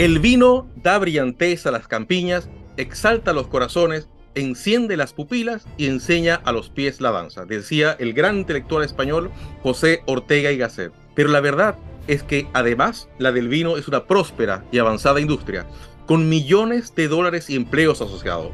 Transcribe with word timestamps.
El 0.00 0.18
vino 0.18 0.66
da 0.76 0.98
brillantez 0.98 1.66
a 1.66 1.70
las 1.70 1.86
campiñas, 1.86 2.48
exalta 2.78 3.34
los 3.34 3.48
corazones, 3.48 4.08
enciende 4.34 4.96
las 4.96 5.12
pupilas 5.12 5.66
y 5.76 5.88
enseña 5.88 6.36
a 6.36 6.52
los 6.52 6.70
pies 6.70 7.02
la 7.02 7.10
danza, 7.10 7.44
decía 7.44 7.96
el 7.98 8.14
gran 8.14 8.38
intelectual 8.38 8.82
español 8.82 9.30
José 9.62 10.02
Ortega 10.06 10.52
y 10.52 10.56
Gasset. 10.56 10.90
Pero 11.14 11.28
la 11.28 11.42
verdad 11.42 11.76
es 12.06 12.22
que 12.22 12.48
además 12.54 13.10
la 13.18 13.30
del 13.30 13.48
vino 13.48 13.76
es 13.76 13.88
una 13.88 14.06
próspera 14.06 14.64
y 14.72 14.78
avanzada 14.78 15.20
industria, 15.20 15.66
con 16.06 16.30
millones 16.30 16.94
de 16.94 17.06
dólares 17.06 17.50
y 17.50 17.56
empleos 17.56 18.00
asociados, 18.00 18.52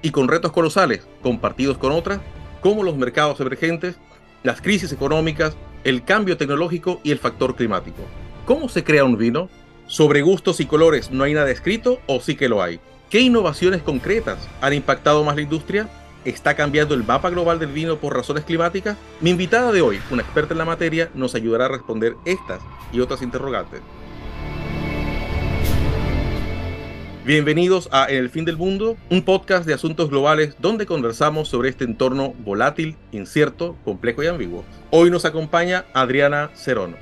y 0.00 0.12
con 0.12 0.28
retos 0.28 0.52
colosales 0.52 1.08
compartidos 1.22 1.76
con 1.76 1.90
otras, 1.90 2.20
como 2.60 2.84
los 2.84 2.96
mercados 2.96 3.40
emergentes, 3.40 3.96
las 4.44 4.60
crisis 4.60 4.92
económicas, 4.92 5.56
el 5.82 6.04
cambio 6.04 6.36
tecnológico 6.36 7.00
y 7.02 7.10
el 7.10 7.18
factor 7.18 7.56
climático. 7.56 8.04
¿Cómo 8.46 8.68
se 8.68 8.84
crea 8.84 9.04
un 9.04 9.18
vino? 9.18 9.48
Sobre 9.86 10.22
gustos 10.22 10.60
y 10.60 10.66
colores 10.66 11.10
no 11.10 11.24
hay 11.24 11.34
nada 11.34 11.50
escrito 11.50 12.00
o 12.06 12.18
sí 12.20 12.36
que 12.36 12.48
lo 12.48 12.62
hay. 12.62 12.80
¿Qué 13.10 13.20
innovaciones 13.20 13.82
concretas 13.82 14.38
han 14.62 14.72
impactado 14.72 15.22
más 15.24 15.36
la 15.36 15.42
industria? 15.42 15.90
¿Está 16.24 16.56
cambiando 16.56 16.94
el 16.94 17.04
mapa 17.04 17.28
global 17.28 17.58
del 17.58 17.70
vino 17.70 17.98
por 17.98 18.16
razones 18.16 18.44
climáticas? 18.44 18.96
Mi 19.20 19.28
invitada 19.28 19.72
de 19.72 19.82
hoy, 19.82 20.00
una 20.10 20.22
experta 20.22 20.54
en 20.54 20.58
la 20.58 20.64
materia, 20.64 21.10
nos 21.14 21.34
ayudará 21.34 21.66
a 21.66 21.68
responder 21.68 22.14
estas 22.24 22.62
y 22.94 23.00
otras 23.00 23.20
interrogantes. 23.20 23.82
Bienvenidos 27.26 27.90
a 27.92 28.06
En 28.06 28.16
el 28.16 28.30
fin 28.30 28.46
del 28.46 28.56
mundo, 28.56 28.96
un 29.10 29.22
podcast 29.22 29.66
de 29.66 29.74
asuntos 29.74 30.08
globales 30.08 30.56
donde 30.60 30.86
conversamos 30.86 31.48
sobre 31.48 31.68
este 31.68 31.84
entorno 31.84 32.32
volátil, 32.38 32.96
incierto, 33.12 33.76
complejo 33.84 34.22
y 34.22 34.28
ambiguo. 34.28 34.64
Hoy 34.90 35.10
nos 35.10 35.26
acompaña 35.26 35.84
Adriana 35.92 36.50
Cerón. 36.54 36.96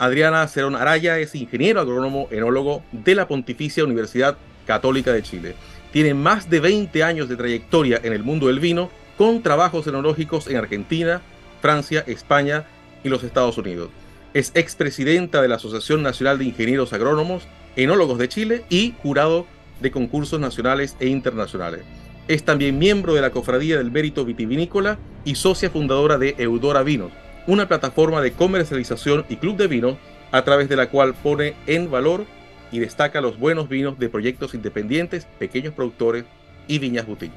Adriana 0.00 0.48
Cerón 0.48 0.76
Araya 0.76 1.18
es 1.18 1.34
ingeniero 1.34 1.78
agrónomo 1.78 2.26
enólogo 2.30 2.82
de 2.90 3.14
la 3.14 3.28
Pontificia 3.28 3.84
Universidad 3.84 4.38
Católica 4.66 5.12
de 5.12 5.22
Chile. 5.22 5.54
Tiene 5.92 6.14
más 6.14 6.48
de 6.48 6.58
20 6.58 7.04
años 7.04 7.28
de 7.28 7.36
trayectoria 7.36 8.00
en 8.02 8.14
el 8.14 8.22
mundo 8.22 8.46
del 8.46 8.60
vino, 8.60 8.88
con 9.18 9.42
trabajos 9.42 9.86
enológicos 9.86 10.46
en 10.46 10.56
Argentina, 10.56 11.20
Francia, 11.60 12.02
España 12.06 12.64
y 13.04 13.10
los 13.10 13.24
Estados 13.24 13.58
Unidos. 13.58 13.90
Es 14.32 14.52
expresidenta 14.54 15.42
de 15.42 15.48
la 15.48 15.56
Asociación 15.56 16.02
Nacional 16.02 16.38
de 16.38 16.46
Ingenieros 16.46 16.94
Agrónomos, 16.94 17.46
Enólogos 17.76 18.16
de 18.16 18.28
Chile 18.30 18.64
y 18.70 18.94
jurado 19.02 19.46
de 19.82 19.90
concursos 19.90 20.40
nacionales 20.40 20.96
e 21.00 21.08
internacionales. 21.08 21.82
Es 22.26 22.42
también 22.42 22.78
miembro 22.78 23.12
de 23.12 23.20
la 23.20 23.32
Cofradía 23.32 23.76
del 23.76 23.90
Mérito 23.90 24.24
Vitivinícola 24.24 24.96
y 25.26 25.34
socia 25.34 25.68
fundadora 25.68 26.16
de 26.16 26.36
Eudora 26.38 26.82
Vinos, 26.82 27.12
una 27.50 27.66
plataforma 27.66 28.20
de 28.20 28.30
comercialización 28.30 29.26
y 29.28 29.34
club 29.34 29.56
de 29.56 29.66
vino 29.66 29.98
a 30.30 30.42
través 30.42 30.68
de 30.68 30.76
la 30.76 30.86
cual 30.86 31.14
pone 31.14 31.54
en 31.66 31.90
valor 31.90 32.24
y 32.70 32.78
destaca 32.78 33.20
los 33.20 33.40
buenos 33.40 33.68
vinos 33.68 33.98
de 33.98 34.08
proyectos 34.08 34.54
independientes, 34.54 35.26
pequeños 35.40 35.74
productores 35.74 36.24
y 36.68 36.78
viñas 36.78 37.06
boutique. 37.06 37.32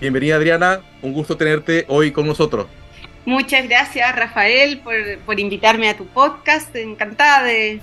Bienvenida 0.00 0.36
Adriana, 0.36 0.80
un 1.02 1.12
gusto 1.12 1.36
tenerte 1.36 1.84
hoy 1.88 2.10
con 2.10 2.26
nosotros. 2.26 2.68
Muchas 3.26 3.68
gracias 3.68 4.16
Rafael 4.16 4.80
por, 5.26 5.38
invitarme 5.38 5.90
a 5.90 5.96
tu 5.96 6.06
podcast, 6.06 6.74
encantada 6.74 7.44
de, 7.44 7.80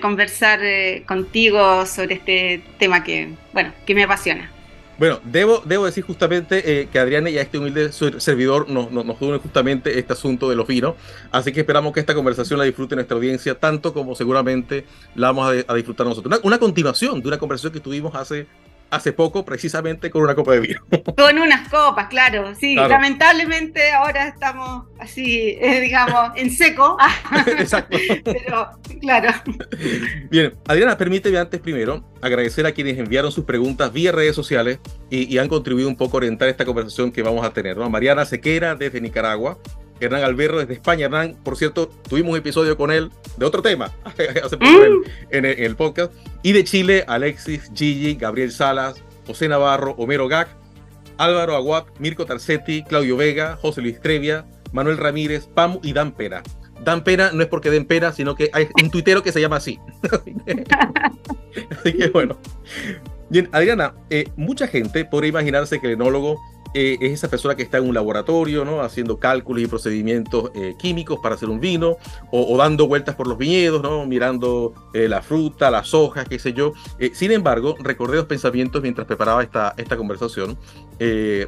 conversar 0.00 0.60
eh, 0.62 1.02
contigo 1.06 1.84
sobre 1.84 2.14
este 2.14 2.62
tema 2.78 3.04
que, 3.04 3.28
bueno, 3.52 3.74
que 3.84 3.94
me 3.94 4.04
apasiona. 4.04 4.50
Bueno, 5.00 5.18
debo, 5.24 5.62
debo 5.64 5.86
decir 5.86 6.04
justamente 6.04 6.82
eh, 6.82 6.88
que 6.92 6.98
Adriana 6.98 7.30
y 7.30 7.38
a 7.38 7.40
este 7.40 7.56
humilde 7.56 7.90
servidor 7.90 8.68
nos, 8.68 8.92
nos, 8.92 9.18
une 9.22 9.38
justamente 9.38 9.98
este 9.98 10.12
asunto 10.12 10.50
de 10.50 10.56
los 10.56 10.66
vinos, 10.66 10.94
así 11.32 11.52
que 11.52 11.60
esperamos 11.60 11.94
que 11.94 12.00
esta 12.00 12.14
conversación 12.14 12.58
la 12.58 12.66
disfrute 12.66 12.96
nuestra 12.96 13.16
audiencia 13.16 13.58
tanto 13.58 13.94
como 13.94 14.14
seguramente 14.14 14.84
la 15.14 15.28
vamos 15.28 15.64
a, 15.66 15.74
disfrutar 15.74 16.06
nosotros. 16.06 16.40
Una, 16.42 16.58
continuación 16.58 17.22
de 17.22 17.28
una 17.28 17.38
conversación 17.38 17.72
que 17.72 17.80
tuvimos 17.80 18.14
hace 18.14 18.46
hace 18.90 19.12
poco 19.12 19.44
precisamente 19.44 20.10
con 20.10 20.22
una 20.22 20.34
copa 20.34 20.52
de 20.52 20.60
vino. 20.60 20.80
Con 21.16 21.38
unas 21.38 21.68
copas, 21.68 22.08
claro, 22.08 22.54
sí. 22.54 22.74
Lamentablemente 22.74 23.92
ahora 23.92 24.28
estamos 24.28 24.86
así, 24.98 25.56
eh, 25.60 25.80
digamos, 25.80 26.32
en 26.36 26.50
seco. 26.50 26.96
Exacto. 27.58 27.96
Pero, 28.24 28.70
claro. 29.00 29.32
Bien, 30.30 30.54
Adriana, 30.66 30.96
permíteme 30.96 31.38
antes 31.38 31.60
primero 31.60 32.04
agradecer 32.20 32.66
a 32.66 32.72
quienes 32.72 32.98
enviaron 32.98 33.32
sus 33.32 33.44
preguntas 33.44 33.92
vía 33.92 34.12
redes 34.12 34.34
sociales 34.34 34.78
y, 35.10 35.38
han 35.38 35.48
contribuido 35.48 35.88
un 35.88 35.96
poco 35.96 36.16
a 36.16 36.18
orientar 36.18 36.48
esta 36.48 36.64
conversación 36.64 37.12
que 37.12 37.22
vamos 37.22 37.44
a 37.44 37.50
tener. 37.52 37.76
¿no? 37.76 37.88
Mariana 37.88 38.24
Sequera 38.24 38.74
desde 38.74 39.00
Nicaragua, 39.00 39.58
Hernán 40.00 40.24
Alberro 40.24 40.58
desde 40.58 40.74
España. 40.74 41.06
Hernán, 41.06 41.36
por 41.42 41.56
cierto, 41.56 41.88
tuvimos 42.08 42.32
un 42.32 42.38
episodio 42.38 42.76
con 42.76 42.90
él 42.90 43.10
de 43.36 43.46
otro 43.46 43.62
tema 43.62 43.92
hace 44.04 44.56
poco 44.56 45.04
en, 45.30 45.44
el, 45.44 45.76
podcast. 45.76 46.12
Y 46.42 46.52
de 46.52 46.64
Chile, 46.64 47.04
Alexis, 47.06 47.70
Gigi, 47.74 48.14
Gabriel 48.14 48.52
Salas, 48.52 49.02
José 49.26 49.48
Navarro, 49.48 49.94
Homero 49.98 50.28
Gac, 50.28 50.48
Álvaro 51.18 51.54
Aguat, 51.54 51.86
Mirko 51.98 52.24
Tarcetti, 52.24 52.82
Claudio 52.82 53.16
Vega, 53.16 53.58
José 53.60 53.82
Luis 53.82 54.00
Trevia, 54.00 54.46
Manuel 54.72 54.96
Ramírez, 54.96 55.46
Pamu 55.46 55.80
y 55.82 55.92
Dan 55.92 56.12
Pera. 56.12 56.42
Dan 56.82 57.04
Pena 57.04 57.30
no 57.32 57.42
es 57.42 57.48
porque 57.48 57.70
den 57.70 57.84
pena, 57.84 58.12
sino 58.12 58.34
que 58.34 58.50
hay 58.54 58.68
un 58.82 58.90
tuitero 58.90 59.22
que 59.22 59.32
se 59.32 59.40
llama 59.40 59.56
así. 59.56 59.78
así 61.70 61.92
que 61.92 62.08
bueno. 62.08 62.38
Bien, 63.28 63.48
Adriana, 63.52 63.94
eh, 64.08 64.28
mucha 64.36 64.66
gente 64.66 65.04
podría 65.04 65.28
imaginarse 65.28 65.80
que 65.80 65.88
el 65.88 65.92
enólogo 65.92 66.40
eh, 66.72 66.98
es 67.00 67.12
esa 67.12 67.28
persona 67.28 67.56
que 67.56 67.62
está 67.62 67.78
en 67.78 67.88
un 67.88 67.94
laboratorio, 67.94 68.64
¿no? 68.64 68.80
Haciendo 68.80 69.18
cálculos 69.18 69.62
y 69.62 69.66
procedimientos 69.66 70.50
eh, 70.54 70.74
químicos 70.78 71.18
para 71.20 71.34
hacer 71.34 71.48
un 71.48 71.60
vino, 71.60 71.96
o, 72.30 72.56
dando 72.56 72.86
vueltas 72.86 73.14
por 73.16 73.26
los 73.26 73.36
viñedos, 73.38 73.82
¿no? 73.82 74.06
Mirando 74.06 74.72
eh, 74.94 75.08
la 75.08 75.22
fruta, 75.22 75.70
las 75.70 75.94
hojas, 75.94 76.28
qué 76.28 76.38
sé 76.38 76.52
yo. 76.52 76.72
sin 77.12 77.32
embargo, 77.32 77.74
recordé 77.80 78.16
dos 78.16 78.26
pensamientos 78.26 78.82
mientras 78.82 79.06
preparaba 79.06 79.42
esta, 79.42 79.74
esta 79.76 79.96
conversación. 79.96 80.56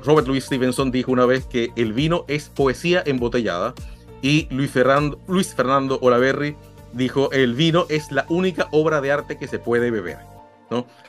Robert 0.05 0.27
Louis 0.27 0.44
Stevenson 0.44 0.91
dijo 0.91 1.12
una 1.12 1.27
vez 1.27 1.44
que 1.44 1.72
el 1.77 1.93
vino 1.93 2.25
es 2.27 2.49
poesía 2.49 3.03
embotellada, 3.04 3.75
y 4.22 4.47
Luis 4.50 4.71
Fernando, 4.71 5.21
Luis 5.27 5.54
Fernando 5.54 5.99
Olaverri 6.00 6.56
dijo, 6.93 7.31
el 7.33 7.54
vino 7.54 7.87
es 7.89 8.10
la 8.12 8.25
única 8.28 8.69
obra 8.71 9.00
de 9.00 9.12
arte 9.12 9.37
que 9.37 9.49
se 9.49 9.59
puede 9.59 9.91
beber. 9.91 10.31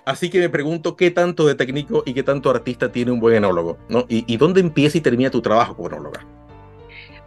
Así 0.06 0.30
que 0.30 0.40
me 0.40 0.50
pregunto 0.50 0.96
qué 0.96 1.12
tanto 1.12 1.46
de 1.46 1.56
técnico 1.56 2.04
y 2.06 2.14
qué 2.14 2.24
tanto 2.24 2.50
artista 2.50 2.92
tiene 2.92 3.12
un 3.12 3.20
buen 3.20 3.36
enólogo, 3.36 3.78
¿no? 3.90 4.06
Y, 4.10 4.38
dónde 4.38 4.62
empieza 4.62 4.98
y 4.98 5.02
termina 5.02 5.30
tu 5.30 5.42
trabajo 5.42 5.76
como 5.76 5.90
enóloga. 5.90 6.26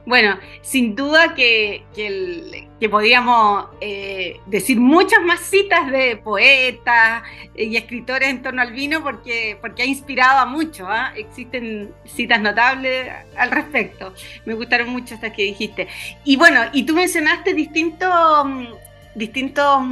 Bueno, 0.07 0.39
sin 0.63 0.95
duda 0.95 1.35
que, 1.35 1.83
que, 1.93 2.89
podríamos 2.89 3.67
eh, 3.81 4.39
decir 4.47 4.79
muchas 4.79 5.21
más 5.25 5.41
citas 5.41 5.91
de 5.91 6.17
poetas 6.17 7.25
y 7.57 7.77
escritores 7.77 8.29
en 8.29 8.41
torno 8.41 8.63
al 8.63 8.73
vino 8.73 9.03
porque, 9.03 9.59
porque 9.61 9.83
ha 9.83 9.87
inspirado 9.87 10.39
a 10.39 10.47
muchos. 10.47 10.87
¿ah? 10.89 11.13
Existen 11.17 11.93
citas 12.05 12.41
notables 12.41 13.11
al 13.37 13.51
respecto. 13.51 14.15
Me 14.45 14.55
gustaron 14.55 14.91
mucho 14.91 15.15
estas 15.15 15.33
que 15.33 15.43
dijiste. 15.43 15.89
Y 16.23 16.37
bueno, 16.37 16.61
y 16.73 16.85
tú 16.85 16.95
mencionaste 16.95 17.53
distintos, 17.53 18.47
distintos 19.17 19.83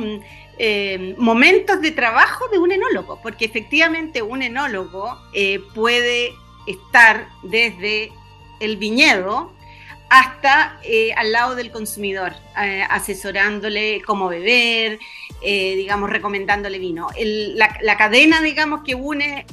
eh, 0.59 1.15
momentos 1.19 1.81
de 1.81 1.91
trabajo 1.91 2.47
de 2.49 2.59
un 2.59 2.71
enólogo, 2.71 3.21
porque 3.23 3.45
efectivamente 3.45 4.23
un 4.23 4.43
enólogo 4.43 5.19
eh, 5.33 5.61
puede 5.75 6.33
estar 6.67 7.29
desde 7.43 8.13
el 8.61 8.77
viñedo 8.77 9.53
hasta 10.11 10.79
eh, 10.85 11.13
al 11.15 11.33
lado 11.33 11.57
del 11.57 11.73
consumidor, 11.73 12.35
asesorándole 12.89 14.01
cómo 14.07 14.29
beber, 14.29 15.01
digamos, 15.43 16.09
recomendándole 16.09 16.79
vino. 16.79 17.09
la, 17.19 17.97
cadena, 17.97 18.41
digamos, 18.41 18.83
que 18.85 18.95
une 18.95 19.45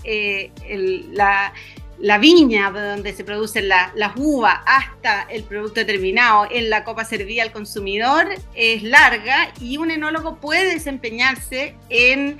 la, 1.13 1.51
la 2.01 2.17
viña 2.17 2.71
donde 2.71 3.13
se 3.13 3.23
producen 3.23 3.69
las 3.69 4.11
uvas 4.15 4.59
hasta 4.65 5.23
el 5.29 5.43
producto 5.43 5.85
terminado 5.85 6.47
en 6.49 6.69
la 6.69 6.83
copa 6.83 7.05
servida 7.05 7.43
al 7.43 7.51
consumidor 7.51 8.27
es 8.55 8.81
larga 8.81 9.53
y 9.59 9.77
un 9.77 9.91
enólogo 9.91 10.37
puede 10.37 10.73
desempeñarse 10.73 11.75
en, 11.89 12.39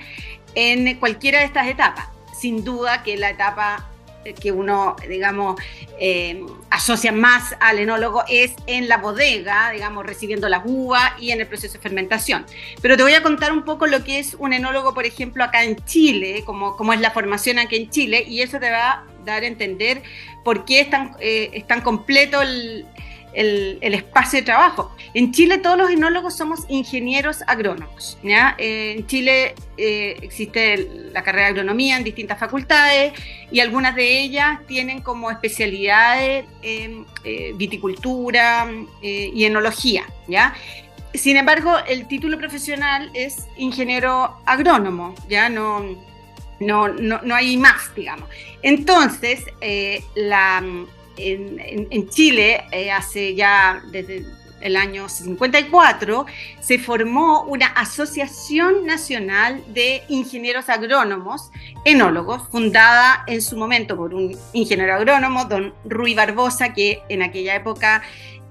en 0.56 0.98
cualquiera 0.98 1.38
de 1.38 1.44
estas 1.44 1.68
etapas. 1.68 2.06
Sin 2.38 2.64
duda 2.64 3.04
que 3.04 3.16
la 3.16 3.30
etapa 3.30 3.88
que 4.40 4.52
uno, 4.52 4.96
digamos, 5.08 5.60
eh, 5.98 6.44
asocia 6.70 7.12
más 7.12 7.54
al 7.60 7.78
enólogo 7.78 8.24
es 8.28 8.54
en 8.66 8.88
la 8.88 8.98
bodega, 8.98 9.70
digamos, 9.70 10.06
recibiendo 10.06 10.48
las 10.48 10.62
uvas 10.64 11.12
y 11.18 11.30
en 11.30 11.40
el 11.40 11.46
proceso 11.46 11.74
de 11.74 11.80
fermentación. 11.80 12.46
Pero 12.80 12.96
te 12.96 13.02
voy 13.02 13.14
a 13.14 13.22
contar 13.22 13.52
un 13.52 13.64
poco 13.64 13.86
lo 13.86 14.04
que 14.04 14.18
es 14.18 14.34
un 14.34 14.52
enólogo, 14.52 14.94
por 14.94 15.06
ejemplo, 15.06 15.44
acá 15.44 15.64
en 15.64 15.76
Chile, 15.84 16.42
como, 16.44 16.76
como 16.76 16.92
es 16.92 17.00
la 17.00 17.10
formación 17.10 17.58
aquí 17.58 17.76
en 17.76 17.90
Chile, 17.90 18.24
y 18.26 18.42
eso 18.42 18.58
te 18.58 18.70
va 18.70 18.90
a 18.90 19.04
dar 19.24 19.42
a 19.42 19.46
entender 19.46 20.02
por 20.44 20.64
qué 20.64 20.80
es 20.80 20.90
tan, 20.90 21.16
eh, 21.20 21.64
completo 21.82 22.42
el, 22.42 22.86
espacio 23.34 24.40
de 24.40 24.44
trabajo. 24.44 24.94
En 25.14 25.32
Chile 25.32 25.58
todos 25.58 25.78
los 25.78 25.90
enólogos 25.90 26.36
somos 26.36 26.60
ingenieros 26.68 27.42
agrónomos. 27.46 28.18
¿ya? 28.22 28.54
en 28.58 29.06
Chile 29.06 29.54
eh, 29.76 30.16
existe 30.22 30.88
la 31.12 31.22
carrera 31.22 31.46
de 31.46 31.50
agronomía 31.52 31.96
en 31.96 32.04
distintas 32.04 32.38
facultades 32.38 33.12
y 33.50 33.60
algunas 33.60 33.94
de 33.94 34.20
ellas 34.20 34.60
tienen 34.66 35.00
como 35.00 35.30
especialidades 35.30 36.44
eh, 36.62 37.04
viticultura 37.54 38.70
eh, 39.02 39.30
y 39.34 39.44
enología. 39.44 40.04
¿ya? 40.28 40.54
Sin 41.14 41.36
embargo, 41.36 41.76
el 41.86 42.06
título 42.06 42.38
profesional 42.38 43.10
es 43.14 43.46
ingeniero 43.56 44.38
agrónomo, 44.46 45.14
ya 45.28 45.50
no, 45.50 45.84
no, 46.58 46.88
no, 46.88 47.34
hay 47.34 47.58
más, 47.58 47.94
digamos. 47.94 48.30
Entonces, 48.62 49.44
la 50.14 50.62
en, 51.30 52.08
Chile, 52.08 52.64
eh, 52.70 52.90
hace 52.90 53.34
ya 53.34 53.82
desde 53.90 54.24
el 54.60 54.76
año 54.76 55.08
54, 55.08 56.26
se 56.60 56.78
formó 56.78 57.42
una 57.42 57.66
Asociación 57.66 58.86
Nacional 58.86 59.62
de 59.68 60.02
Ingenieros 60.08 60.68
Agrónomos, 60.68 61.50
enólogos, 61.84 62.48
fundada 62.48 63.24
en 63.26 63.42
su 63.42 63.56
momento 63.56 63.96
por 63.96 64.14
un 64.14 64.36
ingeniero 64.52 64.94
agrónomo, 64.94 65.44
don 65.46 65.74
Rui 65.84 66.14
Barbosa, 66.14 66.72
que 66.72 67.02
en 67.08 67.22
aquella 67.22 67.56
época 67.56 68.02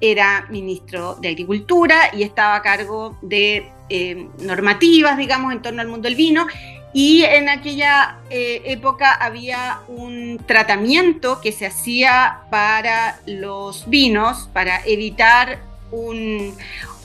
era 0.02 0.48
ministro 0.50 1.16
de 1.16 1.30
Agricultura 1.30 2.10
y 2.14 2.24
estaba 2.24 2.56
a 2.56 2.62
cargo 2.62 3.18
de 3.22 3.70
eh, 3.90 4.28
normativas, 4.40 5.18
digamos, 5.18 5.54
en 5.54 5.62
torno 5.62 5.82
al 5.82 5.88
mundo 5.88 6.08
del 6.08 6.16
vino 6.16 6.48
y 6.94 7.24
en 7.24 7.48
aquella 7.48 8.18
eh, 8.30 8.62
época 8.66 9.14
había 9.14 9.80
un 9.88 10.42
tratamiento 10.46 11.40
que 11.40 11.52
se 11.52 11.66
hacía 11.66 12.42
para 12.50 13.20
los 13.26 13.90
vinos, 13.90 14.50
para 14.52 14.86
evitar 14.86 15.60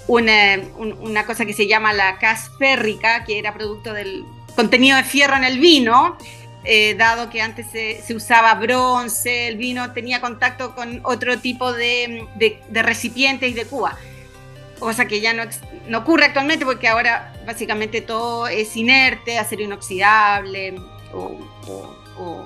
una, 0.08 1.26
cosa 1.26 1.46
que 1.46 1.52
se 1.52 1.68
llama 1.68 1.92
la 1.92 2.18
cas 2.18 2.50
férrica, 2.58 3.24
que 3.24 3.38
era 3.38 3.54
producto 3.54 3.92
del 3.92 4.24
contenido 4.56 4.96
de 4.96 5.04
fierro 5.04 5.36
en 5.36 5.44
el 5.44 5.60
vino, 5.60 6.16
eh, 6.64 6.96
dado 6.96 7.30
que 7.30 7.40
antes 7.40 7.66
se, 7.70 8.02
usaba 8.12 8.54
bronce, 8.54 9.46
el 9.46 9.56
vino 9.56 9.92
tenía 9.92 10.20
contacto 10.20 10.74
con 10.74 11.00
otro 11.04 11.38
tipo 11.38 11.72
de, 11.72 12.26
de 12.36 12.82
recipientes 12.82 13.50
y 13.50 13.54
de 13.54 13.66
cuba 13.66 13.96
cosa 14.78 15.06
que 15.06 15.20
ya 15.20 15.32
no, 15.32 15.44
no 15.88 15.99
ocurre 15.99 16.26
actualmente 16.26 16.64
porque 16.64 16.88
ahora 16.88 17.32
básicamente 17.46 18.00
todo 18.00 18.49
es 18.49 18.76
inerte, 18.76 19.38
acero 19.38 19.62
inoxidable 19.62 20.75
o, 21.12 21.38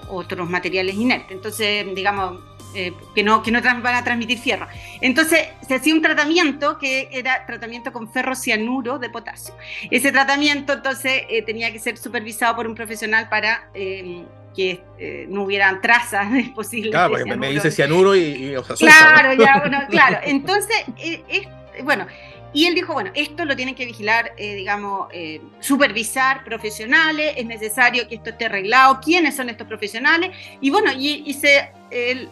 otros 0.09 0.50
materiales 0.50 0.97
inertes. 0.97 1.31
Entonces, 1.31 1.87
digamos, 1.94 2.41
eh, 2.75 2.93
que 3.15 3.23
no, 3.23 3.43
que 3.43 3.50
no 3.50 3.61
van 3.62 3.94
a 3.94 4.05
transmitir 4.05 4.38
fierro. 4.38 4.67
Entonces 5.00 5.49
se 5.67 5.75
hacía 5.75 5.94
un 5.94 6.03
tratamiento 6.03 6.79
que 6.79 7.09
era 7.12 7.47
tratamiento 7.47 7.93
con 7.93 8.12
ferrocianuro 8.12 8.99
de 8.99 9.11
potasio. 9.11 9.55
Ese 9.91 10.11
tratamiento 10.12 10.73
entonces 10.73 11.23
eh, 11.29 11.43
tenía 11.43 11.73
que 11.73 11.79
ser 11.79 11.97
supervisado 11.97 12.56
por 12.56 12.67
un 12.67 12.75
profesional 12.75 13.29
para 13.29 13.69
eh, 13.75 14.25
que 14.55 14.81
no 15.29 15.44
hubieran 15.44 15.81
trazas 15.81 16.29
posibles. 16.55 16.91
Claro, 16.91 17.11
porque 17.11 17.37
me 17.37 17.50
dice 17.50 17.71
cianuro 17.71 18.17
y, 18.17 18.21
y 18.21 18.55
Claro, 18.79 19.32
ya, 19.35 19.59
bueno, 19.61 19.79
claro. 19.88 20.19
Entonces, 20.25 20.77
es, 20.97 21.47
bueno, 21.82 22.06
y 22.52 22.67
él 22.67 22.75
dijo, 22.75 22.93
bueno, 22.93 23.12
esto 23.14 23.44
lo 23.44 23.55
tienen 23.55 23.75
que 23.76 23.87
vigilar, 23.87 24.32
eh, 24.37 24.55
digamos, 24.55 25.08
eh, 25.12 25.40
supervisar 25.61 26.43
profesionales, 26.43 27.34
es 27.37 27.46
necesario 27.46 28.08
que 28.08 28.17
esto 28.17 28.31
esté 28.31 28.46
arreglado, 28.46 29.00
quiénes 29.00 29.37
son 29.37 29.49
estos 29.49 29.69
profesionales. 29.69 30.37
Y 30.61 30.70
bueno, 30.70 30.90
y, 30.93 31.32
se, 31.34 31.70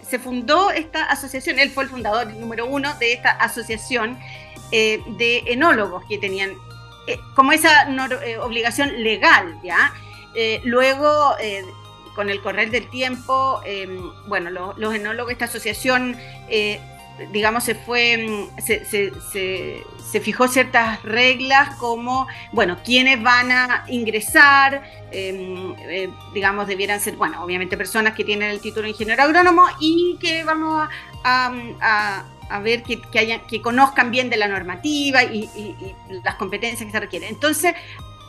se 0.03 0.19
fundó 0.19 0.71
esta 0.71 1.05
asociación, 1.05 1.59
él 1.61 1.71
fue 1.71 1.85
el 1.85 1.91
fundador 1.91 2.27
número 2.35 2.67
uno 2.67 2.93
de 2.95 3.13
esta 3.13 3.31
asociación 3.31 4.19
eh, 4.73 5.01
de 5.19 5.45
enólogos 5.47 6.05
que 6.09 6.19
tenían 6.19 6.53
como 7.35 7.53
esa 7.53 7.89
obligación 8.43 9.03
legal, 9.03 9.59
¿ya? 9.65 9.95
luego 10.65 11.35
con 12.15 12.29
el 12.29 12.43
correr 12.43 12.71
del 12.71 12.91
tiempo, 12.91 13.63
bueno, 14.27 14.51
los 14.51 14.95
enólogos, 14.95 15.33
esta 15.33 15.47
asociación 15.47 16.15
digamos, 17.33 17.65
se 17.65 17.75
fue, 17.75 18.17
mm, 18.19 18.61
se, 18.61 20.21
fijó 20.21 20.49
ciertas 20.49 21.03
reglas 21.03 21.75
como, 21.77 22.27
bueno, 22.53 22.79
quiénes 22.85 23.23
van 23.23 23.51
a 23.51 23.85
ingresar, 23.89 24.83
em, 25.11 25.75
eh, 25.79 26.09
digamos, 26.35 26.67
debieran 26.67 27.01
ser, 27.01 27.17
bueno, 27.17 27.43
obviamente 27.43 27.77
personas 27.77 28.15
que 28.15 28.25
tienen 28.25 28.51
el 28.51 28.61
título 28.61 28.85
de 28.85 28.91
ingeniero 28.91 29.23
agrónomo 29.23 29.67
y 29.81 30.17
que 30.21 30.45
vamos 30.45 30.89
a, 31.25 32.25
ver 32.63 32.83
que, 32.83 33.01
que, 33.13 33.43
que 33.47 33.61
conozcan 33.61 34.11
bien 34.11 34.31
de 34.31 34.39
la 34.39 34.49
normativa 34.49 35.23
y, 35.23 35.45
y, 35.55 35.95
las 36.25 36.37
competencias 36.37 36.87
que 36.87 36.93
se 36.93 37.01
requieren. 37.01 37.29
Entonces, 37.29 37.75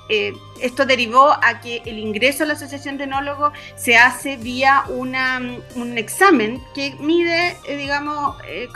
eh, 0.09 0.33
esto 0.59 0.85
derivó 0.85 1.31
a 1.31 1.61
que 1.61 1.81
el 1.85 1.99
ingreso 1.99 2.43
a 2.43 2.47
la 2.47 2.53
Asociación 2.53 2.97
de 2.97 3.03
Enólogos 3.05 3.53
se 3.75 3.95
hace 3.95 4.37
vía 4.37 4.83
una, 4.89 5.39
un 5.75 5.97
examen 5.97 6.61
que 6.73 6.95
mide, 6.99 7.55
eh, 7.67 7.77
digamos, 7.77 8.35
eh, 8.47 8.67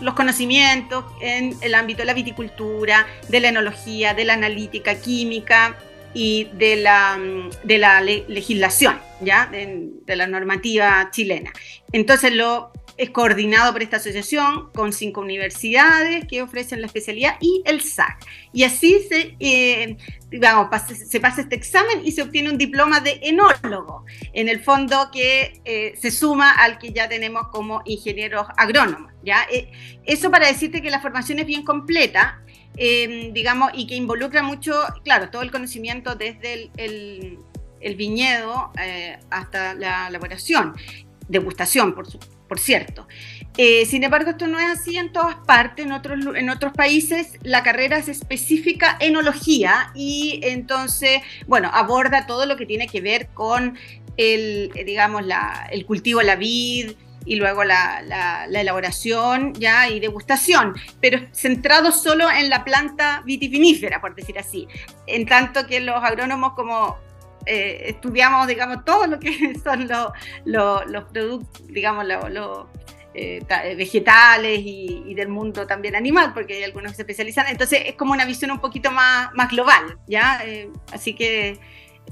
los 0.00 0.14
conocimientos 0.14 1.04
en 1.20 1.56
el 1.62 1.74
ámbito 1.74 1.98
de 1.98 2.04
la 2.04 2.14
viticultura, 2.14 3.06
de 3.28 3.40
la 3.40 3.48
enología, 3.48 4.14
de 4.14 4.24
la 4.26 4.34
analítica 4.34 5.00
química 5.00 5.78
y 6.12 6.44
de 6.52 6.76
la, 6.76 7.18
la 7.64 8.00
legislación, 8.00 8.98
¿ya? 9.20 9.46
De 9.46 10.16
la 10.16 10.26
normativa 10.26 11.08
chilena. 11.10 11.52
Entonces 11.92 12.32
lo 12.32 12.70
es 12.96 13.10
coordinado 13.10 13.72
por 13.72 13.82
esta 13.82 13.98
asociación 13.98 14.70
con 14.74 14.92
cinco 14.92 15.20
universidades 15.20 16.24
que 16.26 16.42
ofrecen 16.42 16.80
la 16.80 16.86
especialidad 16.86 17.36
y 17.40 17.62
el 17.66 17.82
SAC. 17.82 18.24
Y 18.52 18.64
así 18.64 19.00
se, 19.08 19.36
eh, 19.38 19.96
digamos, 20.30 20.68
se 20.82 21.20
pasa 21.20 21.42
este 21.42 21.56
examen 21.56 22.00
y 22.04 22.12
se 22.12 22.22
obtiene 22.22 22.50
un 22.50 22.58
diploma 22.58 23.00
de 23.00 23.20
enólogo, 23.22 24.04
en 24.32 24.48
el 24.48 24.60
fondo 24.60 25.10
que 25.12 25.60
eh, 25.64 25.94
se 26.00 26.10
suma 26.10 26.52
al 26.52 26.78
que 26.78 26.92
ya 26.92 27.08
tenemos 27.08 27.48
como 27.48 27.82
ingenieros 27.84 28.46
agrónomos. 28.56 29.12
¿ya? 29.22 29.46
Eh, 29.52 29.70
eso 30.04 30.30
para 30.30 30.46
decirte 30.46 30.80
que 30.80 30.90
la 30.90 31.00
formación 31.00 31.38
es 31.38 31.46
bien 31.46 31.64
completa, 31.64 32.42
digamos, 32.78 33.70
y 33.72 33.86
que 33.86 33.94
involucra 33.94 34.42
mucho, 34.42 34.74
claro, 35.02 35.30
todo 35.30 35.40
el 35.40 35.50
conocimiento 35.50 36.14
desde 36.14 36.70
el, 36.76 37.38
el 37.80 37.96
viñedo 37.96 38.70
hasta 39.30 39.72
la 39.72 40.08
elaboración, 40.08 40.74
degustación, 41.26 41.94
por 41.94 42.04
supuesto 42.04 42.35
por 42.48 42.58
cierto. 42.58 43.06
Eh, 43.56 43.86
sin 43.86 44.04
embargo, 44.04 44.30
esto 44.30 44.46
no 44.46 44.58
es 44.58 44.78
así 44.78 44.96
en 44.96 45.12
todas 45.12 45.36
partes. 45.46 45.86
En 45.86 45.92
otros, 46.50 46.72
países 46.74 47.38
la 47.42 47.62
carrera 47.62 47.98
es 47.98 48.08
específica 48.08 48.96
enología 49.00 49.90
y 49.94 50.40
entonces, 50.42 51.20
bueno, 51.46 51.70
aborda 51.72 52.26
todo 52.26 52.46
lo 52.46 52.56
que 52.56 52.66
tiene 52.66 52.86
que 52.86 53.00
ver 53.00 53.28
con 53.28 53.78
el, 54.16 54.70
digamos, 54.84 55.22
el 55.70 55.86
cultivo 55.86 56.22
la 56.22 56.36
vid, 56.36 56.92
y 57.26 57.34
luego 57.34 57.64
la, 57.64 58.02
la, 58.02 58.60
elaboración 58.60 59.52
ya 59.54 59.88
y 59.88 59.98
degustación, 59.98 60.74
pero 61.00 61.18
centrado 61.32 61.90
solo 61.90 62.30
en 62.30 62.48
la 62.48 62.64
planta 62.64 63.22
vitivinífera, 63.26 64.00
por 64.00 64.14
decir 64.14 64.38
así. 64.38 64.68
En 65.08 65.26
tanto 65.26 65.66
que 65.66 65.80
los 65.80 66.02
agrónomos 66.02 66.52
como 66.54 66.96
eh, 67.46 67.90
estudiamos, 67.90 68.48
digamos, 68.48 68.84
todo 68.84 69.06
lo 69.06 69.20
que 69.20 69.54
son 69.64 69.88
los 70.44 71.04
productos, 71.12 71.66
digamos, 71.68 72.04
los 72.04 72.66
eh, 73.14 73.42
vegetales 73.76 74.60
y, 74.62 75.14
del 75.14 75.28
mundo 75.28 75.66
también 75.66 75.94
animal, 75.94 76.32
porque 76.34 76.54
hay 76.54 76.64
algunos 76.64 76.92
que 76.92 76.96
se 76.96 77.02
especializan. 77.02 77.46
Entonces 77.48 77.82
es 77.86 77.94
como 77.94 78.12
una 78.12 78.24
visión 78.24 78.50
un 78.50 78.60
poquito 78.60 78.90
más, 78.90 79.32
más 79.34 79.50
global, 79.50 79.98
¿ya? 80.06 80.40
Eh, 80.44 80.68
así 80.92 81.14
que 81.14 81.58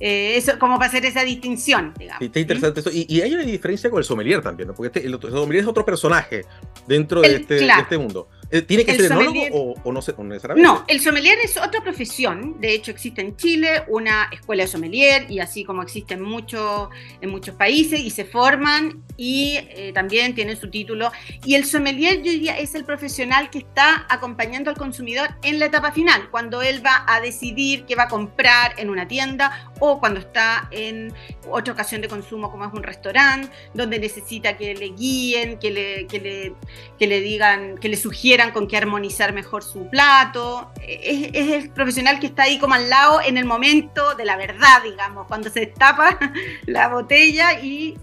eso, 0.00 0.58
como 0.58 0.76
para 0.76 0.88
hacer 0.88 1.04
esa 1.04 1.22
distinción, 1.22 1.94
digamos. 1.96 2.22
está 2.22 2.40
interesante 2.40 2.80
eso. 2.80 2.90
Y, 2.92 3.20
hay 3.20 3.34
una 3.34 3.44
diferencia 3.44 3.90
con 3.90 3.98
el 3.98 4.04
sommelier 4.04 4.40
también, 4.40 4.68
¿no? 4.68 4.74
Porque 4.74 4.98
este, 4.98 5.06
el, 5.06 5.20
sommelier 5.20 5.62
es 5.62 5.68
otro 5.68 5.84
personaje 5.84 6.44
dentro 6.86 7.20
de, 7.20 7.36
este, 7.36 7.54
de 7.54 7.68
este 7.68 7.98
mundo. 7.98 8.28
Eh, 8.50 8.62
¿Tiene 8.62 8.84
que 8.84 8.94
ser 8.94 9.06
enólogo 9.06 9.74
o, 9.82 9.92
no, 9.92 10.00
necesariamente? 10.00 10.62
No, 10.62 10.84
el 10.86 11.00
sommelier 11.00 11.38
es 11.42 11.56
otra 11.56 11.82
profesión. 11.82 12.60
De 12.60 12.74
hecho, 12.74 12.90
existe 12.90 13.20
en 13.20 13.36
Chile 13.36 13.84
una 13.88 14.28
escuela 14.30 14.64
de 14.64 14.68
sommelier 14.68 15.30
y 15.30 15.40
así 15.40 15.64
como 15.64 15.82
existe 15.82 16.14
en, 16.14 16.22
mucho, 16.22 16.90
en 17.20 17.30
muchos 17.30 17.54
países 17.54 18.00
y 18.00 18.10
se 18.10 18.24
forman 18.24 19.02
y 19.16 19.56
eh, 19.56 19.92
también 19.94 20.34
tienen 20.34 20.56
su 20.56 20.70
título. 20.70 21.10
Y 21.44 21.54
el 21.54 21.64
sommelier, 21.64 22.18
yo 22.18 22.30
diría, 22.30 22.58
es 22.58 22.74
el 22.74 22.84
profesional 22.84 23.50
que 23.50 23.58
está 23.58 24.06
acompañando 24.08 24.70
al 24.70 24.76
consumidor 24.76 25.30
en 25.42 25.58
la 25.58 25.66
etapa 25.66 25.92
final, 25.92 26.28
cuando 26.30 26.62
él 26.62 26.84
va 26.84 27.04
a 27.06 27.20
decidir 27.20 27.84
qué 27.86 27.94
va 27.96 28.04
a 28.04 28.08
comprar 28.08 28.74
en 28.78 28.90
una 28.90 29.08
tienda 29.08 29.72
o 29.80 29.98
cuando 30.00 30.20
está 30.20 30.68
en 30.70 31.12
otra 31.50 31.72
ocasión 31.72 32.00
de 32.00 32.08
consumo 32.08 32.50
como 32.50 32.64
es 32.64 32.72
un 32.72 32.82
restaurante, 32.82 33.48
donde 33.72 33.98
necesita 33.98 34.56
que 34.56 34.74
le 34.74 34.90
guíen, 34.90 35.58
que 35.58 35.70
le, 35.70 36.06
que 36.06 36.20
le, 36.20 36.54
que 36.98 37.06
le 37.06 37.20
digan, 37.20 37.78
que 37.78 37.88
le 37.88 37.96
sugieran 37.96 38.33
con 38.52 38.66
qué 38.66 38.76
armonizar 38.76 39.32
mejor 39.32 39.62
su 39.62 39.88
plato. 39.88 40.70
Es, 40.86 41.32
el 41.34 41.70
profesional 41.70 42.20
que 42.20 42.26
está 42.26 42.44
ahí 42.44 42.58
como 42.58 42.74
al 42.74 42.88
lado 42.90 43.20
en 43.20 43.38
el 43.38 43.44
momento 43.44 44.14
de 44.14 44.24
la 44.24 44.36
verdad, 44.36 44.82
digamos, 44.82 45.26
cuando 45.26 45.50
se 45.50 45.60
destapa 45.60 46.18
la 46.66 46.88
botella 46.88 47.60
y, 47.60 47.96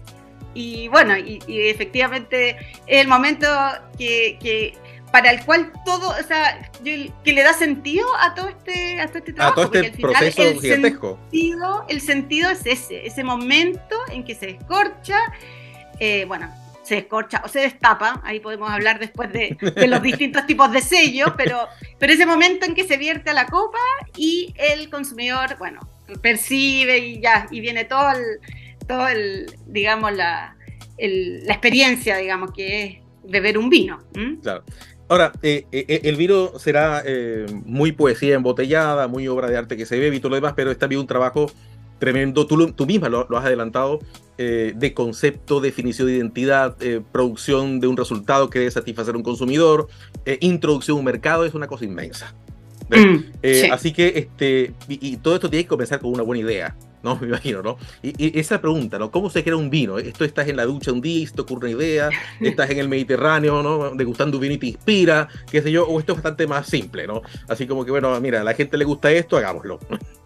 y 0.54 0.88
bueno, 0.88 1.16
y, 1.16 1.40
efectivamente 1.46 2.56
es 2.86 3.00
el 3.02 3.08
momento 3.08 3.46
que, 3.98 4.76
para 5.10 5.30
el 5.30 5.44
cual 5.44 5.72
todo, 5.84 6.10
o 6.10 6.26
sea, 6.26 6.70
que 6.82 7.32
le 7.32 7.42
da 7.42 7.52
sentido 7.52 8.06
a 8.18 8.34
todo 8.34 8.48
este, 8.48 9.00
a 9.00 9.06
todo 9.08 9.18
este 9.18 9.32
trabajo. 9.32 9.60
A 9.60 9.70
todo 9.70 9.80
este 9.80 10.00
proceso 10.00 10.42
el 10.42 10.60
gigantesco. 10.60 11.18
Sentido, 11.30 11.84
el 11.88 12.00
sentido 12.00 12.50
es 12.50 12.64
ese, 12.64 13.06
ese 13.06 13.22
momento 13.22 13.96
en 14.10 14.24
que 14.24 14.34
se 14.34 14.46
descorcha, 14.46 15.18
eh, 15.98 16.24
bueno, 16.26 16.52
se 16.92 16.96
descorcha 16.96 17.40
o 17.42 17.48
se 17.48 17.60
destapa, 17.60 18.20
ahí 18.22 18.38
podemos 18.38 18.70
hablar 18.70 18.98
después 18.98 19.32
de, 19.32 19.56
los 19.88 20.02
distintos 20.02 20.46
tipos 20.46 20.70
de 20.70 20.82
sellos, 20.82 21.32
pero, 21.38 21.66
pero 21.98 22.12
ese 22.12 22.26
momento 22.26 22.66
en 22.66 22.74
que 22.74 22.84
se 22.84 22.98
vierte 22.98 23.30
a 23.30 23.32
la 23.32 23.46
copa 23.46 23.78
y 24.14 24.52
el 24.56 24.90
consumidor, 24.90 25.56
bueno, 25.58 25.80
percibe 26.20 26.98
y 26.98 27.20
ya, 27.20 27.46
y 27.50 27.60
viene 27.60 27.86
todo 27.86 28.10
el, 28.10 28.86
todo 28.86 29.08
el 29.08 29.46
digamos, 29.68 30.12
la, 30.12 30.54
la 30.98 31.52
experiencia, 31.54 32.18
digamos, 32.18 32.52
que 32.52 32.84
es 32.84 32.96
beber 33.24 33.56
un 33.56 33.70
vino. 33.70 33.98
Claro. 34.42 34.62
Ahora, 35.08 35.32
eh, 35.42 35.64
eh, 35.72 35.86
eh, 35.88 36.00
el 36.04 36.16
vino 36.16 36.58
será 36.58 37.02
muy 37.64 37.92
poesía 37.92 38.34
embotellada, 38.34 39.08
muy 39.08 39.28
obra 39.28 39.48
de 39.48 39.56
arte 39.56 39.78
que 39.78 39.86
se 39.86 39.98
ve 39.98 40.14
y 40.14 40.20
todo 40.20 40.28
lo 40.28 40.36
demás, 40.36 40.52
pero 40.54 40.70
está 40.70 40.86
bien 40.86 41.00
un 41.00 41.06
trabajo 41.06 41.50
tremendo. 41.98 42.46
Tú, 42.46 42.72
tú 42.72 42.84
misma 42.84 43.08
lo, 43.08 43.38
has 43.38 43.44
adelantado 43.46 44.00
de 44.38 44.92
concepto, 44.94 45.60
definición 45.60 46.08
de 46.08 46.14
identidad, 46.14 46.76
producción 47.12 47.78
de 47.78 47.86
un 47.86 47.96
resultado 47.96 48.50
que 48.50 48.58
debe 48.58 48.70
satisfacer 48.70 49.14
a 49.14 49.18
un 49.18 49.22
consumidor, 49.22 49.88
introducción 50.40 50.96
a 50.96 50.98
un 50.98 51.04
mercado, 51.04 51.44
es 51.44 51.54
una 51.54 51.66
cosa 51.66 51.84
inmensa. 51.84 52.34
Mm, 52.90 53.72
así 53.72 53.92
que 53.92 54.12
este, 54.16 54.74
y, 54.88 55.16
todo 55.18 55.34
esto 55.34 55.48
tiene 55.48 55.64
que 55.64 55.68
comenzar 55.68 56.00
con 56.00 56.12
una 56.12 56.22
buena 56.22 56.42
idea. 56.42 56.76
¿no? 57.02 57.16
Me 57.20 57.28
imagino, 57.28 57.62
¿no? 57.62 57.78
Y, 58.02 58.38
esa 58.38 58.60
pregunta, 58.60 58.98
¿no? 58.98 59.10
¿Cómo 59.10 59.30
se 59.30 59.42
crea 59.42 59.56
un 59.56 59.70
vino? 59.70 59.98
Esto 59.98 60.24
estás 60.24 60.48
en 60.48 60.56
la 60.56 60.64
ducha 60.64 60.92
un 60.92 61.00
día 61.00 61.22
y 61.22 61.26
te 61.26 61.40
ocurre 61.40 61.74
una 61.74 61.82
idea, 61.82 62.10
estás 62.40 62.70
en 62.70 62.78
el 62.78 62.88
Mediterráneo, 62.88 63.62
¿no? 63.62 63.90
Degustando 63.94 64.36
un 64.36 64.42
vino 64.42 64.54
y 64.54 64.58
te 64.58 64.66
inspira, 64.66 65.28
qué 65.50 65.62
sé 65.62 65.72
yo, 65.72 65.86
o 65.86 65.98
esto 65.98 66.12
es 66.12 66.16
bastante 66.18 66.46
más 66.46 66.66
simple, 66.66 67.06
¿no? 67.06 67.22
Así 67.48 67.66
como 67.66 67.84
que, 67.84 67.90
bueno, 67.90 68.18
mira, 68.20 68.40
a 68.40 68.44
la 68.44 68.54
gente 68.54 68.76
le 68.76 68.84
gusta 68.84 69.10
esto, 69.10 69.36
hagámoslo. 69.36 69.78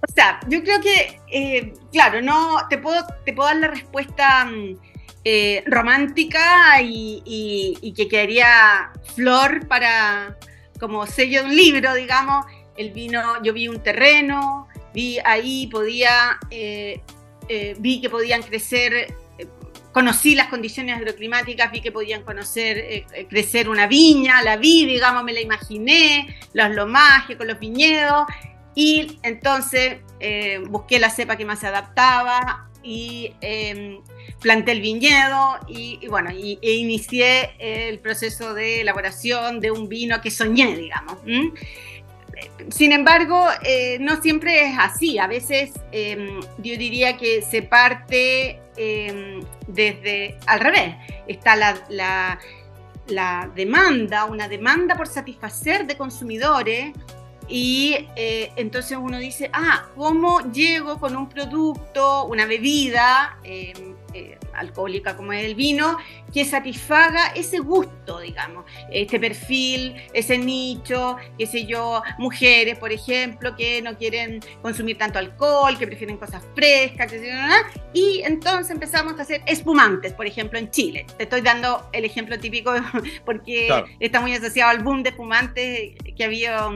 O 0.00 0.12
sea, 0.12 0.40
yo 0.48 0.62
creo 0.62 0.80
que, 0.80 1.20
eh, 1.32 1.72
claro, 1.92 2.22
no, 2.22 2.68
te 2.68 2.78
puedo, 2.78 3.04
te 3.24 3.32
puedo 3.32 3.48
dar 3.48 3.58
la 3.58 3.68
respuesta 3.68 4.44
mm, 4.44 4.78
eh, 5.24 5.64
romántica 5.66 6.80
y, 6.82 7.92
que 7.96 8.08
quedaría 8.08 8.92
flor 9.14 9.66
para, 9.66 10.36
como 10.78 11.06
sello 11.06 11.42
de 11.42 11.48
un 11.48 11.56
libro, 11.56 11.94
digamos, 11.94 12.46
el 12.76 12.92
vino, 12.92 13.42
yo 13.42 13.52
vi 13.52 13.68
un 13.68 13.82
terreno, 13.82 14.68
vi 14.96 15.18
ahí, 15.24 15.66
podía, 15.66 16.38
eh, 16.50 17.00
eh, 17.48 17.76
vi 17.78 18.00
que 18.00 18.08
podían 18.08 18.42
crecer, 18.42 18.94
eh, 18.94 19.46
conocí 19.92 20.34
las 20.34 20.48
condiciones 20.48 20.96
agroclimáticas, 20.96 21.70
vi 21.70 21.80
que 21.80 21.92
podían 21.92 22.22
conocer, 22.22 23.04
crecer 23.28 23.68
una 23.68 23.86
viña, 23.86 24.42
la 24.42 24.56
vi, 24.56 24.86
digamos, 24.86 25.24
me 25.24 25.32
la 25.32 25.40
imaginé, 25.40 26.36
los 26.52 26.70
lomajes 26.70 27.36
con 27.36 27.46
los 27.46 27.58
viñedos, 27.58 28.26
y 28.76 29.18
entonces 29.24 29.98
busqué 30.68 31.00
la 31.00 31.10
cepa 31.10 31.36
que 31.36 31.44
más 31.44 31.58
se 31.58 31.66
adaptaba 31.66 32.68
y 32.84 33.32
em, 33.40 33.98
planté 34.40 34.70
el 34.72 34.80
viñedo 34.80 35.58
y, 35.66 36.06
bueno, 36.06 36.30
e 36.30 36.72
inicié 36.72 37.50
el 37.58 37.98
proceso 37.98 38.54
de 38.54 38.82
elaboración 38.82 39.58
de 39.58 39.72
un 39.72 39.88
vino 39.88 40.20
que 40.20 40.30
soñé, 40.30 40.76
digamos 40.76 41.18
sin 42.70 42.92
embargo, 42.92 43.46
eh, 43.62 43.98
no 44.00 44.20
siempre 44.20 44.68
es 44.68 44.78
así. 44.78 45.18
A 45.18 45.26
veces 45.26 45.72
em, 45.92 46.40
yo 46.58 46.76
diría 46.76 47.16
que 47.16 47.42
se 47.42 47.62
parte 47.62 48.60
em, 48.76 49.42
desde 49.66 50.38
al 50.46 50.60
revés. 50.60 50.96
Está 51.26 51.56
la, 51.56 52.38
demanda, 53.54 54.24
una 54.24 54.48
demanda 54.48 54.94
por 54.96 55.06
satisfacer 55.06 55.86
de 55.86 55.96
consumidores. 55.96 56.92
Y 57.48 58.08
eh, 58.16 58.52
entonces 58.56 58.98
uno 59.00 59.18
dice, 59.18 59.50
ah, 59.52 59.86
¿cómo 59.94 60.40
llego 60.52 60.98
con 60.98 61.16
un 61.16 61.28
producto, 61.28 62.24
una 62.26 62.46
bebida? 62.46 63.38
Em, 63.44 63.96
eh, 64.16 64.38
alcohólica 64.54 65.14
como 65.14 65.34
es 65.34 65.44
el 65.44 65.54
vino, 65.54 65.98
que 66.32 66.46
satisfaga 66.46 67.26
ese 67.34 67.58
gusto, 67.58 68.20
digamos, 68.20 68.64
este 68.90 69.20
perfil, 69.20 69.94
ese 70.14 70.38
nicho, 70.38 71.16
qué 71.36 71.46
sé 71.46 71.66
yo, 71.66 72.02
mujeres, 72.16 72.78
por 72.78 72.92
ejemplo, 72.92 73.54
que 73.54 73.82
no 73.82 73.98
quieren 73.98 74.40
consumir 74.62 74.96
tanto 74.96 75.18
alcohol, 75.18 75.76
que 75.78 75.86
prefieren 75.86 76.16
cosas 76.16 76.42
frescas, 76.54 77.12
y 77.92 78.22
entonces 78.24 78.70
empezamos 78.70 79.18
a 79.18 79.22
hacer 79.22 79.42
espumantes, 79.46 80.14
por 80.14 80.26
ejemplo, 80.26 80.58
en 80.58 80.70
Chile. 80.70 81.04
Te 81.18 81.24
estoy 81.24 81.42
dando 81.42 81.90
el 81.92 82.06
ejemplo 82.06 82.38
típico 82.38 82.72
porque 83.26 83.68
está 84.00 84.20
muy 84.22 84.32
asociado 84.32 84.70
al 84.70 84.82
boom 84.82 85.02
de 85.02 85.10
espumantes 85.10 85.92
que 86.16 86.24
había 86.24 86.70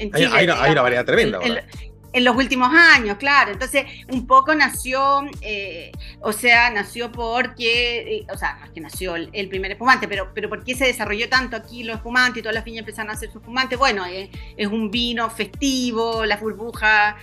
en 0.00 0.12
Chile. 0.12 0.30
Hay, 0.32 0.44
una, 0.44 0.82
variedad 0.82 1.04
tremenda 1.04 1.38
en 2.12 2.24
los 2.24 2.36
últimos 2.36 2.70
años, 2.72 3.16
claro. 3.18 3.52
Entonces, 3.52 3.84
un 4.10 4.26
poco 4.26 4.54
nació, 4.54 5.22
eh, 5.42 5.92
o 6.20 6.32
sea, 6.32 6.70
nació 6.70 7.12
porque, 7.12 8.16
eh, 8.16 8.26
o 8.32 8.36
sea, 8.36 8.56
no 8.58 8.66
es 8.66 8.70
que 8.72 8.80
nació 8.80 9.16
el, 9.16 9.48
primer 9.48 9.72
espumante, 9.72 10.08
pero, 10.08 10.30
pero 10.34 10.48
¿por 10.48 10.64
qué 10.64 10.74
se 10.74 10.86
desarrolló 10.86 11.28
tanto 11.28 11.56
aquí 11.56 11.82
los 11.84 11.96
espumantes 11.96 12.38
y 12.38 12.42
todas 12.42 12.54
las 12.54 12.64
viñas 12.64 12.80
empezaron 12.80 13.10
a 13.10 13.14
hacer 13.14 13.30
su 13.30 13.38
espumante? 13.38 13.76
Bueno, 13.76 14.06
eh, 14.06 14.30
es 14.56 14.66
un 14.66 14.90
vino 14.90 15.30
festivo, 15.30 16.24
las 16.24 16.40
burbujas 16.40 17.16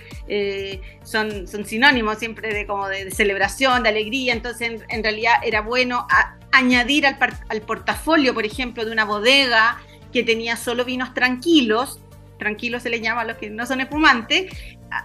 son, 1.02 1.46
son 1.46 1.64
sinónimos 1.64 2.18
siempre 2.18 2.52
de 2.52 2.66
como 2.66 2.88
de, 2.88 3.10
celebración, 3.10 3.82
de 3.82 3.90
alegría, 3.90 4.32
entonces 4.32 4.82
en, 4.88 5.02
realidad 5.02 5.34
era 5.42 5.60
bueno 5.62 6.06
añadir 6.52 7.06
al, 7.06 7.18
al 7.48 7.60
portafolio, 7.62 8.34
por 8.34 8.44
ejemplo, 8.44 8.84
de 8.84 8.92
una 8.92 9.04
bodega 9.04 9.78
que 10.12 10.22
tenía 10.22 10.56
solo 10.56 10.84
vinos 10.84 11.14
tranquilos, 11.14 12.00
tranquilo 12.38 12.80
se 12.80 12.90
le 12.90 13.00
llama 13.00 13.22
a 13.22 13.24
los 13.24 13.36
que 13.36 13.50
no 13.50 13.66
son 13.66 13.80
espumantes, 13.80 14.52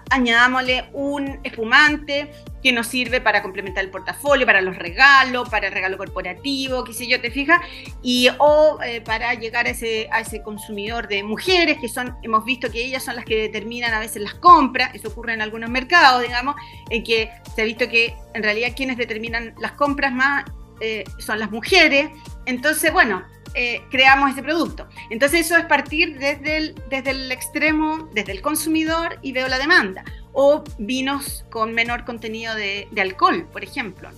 añadámosle 0.09 0.85
un 0.93 1.39
espumante 1.43 2.31
que 2.61 2.71
nos 2.71 2.87
sirve 2.87 3.19
para 3.19 3.41
complementar 3.41 3.83
el 3.83 3.89
portafolio, 3.89 4.45
para 4.45 4.61
los 4.61 4.77
regalos, 4.77 5.49
para 5.49 5.67
el 5.67 5.73
regalo 5.73 5.97
corporativo, 5.97 6.83
qué 6.85 6.93
sé 6.93 7.07
yo, 7.07 7.19
te 7.19 7.29
fijas, 7.29 7.59
y 8.01 8.29
o 8.39 8.79
eh, 8.81 9.01
para 9.01 9.33
llegar 9.33 9.65
a 9.65 9.71
ese, 9.71 10.07
a 10.11 10.21
ese 10.21 10.41
consumidor 10.41 11.09
de 11.09 11.23
mujeres, 11.23 11.77
que 11.79 11.89
son, 11.89 12.15
hemos 12.21 12.45
visto 12.45 12.71
que 12.71 12.85
ellas 12.85 13.03
son 13.03 13.17
las 13.17 13.25
que 13.25 13.35
determinan 13.35 13.93
a 13.93 13.99
veces 13.99 14.21
las 14.21 14.35
compras, 14.35 14.95
eso 14.95 15.09
ocurre 15.09 15.33
en 15.33 15.41
algunos 15.41 15.69
mercados, 15.69 16.21
digamos, 16.21 16.55
en 16.89 17.03
que 17.03 17.29
se 17.53 17.61
ha 17.61 17.65
visto 17.65 17.89
que 17.89 18.15
en 18.33 18.43
realidad 18.43 18.69
quienes 18.75 18.97
determinan 18.97 19.53
las 19.59 19.73
compras 19.73 20.13
más 20.13 20.45
eh, 20.79 21.03
son 21.19 21.39
las 21.39 21.51
mujeres, 21.51 22.09
entonces, 22.45 22.93
bueno, 22.93 23.23
eh, 23.53 23.83
creamos 23.91 24.31
ese 24.31 24.41
producto. 24.41 24.88
Entonces 25.10 25.41
eso 25.41 25.57
es 25.57 25.65
partir 25.65 26.17
desde 26.17 26.57
el, 26.57 26.75
desde 26.89 27.12
el 27.12 27.31
extremo, 27.31 28.10
desde 28.13 28.31
el 28.31 28.41
consumidor 28.41 29.19
y 29.22 29.31
veo 29.31 29.48
la 29.48 29.60
demanda. 29.60 30.03
O 30.31 30.63
vinos 30.79 31.45
con 31.50 31.74
menor 31.74 32.05
contenido 32.05 32.55
de, 32.55 32.88
alcohol, 33.00 33.48
por 33.51 33.63
ejemplo. 33.63 34.10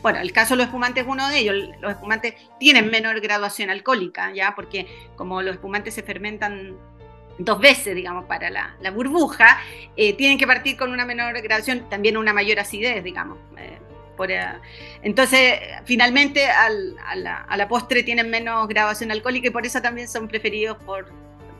Bueno, 0.00 0.20
el 0.20 0.32
caso 0.32 0.54
de 0.54 0.58
los 0.58 0.66
espumantes 0.66 1.04
es 1.04 1.10
uno 1.10 1.28
de 1.28 1.38
ellos. 1.38 1.56
Los 1.80 1.90
espumantes 1.90 2.34
tienen 2.60 2.90
menor 2.90 3.20
graduación 3.20 3.70
alcohólica, 3.70 4.32
¿ya? 4.32 4.54
Porque 4.54 4.86
como 5.16 5.42
los 5.42 5.54
espumantes 5.54 5.94
se 5.94 6.02
fermentan 6.02 6.76
dos 7.38 7.58
veces, 7.58 7.94
digamos, 7.94 8.24
para 8.26 8.50
la, 8.50 8.90
burbuja, 8.92 9.58
eh, 9.96 10.14
tienen 10.14 10.38
que 10.38 10.46
partir 10.46 10.76
con 10.76 10.92
una 10.92 11.04
menor 11.04 11.40
graduación, 11.42 11.88
también 11.90 12.16
una 12.16 12.32
mayor 12.32 12.60
acidez, 12.60 13.02
digamos. 13.02 13.38
Eh, 13.58 13.78
eh, 14.30 14.46
entonces, 15.02 15.60
finalmente, 15.84 16.46
a, 16.46 16.70
la, 17.14 17.68
postre 17.68 18.02
tienen 18.02 18.30
menos 18.30 18.68
graduación 18.68 19.10
alcohólica 19.10 19.48
y 19.48 19.50
por 19.50 19.66
eso 19.66 19.80
también 19.80 20.08
son 20.08 20.28
preferidos 20.28 20.76
por 20.84 21.06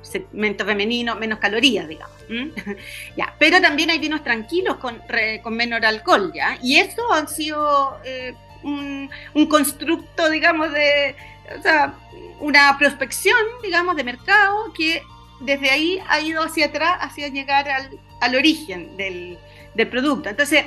segmento 0.02 0.64
femenino, 0.64 1.16
menos 1.16 1.38
calorías, 1.38 1.88
digamos. 1.88 2.16
ya, 3.16 3.34
pero 3.38 3.60
también 3.60 3.90
hay 3.90 3.98
vinos 3.98 4.22
tranquilos 4.22 4.76
con, 4.76 5.02
con 5.42 5.56
menor 5.56 5.84
alcohol, 5.84 6.32
¿ya? 6.34 6.58
Y 6.62 6.76
eso 6.76 7.12
ha 7.12 7.26
sido 7.26 7.98
eh, 8.04 8.34
un, 8.62 9.46
constructo, 9.48 10.30
digamos, 10.30 10.72
de, 10.72 11.14
o 11.58 11.62
sea, 11.62 11.94
una 12.40 12.76
prospección, 12.78 13.38
digamos, 13.62 13.96
de 13.96 14.04
mercado 14.04 14.72
que 14.72 15.02
desde 15.40 15.70
ahí 15.70 15.98
ha 16.08 16.20
ido 16.20 16.42
hacia 16.42 16.66
atrás, 16.66 16.98
hacia 17.00 17.28
llegar 17.28 17.68
al, 17.68 17.90
al 18.20 18.34
origen 18.34 18.96
del, 18.96 19.38
del 19.74 19.88
producto. 19.88 20.28
Entonces, 20.28 20.64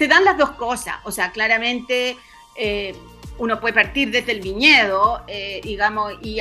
se 0.00 0.08
dan 0.08 0.24
las 0.24 0.38
dos 0.38 0.52
cosas, 0.52 0.96
o 1.04 1.12
sea, 1.12 1.30
claramente 1.30 2.16
eh, 2.56 2.94
uno 3.36 3.60
puede 3.60 3.74
partir 3.74 4.10
desde 4.10 4.32
el 4.32 4.40
viñedo, 4.40 5.22
eh, 5.28 5.60
digamos, 5.62 6.14
y 6.22 6.38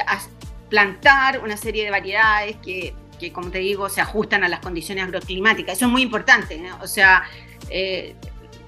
plantar 0.69 1.41
una 1.43 1.57
serie 1.57 1.83
de 1.83 1.91
variedades 1.91 2.55
que, 2.55 2.93
como 3.33 3.51
te 3.51 3.57
digo, 3.57 3.89
se 3.89 3.99
ajustan 3.99 4.45
a 4.45 4.47
las 4.47 4.61
condiciones 4.61 5.03
agroclimáticas. 5.03 5.75
Eso 5.75 5.87
es 5.87 5.91
muy 5.91 6.03
importante, 6.03 6.71
o 6.81 6.87
sea, 6.87 7.23
eh, 7.69 8.15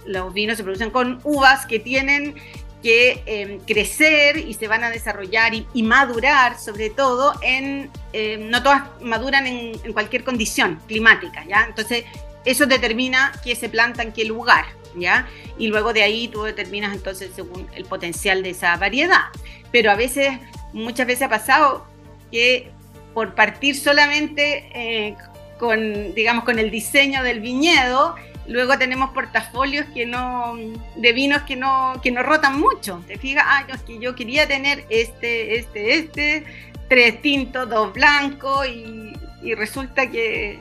los 0.05 0.33
vinos 0.33 0.57
se 0.57 0.63
producen 0.65 0.89
con 0.89 1.21
uvas 1.24 1.65
que 1.65 1.79
tienen 1.79 2.36
que 2.83 3.24
em, 3.27 3.60
crecer 3.62 4.36
y 4.36 4.55
se 4.55 4.67
van 4.67 4.83
a 4.83 4.89
desarrollar 4.89 5.53
y, 5.53 5.83
madurar, 5.83 6.60
sobre 6.60 6.89
todo, 6.89 7.33
en, 7.41 7.89
em, 8.12 8.50
no 8.50 8.62
todas 8.62 8.83
maduran 9.01 9.48
en, 9.48 9.71
en, 9.86 9.93
cualquier 9.93 10.25
condición 10.25 10.81
climática, 10.86 11.45
¿ya? 11.48 11.63
Entonces, 11.65 12.03
eso 12.43 12.65
determina 12.65 13.31
qué 13.41 13.55
se 13.55 13.69
planta 13.69 14.03
en 14.03 14.12
qué 14.12 14.25
lugar. 14.25 14.81
¿Ya? 14.95 15.27
Y 15.57 15.67
luego 15.67 15.93
de 15.93 16.03
ahí 16.03 16.27
tú 16.27 16.43
determinas 16.43 16.93
entonces 16.93 17.31
según 17.36 17.67
el 17.75 17.86
potencial 17.86 18.43
de 18.43 18.51
esa 18.51 18.75
variedad. 18.77 19.25
Pero 19.71 19.91
a 19.91 19.95
veces 19.95 20.39
muchas 20.74 21.07
veces 21.07 21.24
ha 21.24 21.29
pasado 21.29 21.86
que 22.31 22.71
por 23.13 23.36
partir 23.36 23.75
solamente 23.75 24.69
eh, 24.74 25.15
con, 25.60 26.13
digamos, 26.15 26.43
con 26.43 26.60
el 26.60 26.71
diseño 26.71 27.24
del 27.24 27.39
viñedo, 27.39 28.15
luego 28.48 28.77
tenemos 28.77 29.12
portafolios 29.12 29.86
que 29.93 30.05
no, 30.05 30.55
de 30.95 31.13
vinos 31.13 31.43
que 31.43 31.55
no, 31.55 31.93
que 32.01 32.12
no 32.12 32.24
rotan 32.24 32.60
mucho. 32.60 33.03
Te 33.07 33.17
fijas, 33.17 33.43
ah, 33.48 33.65
que 33.86 34.00
yo 34.00 34.15
quería 34.15 34.48
tener 34.48 34.86
este, 34.89 35.57
este, 35.57 35.98
este, 35.98 36.43
tres 36.89 37.21
tintos, 37.21 37.69
dos 37.69 37.93
blancos, 37.93 38.67
y, 38.67 39.13
resulta 39.55 40.10
que, 40.10 40.60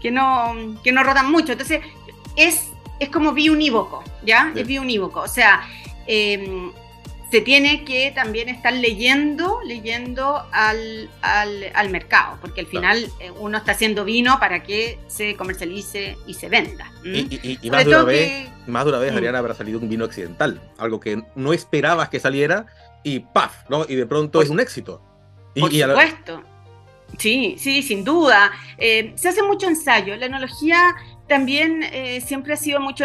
que, 0.00 0.10
no, 0.10 0.80
que 0.82 0.92
no 0.92 1.02
rotan 1.02 1.30
mucho. 1.30 1.52
Entonces, 1.52 1.80
es, 2.36 2.68
es 3.02 3.08
como 3.10 3.32
biunívoco, 3.32 4.02
¿ya? 4.24 4.52
Es 4.54 4.66
biunívoco. 4.66 5.20
O 5.20 5.28
sea, 5.28 5.62
eh, 6.06 6.70
se 7.32 7.40
tiene 7.40 7.82
que 7.84 8.12
también 8.14 8.50
estar 8.50 8.74
leyendo, 8.74 9.60
leyendo 9.64 10.44
al, 10.52 11.08
al, 11.22 11.88
mercado, 11.88 12.36
porque 12.42 12.60
al 12.60 12.66
final 12.66 13.10
eh, 13.20 13.30
uno 13.40 13.56
está 13.56 13.72
haciendo 13.72 14.04
vino 14.04 14.38
para 14.38 14.62
que 14.62 14.98
se 15.06 15.34
comercialice 15.34 16.18
y 16.26 16.34
se 16.34 16.50
venda. 16.50 16.92
Y, 17.02 17.70
más, 17.70 17.86
de 17.86 17.90
una 17.90 18.02
vez, 18.04 18.50
más 18.66 18.84
de 18.84 18.90
una 18.90 18.98
vez, 18.98 19.14
Ariana, 19.14 19.38
habrá 19.38 19.54
salido 19.54 19.78
un 19.78 19.88
vino 19.88 20.04
accidental, 20.04 20.60
algo 20.76 21.00
que 21.00 21.22
no 21.34 21.54
esperabas 21.54 22.10
que 22.10 22.20
saliera 22.20 22.66
y 23.02 23.20
¡paf! 23.20 23.64
¿no? 23.70 23.86
Y 23.88 23.94
de 23.94 24.04
pronto 24.04 24.42
es 24.42 24.50
un 24.50 24.60
éxito. 24.60 25.00
Por 25.58 25.72
supuesto. 25.72 26.42
Sí, 27.18 27.56
sí, 27.58 27.82
sin 27.82 28.04
duda. 28.04 28.52
Eh, 28.76 29.12
se 29.16 29.30
hace 29.30 29.42
mucho 29.42 29.68
ensayo. 29.68 30.16
La 30.16 30.26
enología 30.26 30.94
también 31.26 31.82
eh, 31.82 32.20
siempre 32.20 32.54
ha 32.54 32.56
sido 32.56 32.80
mucho 32.80 33.04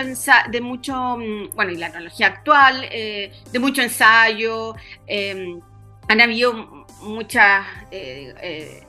de 0.50 0.62
mucho, 0.62 1.18
mm, 1.18 1.56
bueno, 1.56 1.72
y 1.72 1.78
la 1.78 1.88
tecnología 1.88 2.28
actual, 2.28 2.88
eh, 2.92 3.32
de 3.52 3.60
mucho 3.60 3.82
ensayo. 3.82 4.76
Em, 5.06 5.60
han 6.08 6.22
habido 6.22 6.86
muchas, 7.02 7.66
eh, 7.92 8.84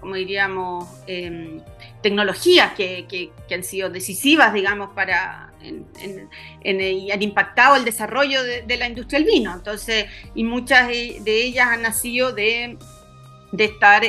como 0.00 0.14
diríamos, 0.14 0.88
em, 1.06 1.60
tecnologías 2.02 2.72
que, 2.74 3.30
han 3.50 3.64
sido 3.64 3.88
decisivas, 3.90 4.52
digamos, 4.52 4.90
para 4.90 5.52
y 6.64 7.10
han 7.10 7.22
impactado 7.22 7.74
el 7.76 7.84
desarrollo 7.84 8.42
de, 8.44 8.76
la 8.76 8.86
industria 8.86 9.18
del 9.18 9.28
vino. 9.28 9.52
Entonces, 9.52 10.06
y 10.34 10.44
muchas 10.44 10.86
de, 10.88 11.20
ellas 11.26 11.68
han 11.68 11.82
nacido 11.82 12.32
de, 12.32 12.78
de 13.52 13.64
estar 13.64 14.02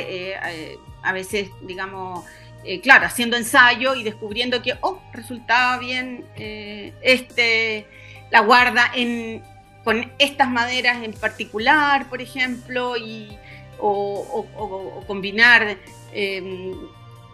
a 1.02 1.12
veces, 1.12 1.50
digamos, 1.62 2.24
eh, 2.64 2.80
claro, 2.80 3.06
haciendo 3.06 3.36
ensayo 3.36 3.94
y 3.94 4.02
descubriendo 4.02 4.62
que, 4.62 4.74
oh, 4.80 5.00
resultaba 5.12 5.78
bien 5.78 6.24
eh, 6.36 6.92
este, 7.02 7.86
la 8.30 8.40
guarda 8.40 8.92
con 9.84 10.12
estas 10.18 10.50
maderas 10.50 11.02
en 11.02 11.12
particular, 11.12 12.08
por 12.08 12.20
ejemplo, 12.20 12.96
y, 12.96 13.28
o, 13.78 15.04
combinar 15.06 15.78
em, 16.12 16.74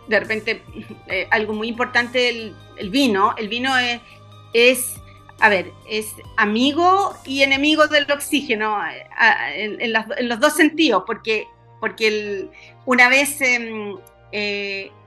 de 0.08 0.20
repente 0.20 0.62
eh, 1.08 1.26
algo 1.30 1.54
muy 1.54 1.68
importante, 1.68 2.28
el, 2.28 2.90
vino. 2.90 3.34
El 3.38 3.48
vino 3.48 3.76
es, 3.78 4.00
es, 4.52 4.94
a 5.40 5.48
ver, 5.48 5.72
es 5.88 6.12
amigo 6.36 7.14
y 7.24 7.42
enemigo 7.42 7.88
del 7.88 8.10
oxígeno 8.12 8.78
en, 9.56 9.92
los 10.28 10.38
dos 10.38 10.54
sentidos, 10.54 11.02
porque, 11.06 11.46
porque 11.80 12.50
una 12.84 13.08
vez... 13.08 13.40
Em, 13.40 13.96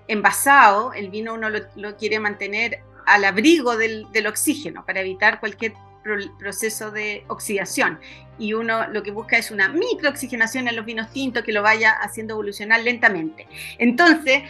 envasado, 0.08 0.94
el 0.94 1.10
vino 1.10 1.34
uno 1.34 1.50
lo, 1.50 1.98
quiere 1.98 2.20
mantener 2.20 2.82
al 3.06 3.26
abrigo 3.26 3.78
del, 3.78 4.08
oxígeno 4.28 4.86
para 4.86 5.02
evitar 5.02 5.40
cualquier 5.40 5.74
proceso 6.40 6.92
de 6.92 7.24
oxidación. 7.28 8.00
Y 8.40 8.54
uno 8.54 8.88
lo 8.88 9.04
que 9.04 9.12
busca 9.12 9.38
es 9.38 9.52
una 9.52 9.68
microoxigenación 9.70 10.68
en 10.68 10.76
los 10.76 10.86
vinos 10.86 11.12
tintos 11.12 11.44
que 11.44 11.52
lo 11.52 11.62
vaya 11.62 11.92
haciendo 11.92 12.34
evolucionar 12.34 12.82
lentamente. 12.82 13.48
Entonces, 13.78 14.44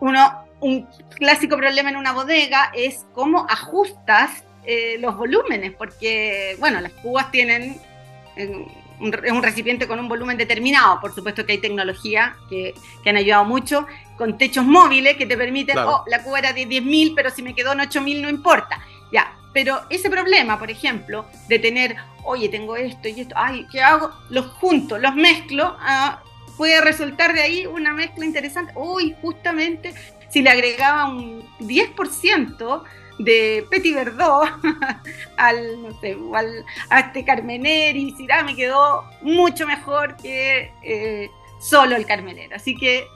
uno, 0.00 0.44
un 0.60 0.88
clásico 1.16 1.56
problema 1.56 1.90
en 1.90 1.96
una 1.96 2.12
bodega 2.12 2.72
es 2.74 3.04
cómo 3.12 3.46
ajustas 3.48 4.44
eh, 4.64 4.96
los 4.98 5.16
volúmenes, 5.16 5.72
porque, 5.72 6.56
bueno, 6.58 6.80
las 6.80 6.92
cubas 6.92 7.30
tienen 7.30 7.80
un, 9.00 9.42
recipiente 9.42 9.86
con 9.86 9.98
un 9.98 10.08
volumen 10.08 10.36
determinado. 10.36 11.00
Por 11.00 11.14
supuesto 11.14 11.44
que 11.44 11.52
hay 11.52 11.58
tecnología 11.58 12.36
que, 12.48 12.74
que 13.02 13.10
han 13.10 13.16
ayudado 13.16 13.44
mucho, 13.44 13.86
con 14.16 14.36
techos 14.38 14.64
móviles 14.64 15.16
que 15.16 15.26
te 15.26 15.36
permiten, 15.36 15.78
oh, 15.78 16.04
la 16.06 16.22
cuba 16.22 16.38
era 16.40 16.52
de 16.52 16.68
10.000, 16.68 17.14
pero 17.16 17.30
si 17.30 17.42
me 17.42 17.54
quedó 17.54 17.72
en 17.72 17.80
8.000 17.80 18.20
no 18.20 18.28
importa. 18.28 18.80
Ya, 19.12 19.32
pero 19.52 19.80
ese 19.90 20.10
problema, 20.10 20.58
por 20.58 20.70
ejemplo, 20.70 21.24
de 21.48 21.58
tener, 21.58 21.96
oye, 22.24 22.48
tengo 22.48 22.76
esto 22.76 23.08
y 23.08 23.20
esto, 23.20 23.34
ay, 23.36 23.66
¿qué 23.72 23.80
hago? 23.80 24.10
Los 24.28 24.46
junto, 24.46 24.98
los 24.98 25.14
mezclo, 25.14 25.76
ah, 25.80 26.22
puede 26.56 26.80
resultar 26.82 27.32
de 27.32 27.40
ahí 27.40 27.66
una 27.66 27.92
mezcla 27.92 28.24
interesante. 28.24 28.72
Uy, 28.76 29.14
justamente 29.22 29.94
si 30.28 30.42
le 30.42 30.50
agregaba 30.50 31.08
un 31.08 31.42
10% 31.60 32.82
de 33.24 33.66
Petit 33.70 33.94
Verdot 33.94 34.48
al, 35.36 35.82
no 35.82 36.00
sé, 36.00 36.16
al, 36.34 36.64
a 36.88 37.00
este 37.00 37.24
Carmener 37.24 37.96
y 37.96 38.10
decir, 38.10 38.32
ah, 38.32 38.42
me 38.42 38.56
quedó 38.56 39.04
mucho 39.22 39.66
mejor 39.66 40.16
que 40.16 40.72
eh, 40.82 41.30
solo 41.60 41.96
el 41.96 42.06
Carmener. 42.06 42.52
Así 42.54 42.76
que 42.76 43.06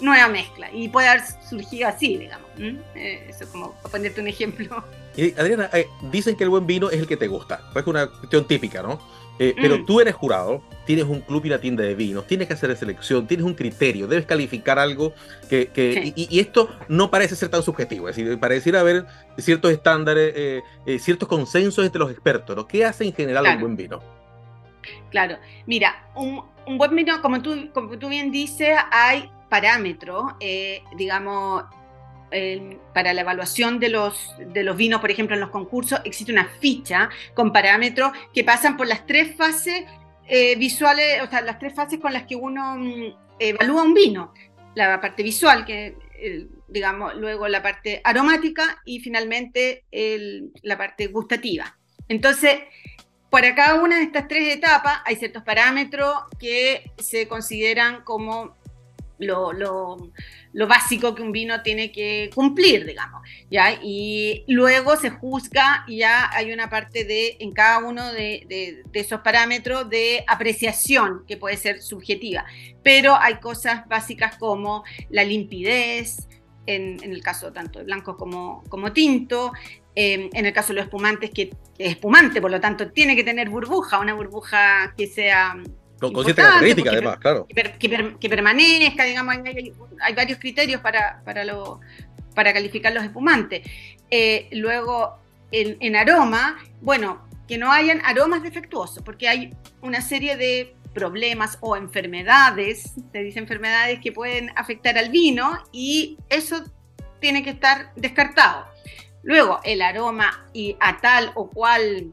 nueva 0.00 0.28
mezcla 0.28 0.70
y 0.72 0.88
puede 0.88 1.08
haber 1.08 1.22
surgido 1.48 1.88
así, 1.88 2.16
digamos. 2.16 2.48
Eh, 2.94 3.26
eso 3.28 3.50
como 3.50 3.72
para 3.74 3.90
ponerte 3.90 4.20
un 4.20 4.28
ejemplo. 4.28 4.84
Y 5.16 5.32
Adriana, 5.38 5.68
eh, 5.72 5.88
dicen 6.12 6.36
que 6.36 6.44
el 6.44 6.50
buen 6.50 6.66
vino 6.66 6.90
es 6.90 7.00
el 7.00 7.06
que 7.06 7.16
te 7.16 7.26
gusta, 7.26 7.68
es 7.74 7.86
una 7.86 8.06
cuestión 8.06 8.46
típica, 8.46 8.82
¿no? 8.82 9.00
Pero 9.38 9.78
mm. 9.78 9.86
tú 9.86 10.00
eres 10.00 10.14
jurado, 10.16 10.62
tienes 10.88 11.04
un 11.04 11.20
club 11.20 11.44
y 11.44 11.48
una 11.48 11.60
tienda 11.60 11.84
de 11.84 11.94
vinos, 11.94 12.26
tienes 12.26 12.48
que 12.48 12.54
hacer 12.54 12.74
selección, 12.74 13.26
tienes 13.26 13.44
un 13.44 13.52
criterio, 13.52 14.06
debes 14.06 14.24
calificar 14.24 14.78
algo 14.78 15.12
que... 15.50 15.66
que 15.68 16.14
y, 16.16 16.40
esto 16.40 16.74
no 16.88 17.10
parece 17.10 17.36
ser 17.36 17.50
tan 17.50 17.62
subjetivo, 17.62 18.08
es 18.08 18.16
decir, 18.16 18.40
pareciera 18.40 18.80
haber 18.80 19.04
ciertos 19.36 19.70
estándares, 19.70 20.62
ciertos 20.98 21.28
consensos 21.28 21.84
entre 21.84 21.98
los 21.98 22.10
expertos, 22.10 22.56
¿no? 22.56 22.66
¿Qué 22.66 22.86
hace 22.86 23.04
en 23.04 23.12
general 23.12 23.44
un 23.54 23.60
buen 23.60 23.76
vino? 23.76 24.00
Claro, 25.10 25.36
mira, 25.66 26.08
un, 26.14 26.42
un 26.66 26.78
buen 26.78 26.96
vino, 26.96 27.20
como 27.20 27.42
tú, 27.42 27.68
como 27.74 27.98
tú 27.98 28.08
bien 28.08 28.30
dices, 28.30 28.74
hay 28.90 29.30
parámetro, 29.50 30.36
eh, 30.40 30.82
digamos, 30.96 31.64
para 32.94 33.14
la 33.14 33.22
evaluación 33.22 33.78
de 33.78 33.88
los, 33.88 34.34
de 34.38 34.62
los 34.62 34.76
vinos, 34.76 35.00
por 35.00 35.10
ejemplo, 35.10 35.34
en 35.34 35.40
los 35.40 35.50
concursos, 35.50 36.00
existe 36.04 36.32
una 36.32 36.46
ficha 36.60 37.08
con 37.34 37.52
parámetros 37.52 38.12
que 38.34 38.44
pasan 38.44 38.76
por 38.76 38.86
las 38.86 39.06
tres 39.06 39.34
fases 39.36 39.84
eh, 40.28 40.56
visuales, 40.56 41.22
o 41.22 41.30
sea, 41.30 41.40
las 41.40 41.58
tres 41.58 41.74
fases 41.74 41.98
con 41.98 42.12
las 42.12 42.24
que 42.24 42.36
uno 42.36 42.76
mm, 42.76 43.14
evalúa 43.38 43.82
un 43.82 43.94
vino. 43.94 44.34
La 44.74 45.00
parte 45.00 45.22
visual, 45.22 45.64
que 45.64 45.96
digamos, 46.68 47.14
luego 47.16 47.48
la 47.48 47.62
parte 47.62 48.00
aromática 48.04 48.80
y 48.84 49.00
finalmente 49.00 49.84
la 50.62 50.76
parte 50.76 51.06
gustativa. 51.08 51.76
Entonces, 52.08 52.60
para 53.30 53.54
cada 53.54 53.82
una 53.82 53.96
de 53.96 54.04
estas 54.04 54.28
tres 54.28 54.54
etapas 54.54 55.00
hay 55.04 55.16
ciertos 55.16 55.42
parámetros 55.42 56.14
que 56.38 56.90
se 56.98 57.28
consideran 57.28 58.02
como 58.02 58.56
lo, 59.18 60.12
básico 60.66 61.14
que 61.14 61.22
un 61.22 61.32
vino 61.32 61.62
tiene 61.62 61.92
que 61.92 62.30
cumplir, 62.34 62.84
digamos, 62.84 63.22
¿ya? 63.50 63.78
Y 63.82 64.44
luego 64.48 64.96
se 64.96 65.10
juzga 65.10 65.84
y 65.86 65.98
ya 65.98 66.30
hay 66.32 66.52
una 66.52 66.68
parte 66.68 67.04
de, 67.04 67.36
en 67.40 67.52
cada 67.52 67.78
uno 67.78 68.12
de, 68.12 68.82
esos 68.92 69.20
parámetros 69.20 69.88
de 69.88 70.24
apreciación 70.26 71.24
que 71.26 71.36
puede 71.36 71.56
ser 71.56 71.80
subjetiva, 71.80 72.44
pero 72.82 73.14
hay 73.14 73.36
cosas 73.36 73.86
básicas 73.86 74.36
como 74.36 74.84
la 75.10 75.22
limpidez, 75.22 76.26
en, 76.66 77.02
el 77.02 77.22
caso 77.22 77.52
tanto 77.52 77.78
de 77.78 77.84
blanco 77.84 78.16
como, 78.16 78.64
como 78.68 78.92
tinto, 78.92 79.52
em, 79.94 80.28
en 80.32 80.44
el 80.44 80.52
caso 80.52 80.68
de 80.68 80.74
los 80.74 80.84
espumantes, 80.84 81.30
que 81.30 81.50
es 81.78 81.90
espumante, 81.92 82.40
por 82.40 82.50
lo 82.50 82.60
tanto 82.60 82.90
tiene 82.90 83.14
que 83.14 83.24
tener 83.24 83.48
burbuja, 83.48 83.98
una 84.00 84.14
burbuja 84.14 84.94
que 84.96 85.06
sea 85.06 85.56
con, 86.00 86.12
características, 86.12 86.92
además, 86.92 87.18
claro. 87.18 87.46
Que, 87.48 88.28
permanezca, 88.28 89.04
digamos, 89.04 89.36
hay, 90.00 90.14
varios 90.14 90.38
criterios 90.38 90.80
para, 90.80 91.22
para, 91.24 91.44
lo, 91.44 91.80
para 92.34 92.52
calificar 92.52 92.92
los 92.92 93.04
espumantes. 93.04 93.62
Eh, 94.10 94.48
luego, 94.52 95.18
en, 95.50 95.96
aroma, 95.96 96.58
bueno, 96.80 97.26
que 97.46 97.58
no 97.58 97.72
hayan 97.72 98.00
aromas 98.04 98.42
defectuosos, 98.42 99.02
porque 99.02 99.28
hay 99.28 99.54
una 99.80 100.00
serie 100.00 100.36
de 100.36 100.74
problemas 100.94 101.58
o 101.60 101.76
enfermedades, 101.76 102.92
se 103.12 103.22
dice 103.22 103.38
enfermedades 103.38 104.00
que 104.00 104.12
pueden 104.12 104.50
afectar 104.56 104.98
al 104.98 105.10
vino 105.10 105.58
y 105.72 106.18
eso 106.28 106.62
tiene 107.20 107.42
que 107.42 107.50
estar 107.50 107.92
descartado. 107.96 108.66
Luego, 109.22 109.60
el 109.64 109.82
aroma 109.82 110.46
y 110.52 110.76
a 110.80 111.00
tal 111.00 111.32
o 111.34 111.50
cual, 111.50 112.12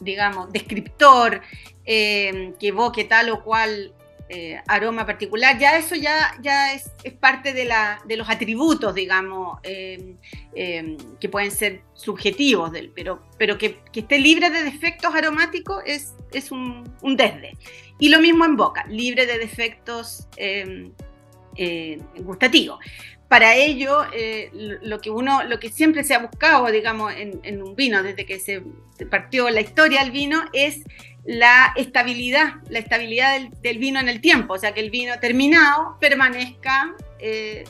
digamos, 0.00 0.52
descriptor, 0.52 1.42
eh, 1.84 2.52
que 2.58 2.68
evoque 2.68 3.04
tal 3.04 3.30
o 3.30 3.42
cual 3.42 3.92
eh, 4.28 4.60
aroma 4.66 5.04
particular, 5.04 5.58
ya 5.58 5.76
eso 5.76 5.94
ya, 5.94 6.38
ya 6.40 6.72
es, 6.72 6.90
parte 7.20 7.52
de, 7.52 7.66
la, 7.66 8.00
de, 8.06 8.16
los 8.16 8.30
atributos, 8.30 8.94
digamos, 8.94 9.58
eh, 9.62 10.16
que 11.20 11.28
pueden 11.28 11.50
ser 11.50 11.82
subjetivos, 11.92 12.72
del, 12.72 12.90
pero, 12.90 13.22
pero 13.36 13.58
que, 13.58 13.80
esté 13.94 14.18
libre 14.18 14.48
de 14.48 14.62
defectos 14.62 15.14
aromáticos 15.14 15.82
es, 15.84 16.14
es 16.32 16.50
un, 16.50 16.90
un 17.02 17.16
desde. 17.16 17.56
Y 17.98 18.08
lo 18.08 18.20
mismo 18.20 18.44
en 18.44 18.56
boca, 18.56 18.84
libre 18.88 19.26
de 19.26 19.38
defectos 19.38 20.26
em, 20.36 20.92
eh, 21.56 21.98
gustativos. 22.16 22.78
Para 23.28 23.54
ello, 23.54 24.04
eh, 24.12 24.50
lo 24.52 25.00
que 25.00 25.10
uno, 25.10 25.42
lo 25.44 25.60
que 25.60 25.70
siempre 25.70 26.02
se 26.02 26.14
ha 26.14 26.18
buscado, 26.18 26.66
digamos, 26.66 27.12
en, 27.14 27.62
un 27.62 27.76
vino, 27.76 28.02
desde 28.02 28.26
que 28.26 28.40
se, 28.40 28.62
partió 29.10 29.48
la 29.50 29.60
historia 29.60 30.02
del 30.02 30.10
vino, 30.10 30.44
es 30.52 30.82
la 31.24 31.72
estabilidad, 31.76 32.54
la 32.68 32.78
estabilidad 32.80 33.40
del, 33.62 33.78
vino 33.78 34.00
en 34.00 34.08
el 34.08 34.20
tiempo, 34.20 34.54
o 34.54 34.58
sea, 34.58 34.72
que 34.72 34.80
el 34.80 34.90
vino 34.90 35.18
terminado 35.20 35.96
permanezca 36.00 36.94
eh, 37.20 37.64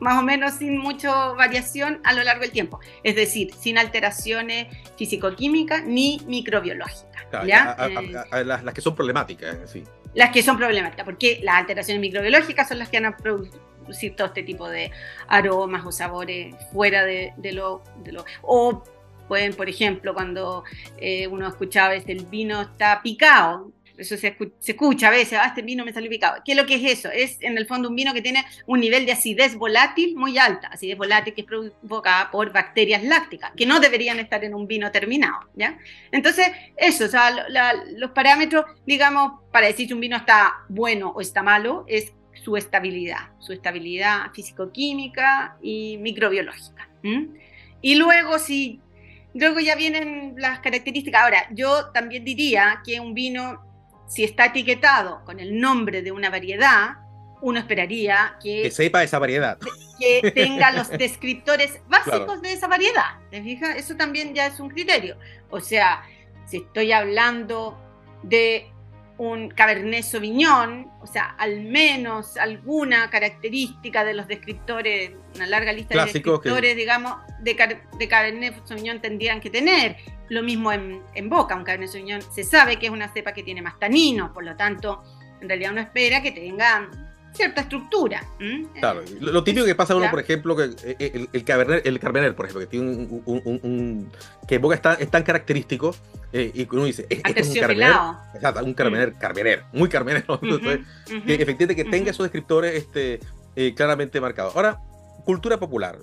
más 0.00 0.18
o 0.18 0.22
menos 0.22 0.54
sin 0.54 0.78
mucha 0.78 1.28
variación 1.32 2.00
a 2.04 2.12
lo 2.12 2.22
largo 2.22 2.42
del 2.42 2.50
tiempo, 2.50 2.80
es 3.02 3.16
decir, 3.16 3.52
sin 3.54 3.78
alteraciones 3.78 4.66
físico-químicas 4.96 5.84
ni 5.84 6.20
microbiológicas. 6.26 7.08
Eh, 7.32 8.44
las, 8.44 8.74
que 8.74 8.80
son 8.80 8.94
problemáticas, 8.94 9.70
sí. 9.70 9.84
Las 10.14 10.30
que 10.30 10.42
son 10.42 10.56
problemáticas, 10.56 11.04
porque 11.04 11.40
las 11.42 11.56
alteraciones 11.56 12.00
microbiológicas 12.00 12.68
son 12.68 12.78
las 12.78 12.88
que 12.88 12.98
han 12.98 13.16
producido 13.16 14.16
todo 14.16 14.26
este 14.28 14.42
tipo 14.42 14.68
de 14.68 14.90
aromas 15.28 15.84
o 15.86 15.92
sabores 15.92 16.54
fuera 16.72 17.04
de, 17.04 17.32
lo, 17.52 17.82
de 18.02 18.12
lo... 18.12 18.24
O 18.42 18.82
pueden, 19.28 19.54
por 19.54 19.68
ejemplo, 19.68 20.14
cuando 20.14 20.64
eh, 20.98 21.26
uno 21.26 21.46
escuchaba 21.46 21.90
veces 21.90 22.08
el 22.08 22.26
vino 22.26 22.62
está 22.62 23.00
picado, 23.02 23.72
eso 23.98 24.16
se, 24.16 24.36
escucha 24.64 25.08
a 25.08 25.10
veces, 25.10 25.38
ah, 25.40 25.46
este 25.48 25.62
vino 25.62 25.84
me 25.84 25.92
salió 25.92 26.08
picado. 26.08 26.40
¿Qué 26.44 26.52
es 26.52 26.58
lo 26.58 26.66
que 26.66 26.76
es 26.76 26.98
eso? 26.98 27.10
Es 27.10 27.38
en 27.40 27.58
el 27.58 27.66
fondo 27.66 27.88
un 27.88 27.96
vino 27.96 28.14
que 28.14 28.22
tiene 28.22 28.44
un 28.66 28.80
nivel 28.80 29.04
de 29.04 29.12
acidez 29.12 29.56
volátil 29.56 30.14
muy 30.16 30.38
alta, 30.38 30.68
acidez 30.68 30.96
volátil 30.96 31.34
que 31.34 31.40
es 31.40 31.46
provocada 31.46 32.30
por 32.30 32.52
bacterias 32.52 33.02
lácticas, 33.02 33.52
que 33.56 33.66
no 33.66 33.80
deberían 33.80 34.20
estar 34.20 34.44
en 34.44 34.54
un 34.54 34.66
vino 34.66 34.90
terminado, 34.92 35.50
¿ya? 35.54 35.78
Entonces, 36.12 36.46
eso, 36.76 37.06
o 37.06 37.08
sea, 37.08 37.30
los 37.96 38.12
parámetros, 38.12 38.66
digamos, 38.86 39.40
para 39.52 39.66
decir 39.66 39.88
si 39.88 39.92
un 39.92 40.00
vino 40.00 40.16
está 40.16 40.64
bueno 40.68 41.10
o 41.10 41.20
está 41.20 41.42
malo, 41.42 41.84
es 41.88 42.14
su 42.32 42.56
estabilidad, 42.56 43.30
su 43.40 43.52
estabilidad 43.52 44.32
físico-química 44.32 45.56
y 45.60 45.98
microbiológica. 45.98 46.88
Y 47.80 47.94
luego, 47.96 48.38
si 48.38 48.80
luego 49.34 49.60
ya 49.60 49.74
vienen 49.76 50.34
las 50.36 50.60
características. 50.60 51.22
Ahora, 51.22 51.46
yo 51.50 51.90
también 51.90 52.24
diría 52.24 52.80
que 52.84 53.00
un 53.00 53.14
vino, 53.14 53.62
si 54.08 54.24
está 54.24 54.46
etiquetado 54.46 55.24
con 55.24 55.40
el 55.40 55.60
nombre 55.60 56.02
de 56.02 56.12
una 56.12 56.30
variedad, 56.30 56.96
uno 57.40 57.60
esperaría 57.60 58.36
que, 58.42 58.62
que 58.62 58.70
sepa 58.70 59.02
esa 59.02 59.18
variedad. 59.18 59.58
Que 59.98 60.32
tenga 60.32 60.72
los 60.72 60.90
descriptores 60.90 61.80
básicos 61.88 62.42
de 62.42 62.52
esa 62.52 62.68
variedad. 62.68 63.18
¿Te 63.30 63.42
fijas? 63.42 63.76
Eso 63.76 63.96
también 63.96 64.34
ya 64.34 64.46
es 64.46 64.58
un 64.60 64.68
criterio. 64.68 65.16
O 65.50 65.60
sea, 65.60 66.02
si 66.46 66.58
estoy 66.58 66.92
hablando 66.92 67.78
de 68.22 68.72
un 69.18 69.50
Cabernet 69.50 70.04
Sauvignon, 70.04 70.90
o 71.00 71.06
sea, 71.06 71.34
al 71.38 71.60
menos 71.60 72.36
alguna 72.36 73.10
característica 73.10 74.04
de 74.04 74.14
los 74.14 74.28
descriptores, 74.28 75.10
una 75.34 75.46
larga 75.46 75.72
lista 75.72 75.94
de 75.98 76.12
descriptores, 76.12 76.76
digamos, 76.76 77.16
de, 77.40 77.78
de, 77.98 78.08
Cabernet 78.08 78.64
Sauvignon 78.64 79.00
tendrían 79.00 79.40
que 79.40 79.50
tener. 79.50 79.96
Lo 80.28 80.42
mismo 80.42 80.70
en, 80.72 81.02
en, 81.14 81.28
Boca, 81.28 81.56
un 81.56 81.64
Cabernet 81.64 81.90
Sauvignon 81.90 82.22
se 82.22 82.44
sabe 82.44 82.76
que 82.76 82.86
es 82.86 82.92
una 82.92 83.08
cepa 83.08 83.32
que 83.32 83.42
tiene 83.42 83.60
más 83.60 83.78
taninos, 83.78 84.30
por 84.30 84.44
lo 84.44 84.56
tanto, 84.56 85.02
en 85.40 85.48
realidad 85.48 85.72
uno 85.72 85.80
espera 85.80 86.22
que 86.22 86.30
tenga 86.30 86.88
cierta 87.38 87.60
estructura. 87.62 88.22
Claro, 88.80 89.02
lo, 89.20 89.44
típico 89.44 89.64
que 89.64 89.76
pasa 89.76 89.94
uno, 89.94 90.10
por 90.10 90.18
ejemplo, 90.18 90.56
que 90.56 90.64
eh, 90.64 90.96
eh, 90.98 91.10
el, 91.14 91.28
el, 91.32 91.44
Cabernet, 91.44 91.86
el 91.86 92.00
Cabernet, 92.00 92.34
por 92.34 92.46
ejemplo, 92.46 92.60
que 92.60 92.66
tiene 92.66 92.90
un, 92.90 93.22
un, 93.24 93.60
un, 93.62 94.12
que 94.46 94.56
en 94.56 94.62
boca 94.62 94.74
está, 94.74 94.94
es 94.94 95.08
tan 95.08 95.22
característico 95.22 95.94
eh, 96.32 96.50
y 96.52 96.66
uno 96.74 96.84
dice, 96.84 97.06
es, 97.08 97.20
es 97.36 97.48
un 97.48 97.54
Cabernet, 97.54 97.96
exacto, 98.34 98.64
un 98.64 98.74
Cabernet, 98.74 99.62
mm. 99.72 99.78
muy 99.78 99.88
Cabernet, 99.88 100.26
que 100.26 101.34
efectivamente 101.34 101.76
que 101.76 101.84
tenga 101.84 102.10
esos 102.10 102.24
descriptores 102.24 102.74
este, 102.74 103.20
claramente 103.74 104.20
marcados. 104.20 104.56
Ahora, 104.56 104.80
cultura 105.24 105.58
popular, 105.58 105.98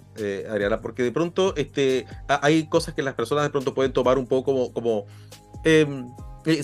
Adriana, 0.49 0.79
porque 0.79 1.03
de 1.03 1.11
pronto 1.11 1.53
este, 1.57 2.05
hay 2.27 2.67
cosas 2.69 2.93
que 2.93 3.03
las 3.03 3.13
personas 3.13 3.43
de 3.43 3.49
pronto 3.49 3.73
pueden 3.73 3.91
tomar 3.91 4.17
un 4.17 4.25
poco 4.25 4.45
como, 4.45 4.73
como 4.73 5.05
em, 5.65 6.07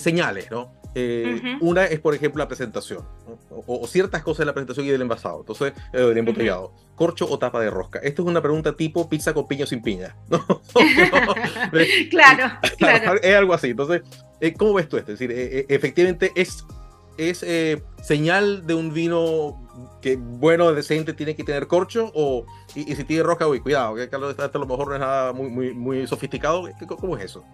señales, 0.00 0.50
¿no? 0.50 0.81
Eh, 0.94 1.56
una 1.60 1.84
es, 1.84 2.00
por 2.00 2.14
ejemplo, 2.14 2.40
la 2.40 2.48
presentación, 2.48 3.06
o, 3.50 3.86
ciertas 3.86 4.22
cosas 4.22 4.40
de 4.40 4.46
la 4.46 4.52
presentación 4.52 4.86
y 4.86 4.90
del 4.90 5.02
envasado, 5.02 5.40
entonces, 5.40 5.72
eh, 5.92 6.00
del 6.00 6.18
embotellado. 6.18 6.72
¿Corcho 6.94 7.26
o 7.30 7.38
tapa 7.38 7.60
de 7.60 7.70
rosca? 7.70 7.98
Esto 8.00 8.22
es 8.22 8.28
una 8.28 8.42
pregunta 8.42 8.76
tipo 8.76 9.08
pizza 9.08 9.32
con 9.32 9.48
piña 9.48 9.64
o 9.64 9.66
sin 9.66 9.82
piña. 9.82 10.14
claro, 12.10 12.52
claro. 12.76 13.20
Es 13.22 13.36
algo 13.36 13.54
así. 13.54 13.70
Entonces, 13.70 14.02
eh, 14.40 14.52
¿cómo 14.52 14.74
ves 14.74 14.88
tú 14.88 14.98
esto? 14.98 15.12
Es 15.12 15.18
decir, 15.18 15.66
efectivamente, 15.68 16.32
es, 16.34 16.64
es 17.16 17.44
señal 18.02 18.66
de 18.66 18.74
un 18.74 18.92
vino 18.92 19.58
que 20.02 20.16
bueno, 20.16 20.72
decente, 20.72 21.14
tiene 21.14 21.34
que 21.34 21.44
tener 21.44 21.66
corcho, 21.66 22.10
o, 22.14 22.44
y, 22.74 22.94
si 22.94 23.04
tiene 23.04 23.22
rosca, 23.22 23.46
uy, 23.46 23.60
cuidado, 23.60 23.94
que 23.94 24.14
a 24.14 24.18
lo 24.18 24.66
mejor 24.66 24.88
no 24.88 24.94
es 24.94 25.00
nada 25.00 25.32
muy, 25.32 25.48
muy, 25.48 25.72
muy 25.72 26.06
sofisticado. 26.06 26.68
¿Cómo 26.98 27.16
es 27.16 27.24
eso? 27.24 27.44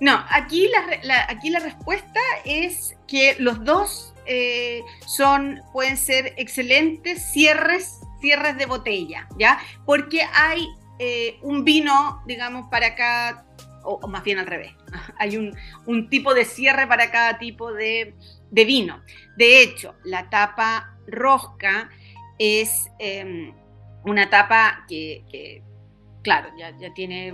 No, 0.00 0.24
aquí 0.30 0.68
la, 1.02 1.26
aquí 1.28 1.50
la 1.50 1.60
respuesta 1.60 2.20
es 2.44 2.96
que 3.06 3.36
los 3.38 3.64
dos 3.64 4.14
eh, 4.26 4.82
son, 5.06 5.62
pueden 5.72 5.96
ser 5.96 6.34
excelentes 6.36 7.30
cierres, 7.32 8.00
cierres 8.20 8.58
de 8.58 8.66
botella, 8.66 9.28
¿ya? 9.38 9.58
Porque 9.84 10.22
hay 10.34 10.68
eh, 10.98 11.38
un 11.42 11.64
vino, 11.64 12.22
digamos, 12.26 12.68
para 12.68 12.94
cada, 12.96 13.46
o, 13.84 14.06
más 14.08 14.24
bien 14.24 14.38
al 14.38 14.46
revés, 14.46 14.74
hay 15.18 15.36
un, 15.36 16.08
tipo 16.10 16.34
de 16.34 16.44
cierre 16.44 16.86
para 16.86 17.10
cada 17.10 17.38
tipo 17.38 17.72
de, 17.72 18.14
vino. 18.50 19.02
De 19.36 19.62
hecho, 19.62 19.94
la 20.04 20.28
tapa 20.28 20.98
rosca 21.06 21.88
es 22.38 22.90
em, 22.98 23.54
una 24.04 24.28
tapa 24.28 24.84
que, 24.88 25.62
claro, 26.22 26.50
ya 26.58 26.92
tiene 26.94 27.32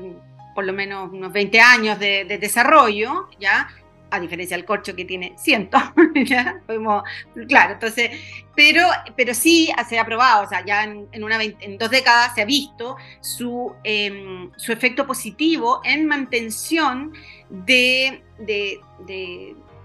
por 0.54 0.64
lo 0.64 0.72
menos 0.72 1.10
unos 1.12 1.32
20 1.32 1.60
años 1.60 1.98
de, 1.98 2.24
desarrollo, 2.40 3.28
¿ya? 3.38 3.68
a 4.10 4.20
diferencia 4.20 4.56
del 4.58 4.66
corcho 4.66 4.94
que 4.94 5.06
tiene 5.06 5.34
cientos, 5.38 5.80
claro, 7.48 7.72
entonces, 7.72 8.10
pero, 8.54 8.86
pero 9.16 9.32
sí 9.32 9.72
se 9.88 9.98
ha 9.98 10.04
probado, 10.04 10.44
o 10.44 10.48
sea, 10.48 10.62
ya 10.66 10.84
en, 10.84 11.24
una, 11.24 11.42
en 11.42 11.78
dos 11.78 11.90
décadas 11.90 12.34
se 12.34 12.42
ha 12.42 12.44
visto 12.44 12.96
su, 13.22 13.74
em, 13.84 14.50
su 14.56 14.70
efecto 14.70 15.06
positivo 15.06 15.80
en 15.84 16.06
mantención 16.06 17.14
de, 17.48 18.22
de, 18.38 18.80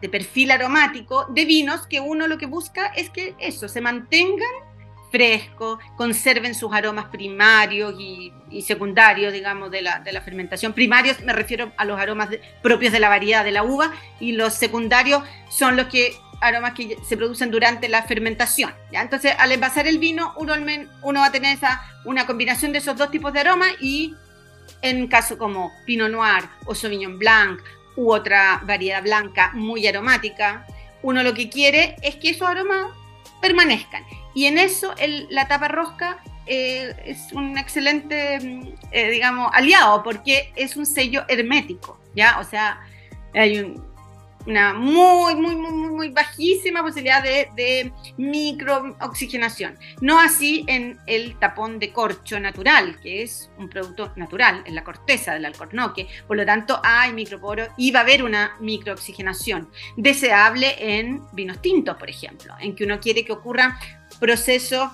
de 0.02 0.10
perfil 0.10 0.52
aromático 0.52 1.26
de 1.30 1.46
vinos 1.46 1.88
que 1.88 2.00
uno 2.00 2.28
lo 2.28 2.38
que 2.38 2.46
busca 2.46 2.88
es 2.88 3.10
que 3.10 3.34
eso, 3.40 3.68
se 3.68 3.82
mantengan 3.82 4.67
fresco, 5.18 5.80
conserven 5.96 6.54
sus 6.54 6.72
aromas 6.72 7.06
primarios 7.06 7.96
y, 8.00 8.32
secundarios, 8.62 9.34
digamos, 9.34 9.72
de 9.72 9.82
la, 9.82 10.00
de 10.00 10.12
la, 10.12 10.22
fermentación. 10.22 10.74
Primarios 10.74 11.22
me 11.22 11.34
refiero 11.34 11.72
a 11.76 11.86
los 11.86 12.00
aromas 12.00 12.30
propios 12.62 12.94
de 12.94 13.00
la 13.00 13.10
variedad 13.10 13.44
de 13.44 13.52
la 13.52 13.64
uva 13.64 13.92
y 14.20 14.34
los 14.34 14.54
secundarios 14.54 15.24
son 15.50 15.76
los 15.76 15.88
que 15.88 16.16
aromas 16.40 16.74
que 16.74 16.98
se 17.04 17.18
producen 17.18 17.50
durante 17.50 17.90
la 17.90 18.04
fermentación. 18.04 18.72
¿ya? 18.92 19.02
Entonces, 19.02 19.34
al 19.40 19.52
envasar 19.52 19.88
el 19.88 19.98
vino, 19.98 20.34
uno, 20.38 20.54
uno 21.02 21.20
va 21.20 21.26
a 21.26 21.32
tener 21.32 21.58
esa, 21.58 21.82
una 22.06 22.28
combinación 22.28 22.72
de 22.72 22.78
esos 22.78 22.96
dos 22.96 23.10
tipos 23.10 23.34
de 23.34 23.40
aromas 23.40 23.70
y 23.82 24.14
en 24.84 25.08
caso 25.08 25.40
como 25.40 25.72
Pinot 25.88 26.12
Noir 26.12 26.44
o 26.66 26.76
Sauvignon 26.76 27.18
Blanc 27.18 27.60
u 27.96 28.14
otra 28.14 28.62
variedad 28.66 29.02
blanca 29.02 29.50
muy 29.56 29.88
aromática, 29.88 30.68
uno 31.02 31.24
lo 31.24 31.34
que 31.34 31.50
quiere 31.50 31.96
es 32.04 32.18
que 32.18 32.30
esos 32.30 32.48
aromas 32.48 32.92
permanezcan. 33.42 34.04
Y 34.38 34.46
en 34.46 34.60
eso 34.60 34.94
la 35.30 35.48
tapa 35.48 35.68
rosca 35.68 36.20
eh, 36.46 36.96
es 37.04 37.34
un 37.34 37.58
excelente, 37.58 38.40
mm, 38.40 38.68
eh, 38.92 39.10
digamos, 39.10 39.50
aliado 39.52 40.04
porque 40.04 40.54
es 40.56 40.78
un 40.78 40.86
sello 40.86 41.24
hermético, 41.28 42.00
¿ya? 42.14 42.38
O 42.40 42.44
sea, 42.44 42.80
hay 43.34 43.74
una 44.46 44.76
muy, 44.76 45.34
muy, 45.34 45.56
muy, 45.56 45.72
muy 45.72 46.10
bajísima 46.10 46.84
posibilidad 46.84 47.24
de, 47.24 47.50
de 47.56 47.92
microoxigenación. 48.18 49.76
No 50.02 50.20
así 50.20 50.64
en 50.68 51.00
el 51.08 51.40
tapón 51.40 51.80
de 51.80 51.92
corcho 51.92 52.40
natural, 52.40 53.00
que 53.02 53.24
es 53.24 53.50
un 53.58 53.70
producto 53.70 54.14
natural, 54.18 54.62
en 54.68 54.76
la 54.76 54.84
corteza 54.84 55.34
del 55.34 55.46
alcornoque. 55.46 56.08
Por 56.28 56.38
lo 56.38 56.46
tanto, 56.46 56.80
hay 56.84 57.12
microporo 57.12 57.70
y 57.76 57.90
va 57.90 58.02
a 58.02 58.04
haber 58.04 58.22
una 58.24 58.56
microoxigenación 58.60 59.68
deseable 59.96 60.76
en 60.78 61.24
vinos 61.34 61.60
tintos, 61.60 61.98
por 61.98 62.10
ejemplo, 62.10 62.54
en 62.60 62.76
que 62.76 62.84
uno 62.84 63.00
quiere 63.00 63.26
que 63.26 63.34
ocurra 63.34 63.80
proceso 64.20 64.92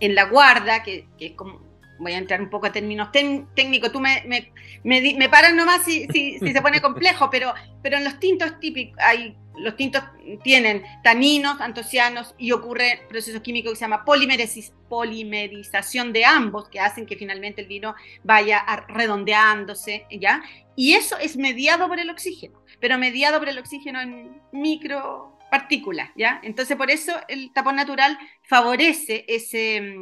en 0.00 0.14
la 0.14 0.24
guarda, 0.24 0.82
que, 0.82 1.06
es 1.18 1.32
como, 1.32 1.60
voy 1.98 2.12
a 2.12 2.18
entrar 2.18 2.40
un 2.40 2.50
poco 2.50 2.66
a 2.66 2.72
términos 2.72 3.10
técnicos, 3.12 3.92
tú 3.92 4.00
me, 4.00 4.22
me, 4.26 4.52
me, 4.84 5.28
paras 5.28 5.54
nomás 5.54 5.84
si, 5.84 6.06
si, 6.08 6.38
si, 6.38 6.52
se 6.52 6.62
pone 6.62 6.80
complejo, 6.80 7.28
pero, 7.30 7.54
pero 7.82 7.96
en 7.96 8.04
los 8.04 8.20
tintos 8.20 8.58
típicos, 8.60 8.98
hay, 9.02 9.36
los 9.58 9.76
tintos 9.76 10.04
tienen 10.42 10.82
taninos, 11.02 11.60
antocianos 11.60 12.34
y 12.36 12.52
ocurre 12.52 13.02
proceso 13.08 13.42
químico 13.42 13.70
que 13.70 13.76
se 13.76 13.84
llama 13.84 14.04
polimerización 14.04 16.12
de 16.12 16.24
ambos, 16.24 16.68
que 16.68 16.80
hacen 16.80 17.06
que 17.06 17.16
finalmente 17.16 17.62
el 17.62 17.68
vino 17.68 17.94
vaya 18.22 18.64
redondeándose, 18.88 20.06
¿ya? 20.10 20.42
Y 20.74 20.92
eso 20.92 21.16
es 21.18 21.38
mediado 21.38 21.88
por 21.88 21.98
el 21.98 22.10
oxígeno, 22.10 22.60
pero 22.80 22.98
mediado 22.98 23.38
por 23.38 23.48
el 23.48 23.58
oxígeno 23.58 24.00
en 24.00 24.42
micro 24.52 25.35
partículas, 25.50 26.10
¿ya? 26.16 26.40
Entonces, 26.42 26.76
por 26.76 26.90
eso 26.90 27.12
el 27.28 27.52
tapón 27.52 27.76
natural 27.76 28.18
favorece 28.42 29.24
ese, 29.28 29.96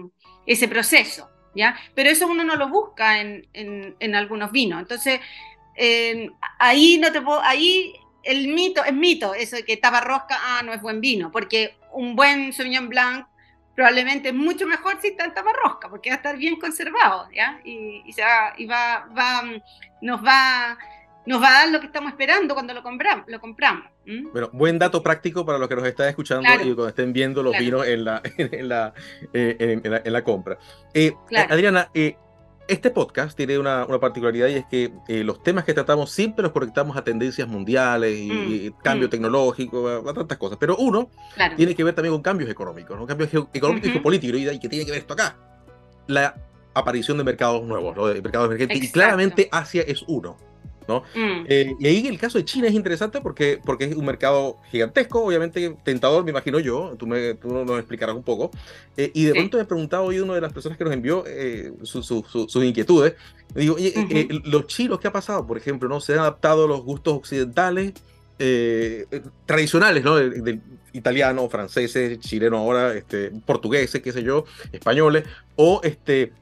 ese 0.47 0.69
proceso, 0.69 1.29
¿ya? 1.55 1.77
Pero 1.95 2.11
eso 2.11 2.27
uno 2.27 2.45
no 2.45 2.57
lo 2.57 2.69
busca 2.69 3.21
en, 3.21 3.47
en, 3.53 4.15
algunos 4.15 4.53
vinos. 4.53 4.81
Entonces, 4.81 5.21
ahí 6.59 6.99
no 6.99 7.13
te 7.13 7.21
puedo, 7.21 7.43
ahí 7.43 7.95
el 8.23 8.49
mito, 8.49 8.85
es 8.85 8.95
mito, 8.95 9.35
eso 9.35 9.57
de 9.57 9.65
que 9.65 9.77
tapa 9.77 10.01
rosca, 10.01 10.39
ah, 10.41 10.63
no 10.65 10.73
es 10.73 10.81
buen 10.81 11.01
vino, 11.01 11.31
porque 11.31 11.77
un 11.93 12.17
buen 12.17 12.53
Sauvignon 12.53 12.89
Blanc 12.89 13.27
probablemente 13.75 14.29
es 14.29 14.35
mucho 14.35 14.67
mejor 14.67 15.01
si 15.01 15.09
está 15.09 15.25
en 15.25 15.35
tapa 15.35 15.53
rosca, 15.53 15.89
porque 15.91 16.11
va 16.11 16.15
a 16.15 16.17
estar 16.19 16.37
bien 16.37 16.57
conservado, 16.59 17.29
¿ya? 17.33 17.61
Y, 17.65 18.03
y, 18.07 18.13
se 18.13 18.23
va, 18.23 18.55
y 18.57 18.67
va, 18.67 19.09
va, 19.17 19.43
nos 20.01 20.25
va 20.25 20.79
nos 21.27 21.43
va 21.43 21.49
a 21.49 21.53
dar 21.53 21.69
lo 21.71 21.81
que 21.81 21.87
estamos 21.87 22.13
esperando 22.13 22.55
cuando 22.55 22.75
lo 22.75 22.83
compramos. 22.83 23.27
Lo 23.29 23.41
compramos 23.41 23.87
Bueno, 24.07 24.51
buen 24.53 24.79
dato 24.79 25.03
práctico 25.03 25.47
para 25.47 25.59
los 25.59 25.69
que 25.69 25.77
nos 25.77 25.87
están 25.87 26.09
escuchando 26.09 26.49
y 26.55 26.75
cuando 26.75 26.89
estén 26.89 27.13
viendo 27.13 27.43
los 27.43 27.57
vinos 27.59 27.87
en 27.87 28.05
la, 28.05 28.23
en 28.39 28.69
la, 28.69 28.95
eh, 29.33 29.81
en, 29.83 30.13
la, 30.13 30.25
compra. 30.25 30.59
Eh, 30.93 31.15
Adriana, 31.49 31.91
eh, 31.95 32.17
este 32.69 32.91
podcast 32.91 33.37
tiene 33.37 33.59
una, 33.59 33.85
una, 33.87 33.99
particularidad 33.99 34.49
y 34.49 34.55
es 34.55 34.67
que 34.67 34.93
los 35.23 35.43
temas 35.43 35.65
que 35.65 35.75
tratamos 35.75 36.11
siempre 36.11 36.43
los 36.43 36.53
conectamos 36.53 36.97
a 36.97 37.05
tendencias 37.05 37.49
mundiales 37.49 38.19
y, 38.19 38.71
mm, 38.71 38.83
cambio 38.83 39.09
mm. 39.09 39.11
tecnológico, 39.11 39.89
a, 39.89 40.15
tantas 40.15 40.39
cosas. 40.39 40.59
Pero 40.59 40.77
uno 40.77 41.11
tiene 41.57 41.75
que 41.75 41.85
ver 41.85 41.95
también 41.95 42.13
con 42.15 42.23
cambios 42.23 42.51
económicos, 42.51 42.99
¿no? 42.99 43.07
cambios 43.07 43.31
económicos 43.53 43.89
y 43.89 43.93
geopolíticos. 43.93 44.41
Y 44.41 44.59
que 44.59 44.69
tiene 44.69 44.85
que 44.85 44.93
ver 44.93 45.01
esto 45.01 45.15
acá. 45.15 45.37
La 46.07 46.35
aparición 46.75 47.17
de 47.19 47.25
mercados 47.25 47.63
nuevos, 47.63 47.97
de 48.13 48.21
mercados 48.21 48.47
emergentes. 48.47 48.83
Y 48.83 48.93
claramente 48.93 49.49
Asia 49.51 49.83
es 49.87 50.05
uno. 50.09 50.37
¿No? 50.89 51.03
Mm. 51.15 51.47
Eh, 51.49 51.77
y 51.79 51.87
ahí 51.87 52.07
el 52.07 52.19
caso 52.19 52.39
de 52.39 52.45
China 52.45 52.69
es 52.69 52.75
interesante 52.75 53.21
porque, 53.21 53.61
porque 53.65 53.85
es 53.85 53.97
un 53.97 54.05
mercado 54.05 54.59
gigantesco, 54.71 55.25
obviamente 55.25 55.77
tentador, 55.83 56.25
me 56.25 56.31
imagino 56.31 56.59
yo, 56.59 56.95
tú, 56.99 57.07
me, 57.07 57.35
tú 57.35 57.49
nos 57.49 57.79
explicarás 57.79 58.15
un 58.15 58.23
poco. 58.23 58.51
Eh, 58.97 59.11
y 59.15 59.25
de 59.25 59.33
pronto 59.33 59.57
me 59.57 59.63
he 59.63 59.67
preguntado 59.67 60.05
hoy 60.05 60.21
una 60.21 60.35
de 60.35 60.41
las 60.41 60.53
personas 60.53 60.79
que 60.79 60.85
nos 60.85 60.93
envió 60.93 61.25
eh, 61.27 61.73
sus 61.83 62.57
inquietudes. 62.57 63.15
digo, 63.55 63.77
los 64.45 64.67
chinos, 64.67 65.01
¿qué 65.01 65.09
ha 65.09 65.13
pasado? 65.13 65.47
Por 65.47 65.57
ejemplo, 65.57 65.89
¿no? 65.89 66.01
¿Se 66.01 66.13
han 66.15 66.21
adaptado 66.21 66.65
a 66.65 66.69
los 66.69 66.83
gustos 66.83 67.15
occidentales? 67.15 67.93
tradicionales, 69.47 70.03
¿no? 70.03 70.17
De, 70.17 70.59
italiano, 70.93 71.49
franceses, 71.49 72.19
chileno 72.19 72.59
ahora, 72.59 72.93
este, 72.95 73.31
portugueses, 73.47 74.03
qué 74.03 74.13
sé 74.13 74.25
yo, 74.25 74.45
españoles, 74.73 75.25
o 75.55 75.81
este, 75.85 76.33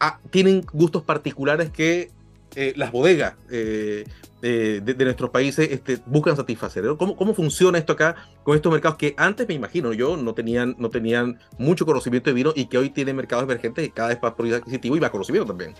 ah, 0.00 0.18
tienen 0.30 0.62
gustos 0.72 1.04
particulares 1.04 1.70
que 1.70 2.10
eh, 2.54 2.72
las 2.76 2.92
bodegas 2.92 3.34
eh, 3.50 4.04
de, 4.40 5.04
nuestros 5.04 5.30
países 5.30 5.68
este, 5.70 5.98
buscan 6.06 6.36
satisfacer. 6.36 6.84
¿Cómo, 6.98 7.16
¿Cómo, 7.16 7.34
funciona 7.34 7.78
esto 7.78 7.92
acá 7.92 8.16
con 8.42 8.56
estos 8.56 8.72
mercados 8.72 8.96
que 8.98 9.14
antes, 9.16 9.46
me 9.46 9.54
imagino 9.54 9.92
yo, 9.92 10.16
no 10.16 10.34
tenían, 10.34 10.74
no 10.78 10.88
tenían 10.90 11.38
mucho 11.58 11.84
conocimiento 11.86 12.30
de 12.30 12.34
vino 12.34 12.52
y 12.56 12.66
que 12.66 12.78
hoy 12.78 12.90
tienen 12.90 13.16
mercados 13.16 13.44
emergentes 13.44 13.86
y 13.86 13.90
cada 13.90 14.08
vez 14.08 14.18
más 14.22 14.32
poder 14.32 14.54
adquisitivo 14.54 14.96
y 14.96 15.00
más 15.00 15.10
conocimiento 15.10 15.48
también? 15.48 15.74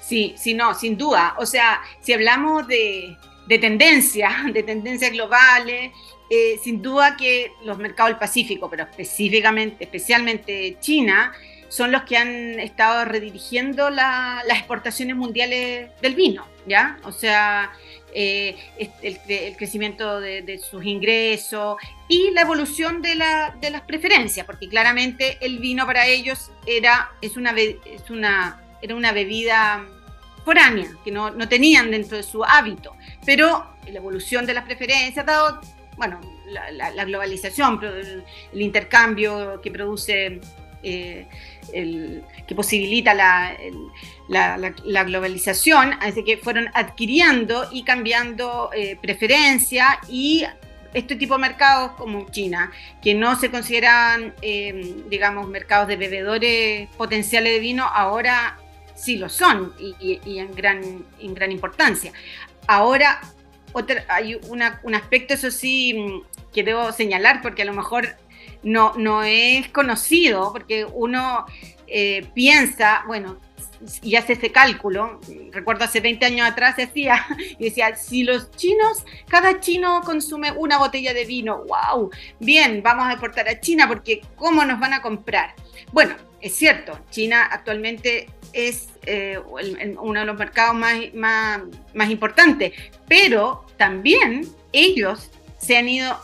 Sí, 0.00 0.34
sí, 0.36 0.54
no, 0.54 0.74
sin 0.74 0.96
duda. 0.96 1.34
O 1.38 1.46
sea, 1.46 1.80
si 2.00 2.12
hablamos 2.12 2.66
de, 2.68 3.16
de 3.46 3.58
tendencias, 3.58 4.52
de 4.52 4.62
tendencias 4.62 5.12
globales, 5.12 5.92
eh, 6.30 6.58
sin 6.62 6.80
duda 6.80 7.16
que 7.16 7.52
los 7.64 7.76
mercados 7.78 8.10
del 8.10 8.18
Pacífico, 8.18 8.70
pero 8.70 8.84
específicamente, 8.84 9.84
especialmente 9.84 10.78
China, 10.80 11.32
son 11.72 11.90
los 11.90 12.02
que 12.02 12.18
han 12.18 12.60
estado 12.60 13.06
redirigiendo 13.06 13.88
las 13.88 14.44
exportaciones 14.58 15.16
mundiales 15.16 15.90
del 16.02 16.14
vino, 16.14 16.46
¿ya? 16.66 16.98
O 17.04 17.12
sea, 17.12 17.72
eh, 18.14 18.58
el, 19.00 19.56
crecimiento 19.56 20.20
de, 20.20 20.58
sus 20.58 20.84
ingresos 20.84 21.78
y 22.08 22.30
la 22.32 22.42
evolución 22.42 23.00
de, 23.00 23.14
las 23.14 23.80
preferencias, 23.86 24.44
porque 24.44 24.68
claramente 24.68 25.38
el 25.40 25.60
vino 25.60 25.86
para 25.86 26.06
ellos 26.06 26.50
era, 26.66 27.10
es 27.22 27.38
una, 27.38 27.52
es 27.52 28.10
una, 28.10 28.60
era 28.82 28.94
una 28.94 29.12
bebida 29.12 29.82
foránea, 30.44 30.90
que 31.02 31.10
no, 31.10 31.30
no 31.30 31.48
tenían 31.48 31.90
dentro 31.90 32.18
de 32.18 32.22
su 32.22 32.44
hábito, 32.44 32.94
pero 33.24 33.66
la 33.86 33.96
evolución 33.96 34.44
de 34.44 34.52
las 34.52 34.66
preferencias, 34.66 35.24
dado, 35.24 35.58
bueno, 35.96 36.20
la, 36.44 37.04
globalización, 37.06 37.80
el 37.82 38.60
intercambio 38.60 39.58
que 39.62 39.70
produce 39.70 40.38
eh, 40.82 41.26
que 42.46 42.54
posibilita 42.54 43.14
la, 43.14 43.56
la, 44.28 45.04
globalización, 45.04 45.94
así 46.00 46.24
que 46.24 46.36
fueron 46.36 46.68
adquiriendo 46.74 47.68
y 47.70 47.84
cambiando 47.84 48.70
eh, 48.74 48.96
preferencia 49.00 50.00
y 50.08 50.44
este 50.94 51.16
tipo 51.16 51.34
de 51.34 51.40
mercados 51.40 51.92
como 51.92 52.28
China, 52.30 52.70
que 53.02 53.14
no 53.14 53.38
se 53.38 53.50
consideran, 53.50 54.34
eh, 54.42 55.02
digamos, 55.08 55.48
mercados 55.48 55.88
de 55.88 55.96
bebedores 55.96 56.88
potenciales 56.96 57.54
de 57.54 57.60
vino, 57.60 57.84
ahora 57.84 58.58
sí 58.94 59.16
lo 59.16 59.28
son 59.28 59.72
y, 59.78 60.38
en, 60.38 60.54
gran, 60.54 61.04
en 61.18 61.34
gran 61.34 61.50
importancia. 61.50 62.12
Ahora, 62.66 63.20
hay 64.08 64.38
un 64.48 64.94
aspecto, 64.94 65.34
eso 65.34 65.50
sí, 65.50 66.22
que 66.52 66.62
debo 66.62 66.92
señalar, 66.92 67.40
porque 67.40 67.62
a 67.62 67.64
lo 67.64 67.72
mejor 67.72 68.16
no, 68.62 68.92
no 68.96 69.22
es 69.22 69.68
conocido, 69.68 70.52
porque 70.52 70.84
uno 70.84 71.46
eh, 71.86 72.26
piensa, 72.34 73.04
bueno, 73.06 73.38
y 74.02 74.16
hace 74.16 74.34
ese 74.34 74.52
cálculo, 74.52 75.20
recuerdo 75.50 75.84
hace 75.84 76.00
20 76.00 76.24
años 76.24 76.48
atrás 76.48 76.76
decía, 76.76 77.26
y 77.58 77.64
decía, 77.64 77.96
si 77.96 78.22
los 78.22 78.50
chinos, 78.52 79.04
cada 79.28 79.60
chino 79.60 80.00
consume 80.04 80.52
una 80.52 80.78
botella 80.78 81.12
de 81.12 81.24
vino, 81.24 81.64
wow, 81.64 82.10
bien, 82.38 82.82
vamos 82.82 83.06
a 83.06 83.12
exportar 83.12 83.48
a 83.48 83.60
China 83.60 83.88
porque 83.88 84.22
¿cómo 84.36 84.64
nos 84.64 84.78
van 84.78 84.92
a 84.92 85.02
comprar? 85.02 85.54
Bueno, 85.92 86.14
es 86.40 86.54
cierto, 86.54 86.98
China 87.10 87.48
actualmente 87.50 88.28
es 88.52 88.88
eh, 89.06 89.38
uno 90.00 90.20
de 90.20 90.26
los 90.26 90.38
mercados 90.38 90.74
más, 90.74 90.96
más, 91.14 91.62
más 91.94 92.10
importantes, 92.10 92.72
pero 93.08 93.64
también 93.76 94.46
ellos 94.72 95.30
se 95.58 95.76
han 95.76 95.88
ido 95.88 96.18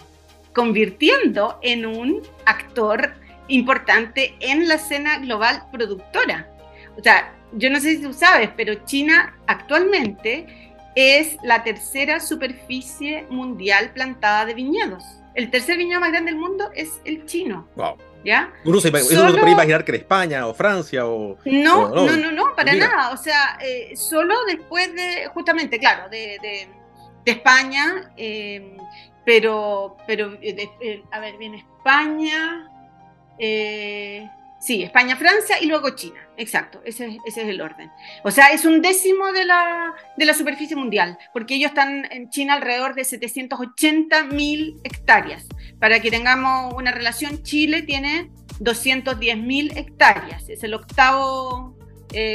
convirtiendo 0.59 1.61
en 1.63 1.87
un 1.87 2.21
actor 2.45 3.15
importante 3.47 4.35
en 4.41 4.67
la 4.67 4.75
escena 4.75 5.21
global 5.21 5.63
productora. 5.71 6.49
O 6.97 7.01
sea, 7.01 7.33
yo 7.53 7.71
no 7.71 7.79
sé 7.79 7.95
si 7.95 8.03
tú 8.03 8.13
sabes, 8.13 8.51
pero 8.57 8.75
China 8.85 9.39
actualmente 9.47 10.75
es 10.97 11.37
la 11.45 11.63
tercera 11.63 12.19
superficie 12.19 13.25
mundial 13.31 13.93
plantada 13.95 14.47
de 14.47 14.55
viñedos. 14.55 15.05
El 15.37 15.49
tercer 15.49 15.77
viñedo 15.77 16.01
más 16.01 16.11
grande 16.11 16.33
del 16.33 16.41
mundo 16.41 16.71
es 16.75 17.01
el 17.05 17.25
chino. 17.25 17.69
Wow. 17.77 17.97
¿Ya? 18.25 18.53
Uno 18.65 18.81
se, 18.81 18.91
puede 18.91 19.53
imaginar 19.53 19.85
que 19.85 19.93
era 19.93 19.99
España 19.99 20.45
o 20.49 20.55
Francia 20.55 21.07
o... 21.07 21.39
No, 21.45 21.89
no, 21.89 22.17
no, 22.17 22.33
no, 22.33 22.57
para 22.57 22.75
nada. 22.75 23.13
O 23.13 23.17
sea, 23.17 23.61
eh, 23.61 23.97
solo 23.97 24.35
después 24.49 24.93
de, 24.93 25.29
justamente, 25.33 25.79
claro, 25.79 26.09
de, 26.11 26.37
de, 26.43 26.69
España, 27.31 28.11
eh, 28.17 28.77
pero, 29.29 29.99
pero 30.07 30.39
eh, 30.41 30.71
eh, 30.81 31.03
a 31.11 31.21
ver, 31.21 31.37
viene 31.37 31.59
España, 31.59 32.67
eh, 33.39 34.27
sí, 34.59 34.83
España, 34.83 35.17
Francia 35.17 35.57
y 35.61 35.67
luego 35.67 35.91
China, 35.91 36.27
exacto, 36.39 36.81
ese, 36.87 37.19
ese, 37.27 37.43
es 37.43 37.49
el 37.49 37.61
orden. 37.61 37.91
O 38.25 38.31
sea, 38.31 38.53
es 38.53 38.65
un 38.65 38.81
décimo 38.81 39.31
de 39.33 39.45
la, 39.45 39.93
de 40.17 40.25
la 40.25 40.33
superficie 40.33 40.77
mundial, 40.77 41.19
porque 41.35 41.57
ellos 41.57 41.73
están 41.73 42.11
en 42.11 42.31
China 42.31 42.55
alrededor 42.55 42.95
de 42.95 43.05
780 43.05 44.25
mil 44.25 44.81
hectáreas. 44.83 45.47
Para 45.79 46.01
que 46.01 46.11
tengamos 46.11 46.73
una 46.73 46.91
relación, 46.91 47.43
Chile 47.43 47.83
tiene 47.83 48.31
210 48.61 49.37
mil 49.37 49.77
hectáreas, 49.77 50.49
es 50.49 50.65
el 50.65 50.73
octavo 50.73 51.77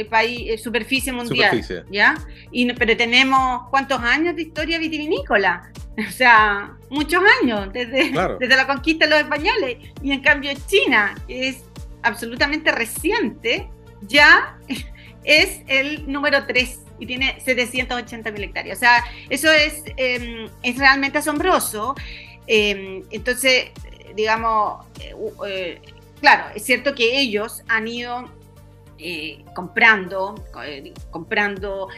país, 0.08 0.62
superficie 0.62 1.12
mundial. 1.12 1.60
¿ya? 1.90 2.14
Y, 2.52 2.72
pero 2.74 2.96
tenemos 2.96 3.68
cuántos 3.70 4.00
años 4.00 4.36
de 4.36 4.42
historia 4.42 4.78
vitivinícola. 4.78 5.72
O 6.08 6.10
sea, 6.10 6.76
muchos 6.90 7.22
años, 7.42 7.72
desde, 7.72 8.12
desde 8.38 8.56
la 8.56 8.66
conquista 8.66 9.06
de 9.06 9.10
los 9.10 9.20
españoles. 9.20 9.78
Y 10.02 10.12
en 10.12 10.20
cambio 10.20 10.52
China, 10.66 11.14
que 11.26 11.48
es 11.48 11.64
absolutamente 12.02 12.72
reciente, 12.72 13.68
ya 14.02 14.58
es 15.24 15.62
el 15.66 16.10
número 16.10 16.46
3 16.46 16.80
y 16.98 17.06
tiene 17.06 17.40
780 17.40 18.30
mil 18.30 18.44
hectáreas. 18.44 18.78
O 18.78 18.80
sea, 18.80 19.04
eso 19.30 19.50
es, 19.50 19.84
em, 19.96 20.48
es 20.62 20.78
realmente 20.78 21.18
asombroso. 21.18 21.94
Em, 22.46 23.02
entonces, 23.10 23.70
digamos, 24.14 24.84
eh, 25.00 25.14
eh, 25.46 25.80
claro, 26.20 26.46
es 26.54 26.64
cierto 26.64 26.94
que 26.94 27.18
ellos 27.18 27.62
han 27.68 27.88
ido 27.88 28.30
eh, 28.98 29.44
comprando, 29.54 30.36
comprando 31.10 31.88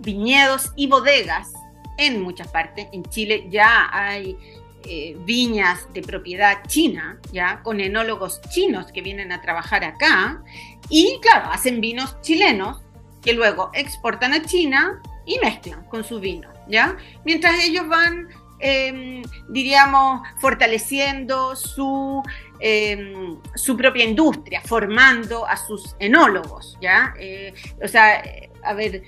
viñedos 0.00 0.72
y 0.74 0.88
bodegas 0.88 1.52
en 1.96 2.22
muchas 2.22 2.48
partes. 2.48 2.88
En 2.92 3.04
Chile 3.04 3.46
ya 3.50 3.88
hay 3.92 4.36
eh, 4.84 5.16
viñas 5.20 5.92
de 5.92 6.02
propiedad 6.02 6.66
china, 6.66 7.20
ya 7.32 7.62
con 7.62 7.80
enólogos 7.80 8.40
chinos 8.50 8.90
que 8.92 9.00
vienen 9.00 9.30
a 9.30 9.40
trabajar 9.40 9.84
acá 9.84 10.42
y 10.88 11.20
claro, 11.22 11.50
hacen 11.52 11.80
vinos 11.80 12.20
chilenos 12.20 12.82
que 13.22 13.32
luego 13.32 13.70
exportan 13.74 14.32
a 14.32 14.42
China 14.42 15.00
y 15.24 15.38
mezclan 15.38 15.84
con 15.84 16.02
su 16.02 16.18
vino, 16.18 16.48
¿ya? 16.68 16.96
Mientras 17.24 17.62
ellos 17.62 17.86
van 17.86 18.28
em, 18.58 19.22
diríamos, 19.48 20.22
fortaleciendo 20.40 21.54
su, 21.54 22.22
em, 22.64 23.38
su 23.56 23.76
propia 23.76 24.04
industria, 24.04 24.60
formando 24.60 25.44
a 25.44 25.56
sus 25.56 25.96
enólogos, 25.98 26.78
¿ya? 26.80 27.12
Eh, 27.18 27.52
o 27.82 27.88
sea, 27.88 28.22
a 28.62 28.74
ver, 28.74 29.02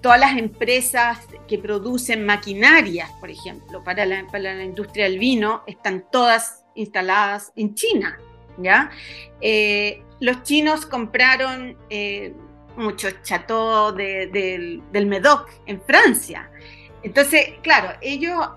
todas 0.00 0.18
las 0.18 0.36
empresas 0.36 1.20
que 1.46 1.58
producen 1.58 2.26
maquinarias, 2.26 3.08
por 3.20 3.30
ejemplo, 3.30 3.84
para 3.84 4.04
la, 4.04 4.64
industria 4.64 5.04
del 5.04 5.18
vino, 5.20 5.62
están 5.68 6.04
todas 6.10 6.64
instaladas 6.74 7.52
en 7.54 7.74
China, 7.74 8.18
¿ya? 8.58 8.90
Eh, 9.40 10.02
los 10.18 10.42
chinos 10.42 10.86
compraron 10.86 11.76
eh, 11.88 12.34
muchos 12.76 13.22
chateaux 13.22 13.96
del 13.96 14.82
Medoc 15.06 15.50
en 15.66 15.80
Francia. 15.82 16.50
Entonces, 17.04 17.54
claro, 17.62 17.96
ellos 18.00 18.48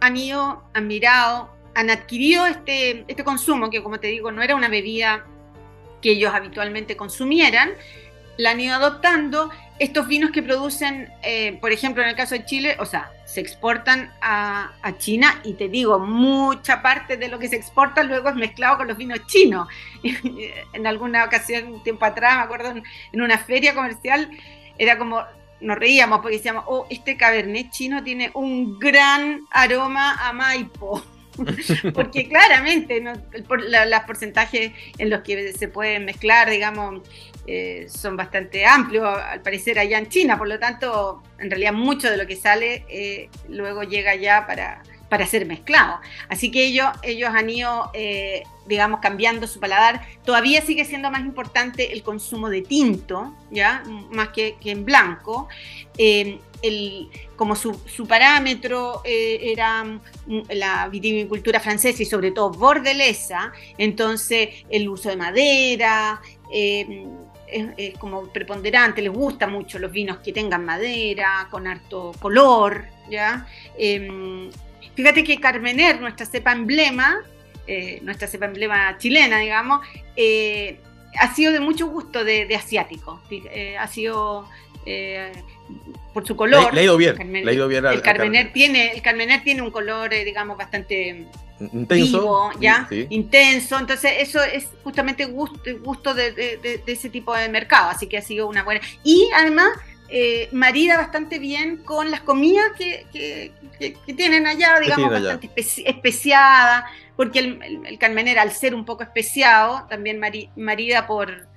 han 0.00 0.16
ido, 0.16 0.64
han 0.72 0.86
mirado, 0.86 1.50
han 1.74 1.90
adquirido 1.90 2.46
este, 2.46 3.04
este 3.08 3.24
consumo, 3.24 3.70
que 3.70 3.82
como 3.82 3.98
te 4.00 4.08
digo, 4.08 4.30
no 4.30 4.42
era 4.42 4.54
una 4.54 4.68
bebida 4.68 5.24
que 6.00 6.10
ellos 6.10 6.34
habitualmente 6.34 6.96
consumieran, 6.96 7.70
la 8.36 8.50
han 8.50 8.60
ido 8.60 8.74
adoptando 8.74 9.50
estos 9.78 10.06
vinos 10.06 10.30
que 10.30 10.42
producen, 10.42 11.10
eh, 11.22 11.58
por 11.60 11.72
ejemplo, 11.72 12.02
en 12.02 12.10
el 12.10 12.16
caso 12.16 12.34
de 12.34 12.44
Chile, 12.44 12.76
o 12.78 12.86
sea, 12.86 13.10
se 13.24 13.40
exportan 13.40 14.12
a, 14.20 14.70
China 14.98 15.40
y 15.42 15.54
te 15.54 15.68
digo, 15.68 15.98
mucha 15.98 16.82
parte 16.82 17.16
de 17.16 17.28
lo 17.28 17.38
que 17.38 17.48
se 17.48 17.56
exporta 17.56 18.02
luego 18.02 18.28
es 18.28 18.36
mezclado 18.36 18.76
con 18.76 18.88
los 18.88 18.96
vinos 18.96 19.26
chinos. 19.26 19.66
en 20.72 20.86
alguna 20.86 21.24
ocasión, 21.24 21.82
tiempo 21.82 22.04
atrás, 22.04 22.36
me 22.36 22.42
acuerdo, 22.42 22.70
en, 23.12 23.20
una 23.20 23.38
feria 23.38 23.74
comercial, 23.74 24.30
era 24.78 24.98
como, 24.98 25.22
nos 25.60 25.78
reíamos 25.78 26.20
porque 26.20 26.36
decíamos, 26.36 26.64
oh, 26.68 26.86
este 26.90 27.16
cabernet 27.16 27.70
chino 27.70 28.04
tiene 28.04 28.30
un 28.34 28.78
gran 28.78 29.40
aroma 29.50 30.28
a 30.28 30.32
Maipo. 30.32 31.02
porque 31.94 32.28
claramente 32.28 33.00
los 33.00 34.00
porcentajes 34.06 34.72
en 34.98 35.10
los 35.10 35.22
que 35.22 35.52
se 35.52 35.68
pueden 35.68 36.04
mezclar, 36.04 36.50
digamos, 36.50 37.02
eh, 37.46 37.86
son 37.88 38.16
bastante 38.16 38.64
amplios, 38.64 39.18
al 39.18 39.42
parecer 39.42 39.78
allá 39.78 39.98
en 39.98 40.08
China, 40.08 40.38
por 40.38 40.48
lo 40.48 40.58
tanto, 40.58 41.22
en 41.38 41.50
realidad 41.50 41.72
mucho 41.72 42.10
de 42.10 42.16
lo 42.16 42.26
que 42.26 42.36
sale 42.36 42.84
eh, 42.88 43.28
luego 43.48 43.82
llega 43.82 44.14
ya 44.14 44.46
para, 44.46 44.82
para 45.12 45.26
ser 45.26 45.44
mezclado. 45.44 46.00
Así 46.30 46.50
que 46.50 46.64
ellos, 46.64 46.86
ellos 47.02 47.28
han 47.34 47.50
ido, 47.50 47.90
eh, 47.92 48.44
digamos, 48.64 49.00
cambiando 49.00 49.46
su 49.46 49.60
paladar. 49.60 50.08
Todavía 50.24 50.62
sigue 50.62 50.86
siendo 50.86 51.10
más 51.10 51.20
importante 51.20 51.92
el 51.92 52.02
consumo 52.02 52.48
de 52.48 52.62
tinto, 52.62 53.36
¿ya? 53.50 53.82
Más 54.10 54.30
que, 54.30 54.56
en 54.64 54.86
blanco. 54.86 55.48
El, 55.98 56.40
como 57.36 57.54
su, 57.56 57.78
su 57.84 58.06
parámetro 58.06 59.02
era 59.04 59.84
mm, 59.84 59.98
la 60.54 60.88
vitivinicultura 60.88 61.60
francesa 61.60 62.02
y 62.02 62.06
sobre 62.06 62.30
todo 62.30 62.50
bordelesa, 62.50 63.52
entonces 63.76 64.64
el 64.70 64.88
uso 64.88 65.10
de 65.10 65.16
madera, 65.16 66.22
es, 66.50 67.98
como 67.98 68.28
preponderante, 68.28 69.02
les 69.02 69.12
gusta 69.12 69.46
mucho 69.46 69.78
los 69.78 69.92
vinos 69.92 70.20
que 70.24 70.32
tengan 70.32 70.64
madera, 70.64 71.48
con 71.50 71.66
harto 71.66 72.12
color, 72.18 72.86
¿ya? 73.10 73.46
Em, 73.76 74.50
fíjate 74.94 75.24
que 75.24 75.40
Carmener, 75.40 76.00
nuestra 76.00 76.26
cepa 76.26 76.52
emblema, 76.52 77.22
eh, 77.66 78.00
nuestra 78.02 78.28
cepa 78.28 78.46
emblema 78.46 78.96
chilena, 78.98 79.38
digamos, 79.38 79.86
eh, 80.16 80.78
ha 81.18 81.34
sido 81.34 81.52
de 81.52 81.60
mucho 81.60 81.86
gusto 81.86 82.24
de, 82.24 82.54
asiático, 82.54 83.20
eh, 83.30 83.76
ha 83.78 83.86
sido 83.86 84.48
por 86.12 86.26
su 86.26 86.34
color. 86.36 86.74
Le, 86.74 86.80
ha 86.80 86.84
ido 86.84 86.96
bien, 86.96 87.32
le 87.32 87.50
ha 87.50 87.54
ido 87.54 87.68
bien 87.68 87.86
el, 87.86 88.02
Carmener 88.02 88.52
tiene, 88.52 88.92
el 88.92 89.02
Carmener 89.02 89.42
tiene 89.44 89.62
un 89.62 89.70
color, 89.70 90.10
digamos, 90.10 90.56
bastante 90.56 91.26
intenso, 91.72 92.50
¿ya? 92.60 92.88
Intenso. 93.10 93.78
Entonces, 93.78 94.12
eso 94.18 94.42
es 94.42 94.68
justamente 94.82 95.24
gusto, 95.26 95.60
gusto 95.82 96.14
de, 96.14 96.80
ese 96.86 97.10
tipo 97.10 97.34
de 97.34 97.48
mercado. 97.48 97.90
Así 97.90 98.06
que 98.06 98.18
ha 98.18 98.22
sido 98.22 98.48
una 98.48 98.64
buena. 98.64 98.80
Y 99.04 99.30
además, 99.34 99.68
eh, 100.12 100.48
marida 100.52 100.96
bastante 100.96 101.38
bien 101.38 101.78
con 101.78 102.10
las 102.10 102.20
comidas 102.20 102.66
que, 102.76 103.52
tienen 104.16 104.46
allá, 104.46 104.78
digamos, 104.80 105.10
bastante 105.10 105.50
especiada. 105.56 106.86
Porque 107.16 107.40
el, 107.40 107.82
el, 107.86 107.98
Carmenera, 107.98 108.42
al 108.42 108.52
ser 108.52 108.74
un 108.74 108.84
poco 108.84 109.02
especiado, 109.02 109.86
también 109.88 110.20
marida 110.56 111.06
por 111.06 111.48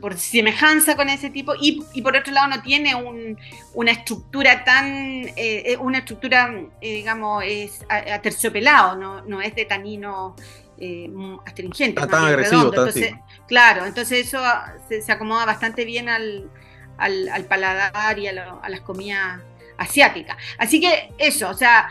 por, 0.00 0.16
semejanza 0.16 0.96
con 0.96 1.10
ese 1.10 1.28
tipo 1.28 1.52
y, 1.60 1.82
por 2.00 2.16
otro 2.16 2.32
lado 2.32 2.48
no 2.48 2.62
tiene 2.62 2.94
una 3.74 3.90
estructura 3.90 4.64
tan, 4.64 4.86
eh, 4.86 5.34
eh, 5.36 5.76
una 5.78 5.98
estructura, 5.98 6.50
eh, 6.80 6.94
digamos, 6.94 7.44
es 7.46 7.84
aterciopelado, 7.90 8.96
no, 8.96 9.20
no 9.26 9.42
es 9.42 9.54
de 9.54 9.66
tanino 9.66 10.34
astringente. 11.44 12.06
tan 12.06 12.24
agresivo, 12.24 12.72
Claro, 13.46 13.84
entonces 13.84 14.26
eso 14.26 14.42
se, 14.88 15.12
acomoda 15.12 15.44
bastante 15.44 15.84
bien 15.84 16.08
al, 16.08 16.50
al, 16.98 17.44
paladar 17.48 18.18
y 18.18 18.28
a, 18.28 18.32
las 18.68 18.80
comidas 18.80 19.40
asiáticas. 19.78 20.36
Así 20.58 20.80
que 20.80 21.12
eso, 21.18 21.48
o 21.50 21.54
sea, 21.54 21.88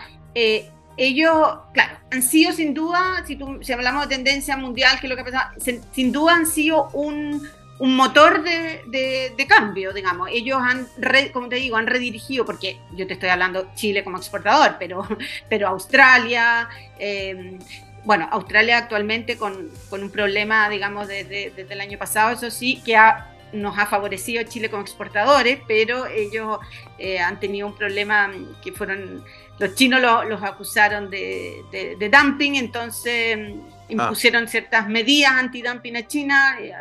ellos, 0.97 1.57
claro, 1.73 1.97
han 2.11 2.23
sido 2.23 2.53
sin 2.53 2.73
duda, 2.73 3.23
si, 3.25 3.37
hablamos 3.73 4.07
de 4.07 4.15
tendencia 4.15 4.55
mundial, 4.57 4.99
que 4.99 5.07
es 5.07 5.09
lo 5.09 5.15
que 5.15 5.21
ha 5.21 5.25
pasado, 5.25 5.49
sin 5.91 6.11
duda 6.11 6.35
han 6.35 6.45
sido 6.45 6.89
un, 6.93 7.47
motor 7.79 8.43
de, 8.43 9.45
cambio, 9.49 9.91
digamos. 9.91 10.29
Ellos 10.31 10.59
han, 10.61 10.87
como 11.33 11.49
te 11.49 11.57
digo, 11.57 11.75
han 11.75 11.87
redirigido, 11.87 12.45
porque 12.45 12.79
yo 12.93 13.05
te 13.05 13.13
estoy 13.13 13.29
hablando 13.29 13.71
Chile 13.75 14.03
como 14.03 14.17
exportador, 14.17 14.77
pero, 14.79 15.05
pero 15.49 15.67
Australia, 15.67 16.69
em, 16.97 17.59
bueno, 18.05 18.29
Australia 18.31 18.77
actualmente 18.77 19.37
con, 19.37 19.69
un 19.91 20.11
problema, 20.11 20.69
digamos, 20.69 21.07
desde, 21.07 21.53
el 21.57 21.81
año 21.81 21.97
pasado, 21.97 22.31
eso 22.31 22.49
sí, 22.49 22.81
que 22.85 22.95
nos 23.55 23.77
ha 23.77 23.85
favorecido 23.85 24.43
Chile 24.43 24.69
como 24.69 24.83
exportadores, 24.83 25.59
pero 25.67 26.05
ellos 26.05 26.59
eh, 26.97 27.19
han 27.19 27.39
tenido 27.39 27.67
un 27.67 27.75
problema 27.75 28.31
que 28.63 28.71
fueron, 28.71 29.23
los 29.59 29.75
chinos 29.75 30.01
los 30.01 30.43
acusaron 30.43 31.09
de, 31.09 31.63
de 31.71 32.09
dumping, 32.09 32.55
entonces 32.55 33.37
impusieron 33.89 34.47
ciertas 34.47 34.87
medidas 34.87 35.33
antidumping 35.33 35.97
a 35.97 36.07
China, 36.07 36.57
eh, 36.59 36.71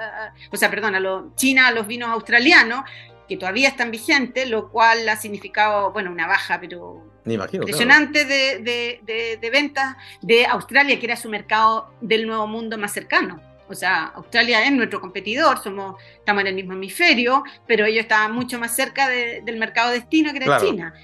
o 0.50 0.56
sea, 0.56 0.70
perdón, 0.70 0.94
a 0.94 1.34
China 1.34 1.68
a 1.68 1.70
los 1.70 1.87
vinos 1.87 2.10
australianos, 2.10 2.84
que 3.28 3.37
todavía 3.37 3.68
están 3.68 3.90
vigentes, 3.90 4.48
lo 4.48 4.70
cual 4.70 5.08
ha 5.08 5.16
significado, 5.16 5.92
bueno, 5.92 6.10
una 6.10 6.26
baja, 6.26 6.60
pero 6.60 7.02
impresionante 7.24 8.26
de, 8.26 8.98
de, 9.40 9.50
ventas 9.50 9.96
de 10.20 10.44
Australia, 10.46 10.98
que 10.98 11.06
era 11.06 11.16
su 11.16 11.30
mercado 11.30 11.90
del 12.00 12.26
nuevo 12.26 12.46
mundo 12.46 12.76
más 12.76 12.92
cercano. 12.92 13.40
O 13.68 13.74
sea, 13.74 14.12
Australia 14.14 14.64
es 14.64 14.72
nuestro 14.72 15.00
competidor, 15.00 15.62
somos, 15.62 15.96
estamos 16.18 16.42
en 16.42 16.48
el 16.48 16.55
mismo 16.55 16.74
hemisferio, 16.74 17.44
pero 17.66 17.87
ellos 17.87 18.03
estaban 18.03 18.33
mucho 18.33 18.59
más 18.59 18.77
cerca 18.77 19.09
del 19.09 19.57
mercado 19.57 19.92
destino 19.92 20.33
que 20.33 20.38
era 20.38 20.61
China. 20.61 20.94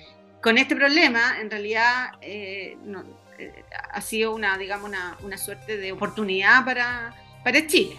Con 0.42 0.58
este 0.58 0.76
problema, 0.76 1.38
en 1.40 1.50
realidad, 1.50 2.12
eh, 2.22 2.76
no, 2.84 3.04
eh, 3.38 3.64
ha 3.92 4.00
sido 4.00 4.34
una, 4.34 4.58
digamos, 4.58 4.90
una, 5.22 5.38
suerte 5.38 5.78
de 5.78 5.92
oportunidad 5.92 6.64
para, 6.64 7.14
para 7.42 7.66
Chile, 7.66 7.96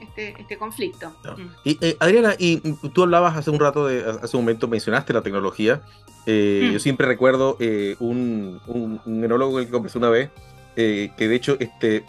este, 0.00 0.34
este 0.38 0.56
conflicto. 0.56 1.10
Mm. 1.36 1.46
Y, 1.64 1.78
eh, 1.80 1.96
Adriana, 1.98 2.34
y 2.38 2.60
tú 2.90 3.02
hablabas 3.02 3.36
hace 3.36 3.50
un 3.50 3.58
rato, 3.58 3.86
de, 3.86 4.04
hace 4.22 4.36
un 4.36 4.44
momento 4.44 4.68
mencionaste 4.68 5.12
la 5.12 5.22
tecnología. 5.22 5.82
Eh, 6.26 6.68
mm. 6.68 6.72
Yo 6.72 6.78
siempre 6.78 7.06
recuerdo 7.06 7.56
un, 8.00 8.60
un, 8.66 9.24
enólogo 9.24 9.58
que 9.58 9.68
conversé 9.68 9.98
una 9.98 10.10
vez, 10.10 10.30
que 10.76 11.12
de 11.16 11.34
hecho 11.34 11.56
este, 11.58 12.04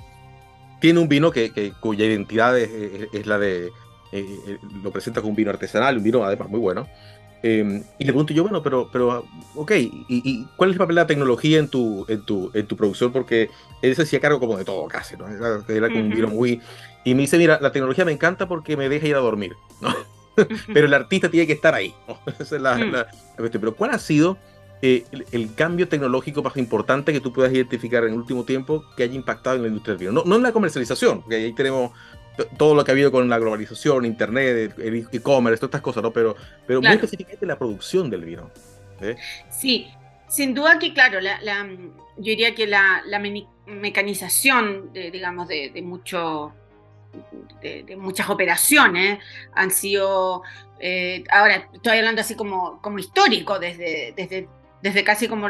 tiene 0.79 0.99
un 0.99 1.07
vino 1.07 1.31
que, 1.31 1.73
cuya 1.79 2.05
identidad 2.05 2.57
es, 2.57 3.25
la 3.25 3.37
de, 3.39 3.71
lo 4.83 4.91
presenta 4.91 5.21
como 5.21 5.31
un 5.31 5.35
vino 5.35 5.49
artesanal, 5.49 5.97
un 5.97 6.03
vino 6.03 6.23
además 6.23 6.49
muy 6.49 6.59
bueno. 6.59 6.87
Em, 7.43 7.83
y 7.99 8.03
le 8.03 8.11
pregunto 8.11 8.33
yo, 8.33 8.43
bueno, 8.43 8.63
pero, 8.63 8.89
pero 8.91 9.25
ok, 9.55 9.71
¿y, 9.75 10.45
cuál 10.55 10.71
es 10.71 10.75
el 10.75 10.79
papel 10.79 10.95
de 10.95 11.01
la 11.01 11.07
tecnología 11.07 11.59
en 11.59 11.69
tu, 11.69 12.05
en 12.07 12.25
tu, 12.25 12.51
en 12.53 12.65
tu 12.65 12.75
producción? 12.75 13.11
Porque 13.11 13.49
él 13.81 13.95
se 13.95 14.03
hacía 14.03 14.19
cargo 14.19 14.39
como 14.39 14.57
de 14.57 14.65
todo 14.65 14.87
casi, 14.87 15.15
¿no? 15.17 15.27
Era, 15.27 15.87
como 15.87 16.01
un 16.01 16.09
vino 16.09 16.27
muy... 16.27 16.61
Y 17.03 17.13
me 17.13 17.21
dice, 17.21 17.37
mira, 17.37 17.59
la 17.61 17.71
tecnología 17.71 18.05
me 18.05 18.11
encanta 18.11 18.47
porque 18.47 18.75
me 18.75 18.89
deja 18.89 19.07
ir 19.07 19.15
a 19.15 19.19
dormir, 19.19 19.55
¿no? 19.81 19.95
pero 20.73 20.87
el 20.87 20.93
artista 20.93 21.29
tiene 21.29 21.47
que 21.47 21.53
estar 21.53 21.73
ahí, 21.73 21.93
¿no? 22.07 22.19
Esa 22.39 22.55
es 22.55 22.61
la, 22.61 22.75
mm. 22.75 23.49
Pero 23.51 23.75
¿cuál 23.75 23.91
ha 23.91 23.99
sido 23.99 24.37
eh, 24.81 25.05
el, 25.31 25.55
cambio 25.55 25.87
tecnológico 25.87 26.43
más 26.43 26.55
importante 26.57 27.11
que 27.11 27.19
tú 27.19 27.33
puedas 27.33 27.51
identificar 27.51 28.03
en 28.03 28.13
el 28.13 28.19
último 28.19 28.43
tiempo 28.43 28.83
que 28.95 29.03
haya 29.03 29.15
impactado 29.15 29.55
en 29.55 29.63
la 29.63 29.67
industria 29.69 29.95
del 29.95 30.07
vino? 30.07 30.11
No, 30.11 30.23
no 30.23 30.35
en 30.35 30.43
la 30.43 30.51
comercialización, 30.51 31.21
porque 31.21 31.35
ahí 31.35 31.53
tenemos 31.53 31.91
todo 32.57 32.75
lo 32.75 32.83
que 32.83 32.91
ha 32.91 32.93
habido 32.93 33.11
con 33.11 33.27
la 33.29 33.39
globalización, 33.39 34.05
internet, 34.05 34.75
el 34.77 35.07
e-commerce, 35.11 35.59
todas 35.59 35.69
estas 35.69 35.81
cosas, 35.81 36.03
¿no? 36.03 36.11
Pero, 36.11 36.35
pero 36.65 36.81
muy 36.81 36.91
específicamente 36.91 37.45
la 37.45 37.57
producción 37.57 38.09
del 38.09 38.25
vino. 38.25 38.51
¿eh? 39.01 39.15
Sí, 39.49 39.87
sin 40.27 40.53
duda 40.53 40.77
que, 40.79 40.93
claro, 40.93 41.19
la, 41.19 41.39
yo 42.17 42.23
diría 42.23 42.53
que 42.53 42.67
la, 42.67 43.01
mecanización, 43.65 44.93
de, 44.93 45.11
digamos, 45.11 45.47
de, 45.47 45.71
de 45.71 45.81
mucho, 45.81 46.53
de, 47.61 47.95
muchas 47.97 48.29
operaciones 48.29 49.19
han 49.53 49.71
sido, 49.71 50.43
eh, 50.79 51.23
ahora 51.31 51.69
estoy 51.73 51.97
hablando 51.97 52.21
así 52.21 52.35
como, 52.35 52.81
como 52.81 52.99
histórico, 52.99 53.59
desde, 53.59 54.13
desde 54.15 54.47
desde 54.81 55.03
casi 55.03 55.27
como 55.27 55.47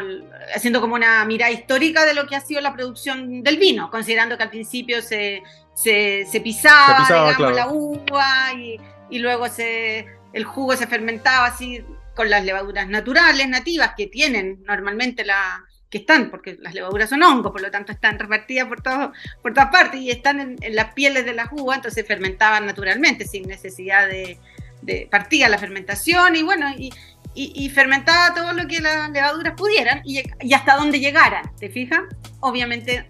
haciendo 0.54 0.80
como 0.80 0.94
una 0.94 1.24
mirada 1.24 1.52
histórica 1.52 2.04
de 2.04 2.14
lo 2.14 2.26
que 2.26 2.36
ha 2.36 2.40
sido 2.40 2.60
la 2.60 2.72
producción 2.72 3.42
del 3.42 3.58
vino, 3.58 3.90
considerando 3.90 4.36
que 4.36 4.42
al 4.42 4.50
principio 4.50 5.02
se, 5.02 5.42
se, 5.74 6.40
pisaba, 6.42 7.06
digamos, 7.08 7.54
la 7.54 7.68
uva 7.68 8.52
y, 8.54 8.80
y 9.10 9.18
luego 9.18 9.48
se, 9.48 10.06
el 10.32 10.44
jugo 10.44 10.76
se 10.76 10.86
fermentaba 10.86 11.46
así 11.46 11.84
con 12.14 12.30
las 12.30 12.44
levaduras 12.44 12.88
naturales, 12.88 13.48
nativas, 13.48 13.92
que 13.96 14.06
tienen 14.06 14.62
normalmente 14.66 15.24
la, 15.24 15.64
que 15.90 15.98
están, 15.98 16.30
porque 16.30 16.56
las 16.60 16.74
levaduras 16.74 17.08
son 17.08 17.22
hongos, 17.22 17.52
por 17.52 17.62
lo 17.62 17.70
tanto 17.70 17.92
están 17.92 18.18
repartidas 18.18 18.66
por, 18.66 18.82
todo, 18.82 19.12
por 19.42 19.54
todas 19.54 19.70
partes 19.70 20.00
y 20.00 20.10
están 20.10 20.56
en, 20.60 20.74
las 20.74 20.92
pieles 20.94 21.24
de 21.24 21.34
la 21.34 21.48
uva, 21.50 21.76
entonces 21.76 22.06
fermentaban 22.06 22.66
naturalmente, 22.66 23.26
sin 23.26 23.46
necesidad 23.46 24.06
de, 24.08 24.38
de 24.82 25.08
partía 25.10 25.48
la 25.48 25.58
fermentación 25.58 26.36
y 26.36 26.42
bueno, 26.42 26.68
y, 26.76 26.92
y, 27.38 27.68
fermentaba 27.70 28.34
todo 28.34 28.52
lo 28.52 28.66
que 28.66 28.80
las 28.80 29.10
levaduras 29.10 29.54
pudieran 29.56 30.02
y, 30.04 30.22
hasta 30.52 30.76
donde 30.76 30.98
llegaran, 30.98 31.44
¿te 31.56 31.70
fijas? 31.70 32.00
Obviamente 32.40 33.08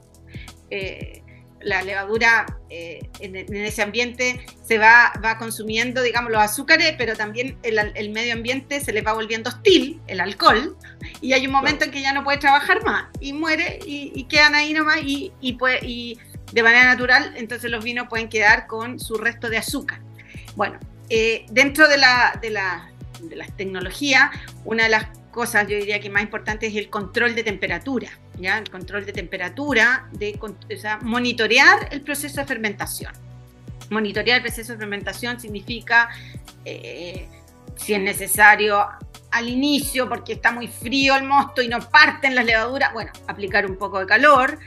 eh, 0.71 1.23
la 1.61 1.83
levadura 1.83 2.47
eh, 2.69 3.01
en, 3.21 3.37
ese 3.55 3.83
ambiente 3.83 4.45
se 4.63 4.79
va, 4.79 5.13
va 5.25 5.39
consumiendo, 5.39 6.03
digamos, 6.03 6.31
los 6.31 6.43
azúcares, 6.43 6.95
pero 6.99 7.17
también 7.17 7.59
el, 7.63 8.11
medio 8.11 8.35
ambiente 8.35 8.81
se 8.81 8.93
le 8.93 9.01
va 9.03 9.15
volviendo 9.15 9.49
hostil, 9.49 10.01
el 10.07 10.21
alcohol, 10.21 10.77
y 11.21 11.33
hay 11.33 11.47
un 11.47 11.53
momento 11.53 11.87
en 11.87 11.91
que 11.91 12.03
ya 12.03 12.13
no 12.13 12.23
puede 12.23 12.39
trabajar 12.39 12.85
más 12.85 13.07
y 13.21 13.33
muere 13.33 13.79
y, 13.87 14.25
quedan 14.25 14.55
ahí 14.55 14.73
nomás 14.75 14.99
y, 15.03 15.33
y, 15.41 15.55
puede, 15.55 15.79
y 15.83 16.19
de 16.53 16.63
manera 16.63 16.85
natural, 16.85 17.35
entonces 17.37 17.71
los 17.71 17.83
vinos 17.83 18.09
pueden 18.09 18.29
quedar 18.29 18.67
con 18.67 19.01
su 19.01 19.17
resto 19.17 19.49
de 19.49 19.59
azúcar. 19.59 20.01
Bueno, 20.55 20.79
eh, 21.11 21.47
dentro 21.51 21.89
de 21.89 21.97
la, 21.97 22.39
de, 22.41 22.51
la, 22.51 22.91
de 23.23 23.37
las 23.37 23.55
tecnologías, 23.57 24.31
una 24.65 24.85
de 24.85 24.89
las 24.91 25.07
cosas, 25.31 25.69
yo 25.69 25.77
diría 25.77 26.01
que 26.01 26.11
más 26.11 26.23
importante 26.23 26.67
es 26.67 26.75
el 26.77 26.91
control 26.91 27.35
de 27.35 27.45
temperatura, 27.45 28.11
¿ya? 28.39 28.59
El 28.59 28.71
control 28.71 29.07
de 29.07 29.13
temperatura, 29.13 30.09
de 30.13 30.39
monitorear 31.03 31.89
el 31.91 32.01
proceso 32.01 32.41
de 32.41 32.47
fermentación. 32.47 33.13
Monitorear 33.91 34.39
el 34.39 34.43
proceso 34.43 34.73
de 34.73 34.79
fermentación 34.79 35.41
significa, 35.41 36.09
eh, 36.65 37.29
si 37.77 37.95
es 37.95 38.01
necesario, 38.01 38.85
al 39.31 39.49
inicio, 39.49 40.09
porque 40.09 40.35
está 40.35 40.53
muy 40.53 40.69
frío 40.69 41.15
el 41.17 41.25
mosto 41.25 41.63
y 41.63 41.69
no 41.69 41.81
parten 41.89 42.35
las 42.35 42.45
levaduras, 42.45 42.93
bueno, 42.93 43.13
aplicar 43.27 43.67
un 43.67 43.77
poco 43.77 44.01
de 44.01 44.07
calor, 44.07 44.59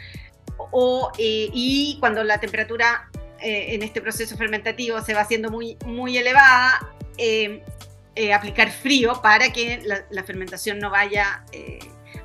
o, 0.71 1.11
eh, 1.17 1.49
y 1.51 1.97
cuando 1.99 2.23
la 2.23 2.39
temperatura 2.39 3.09
eh, 3.39 3.73
en 3.73 3.81
este 3.81 4.01
proceso 4.01 4.37
fermentativo 4.37 5.01
se 5.01 5.13
va 5.13 5.21
haciendo 5.21 5.49
muy, 5.49 5.77
muy 5.85 6.17
elevada, 6.17 6.93
eh, 8.15 8.33
aplicar 8.33 8.71
frío 8.71 9.21
para 9.21 9.51
que 9.51 9.81
la, 10.09 10.23
fermentación 10.23 10.79
no 10.79 10.89
vaya 10.89 11.43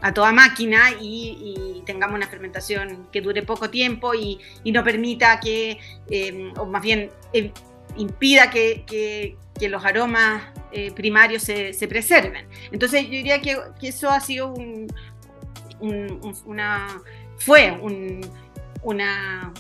a 0.00 0.12
toda 0.12 0.32
máquina 0.32 0.90
y, 1.00 1.82
tengamos 1.86 2.16
una 2.16 2.26
fermentación 2.26 3.08
que 3.12 3.20
dure 3.20 3.42
poco 3.42 3.70
tiempo 3.70 4.12
y, 4.14 4.40
no 4.64 4.82
permita 4.82 5.38
que, 5.38 5.78
o 6.56 6.66
más 6.66 6.82
bien 6.82 7.10
impida 7.96 8.50
que, 8.50 9.36
los 9.60 9.84
aromas 9.84 10.42
primarios 10.94 11.42
se, 11.44 11.88
preserven. 11.88 12.46
Entonces 12.72 13.04
yo 13.04 13.10
diría 13.10 13.40
que, 13.40 13.56
eso 13.82 14.10
ha 14.10 14.20
sido 14.20 14.52
un, 14.52 14.88
una, 15.80 17.00
fue 17.38 17.78
una 18.82 19.52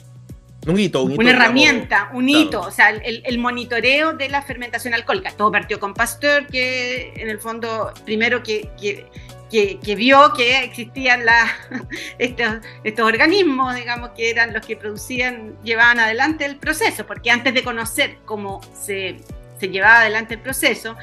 un 0.66 0.78
hito, 0.78 1.02
un 1.02 1.12
hito 1.12 1.20
Una 1.20 1.30
herramienta, 1.30 2.10
un 2.12 2.28
hito, 2.28 2.60
o 2.60 2.70
sea, 2.70 2.90
el, 2.90 3.38
monitoreo 3.38 4.14
de 4.14 4.28
la 4.28 4.42
fermentación 4.42 4.94
alcohólica. 4.94 5.30
Todo 5.30 5.52
partió 5.52 5.78
con 5.78 5.94
Pasteur, 5.94 6.46
que 6.46 7.12
en 7.16 7.28
el 7.28 7.38
fondo, 7.38 7.92
primero 8.04 8.42
que, 8.42 8.70
que, 8.80 9.94
vio 9.94 10.32
que 10.36 10.64
existían 10.64 11.24
la, 11.24 11.46
estos, 12.18 12.56
estos 12.82 13.06
organismos, 13.06 13.74
digamos, 13.76 14.10
que 14.10 14.30
eran 14.30 14.52
los 14.52 14.66
que 14.66 14.76
producían, 14.76 15.56
llevaban 15.62 16.00
adelante 16.00 16.44
el 16.44 16.56
proceso, 16.56 17.06
porque 17.06 17.30
antes 17.30 17.54
de 17.54 17.62
conocer 17.62 18.18
cómo 18.24 18.60
se, 18.74 19.16
se 19.60 19.68
llevaba 19.68 20.00
adelante 20.00 20.34
el 20.34 20.40
proceso, 20.40 20.96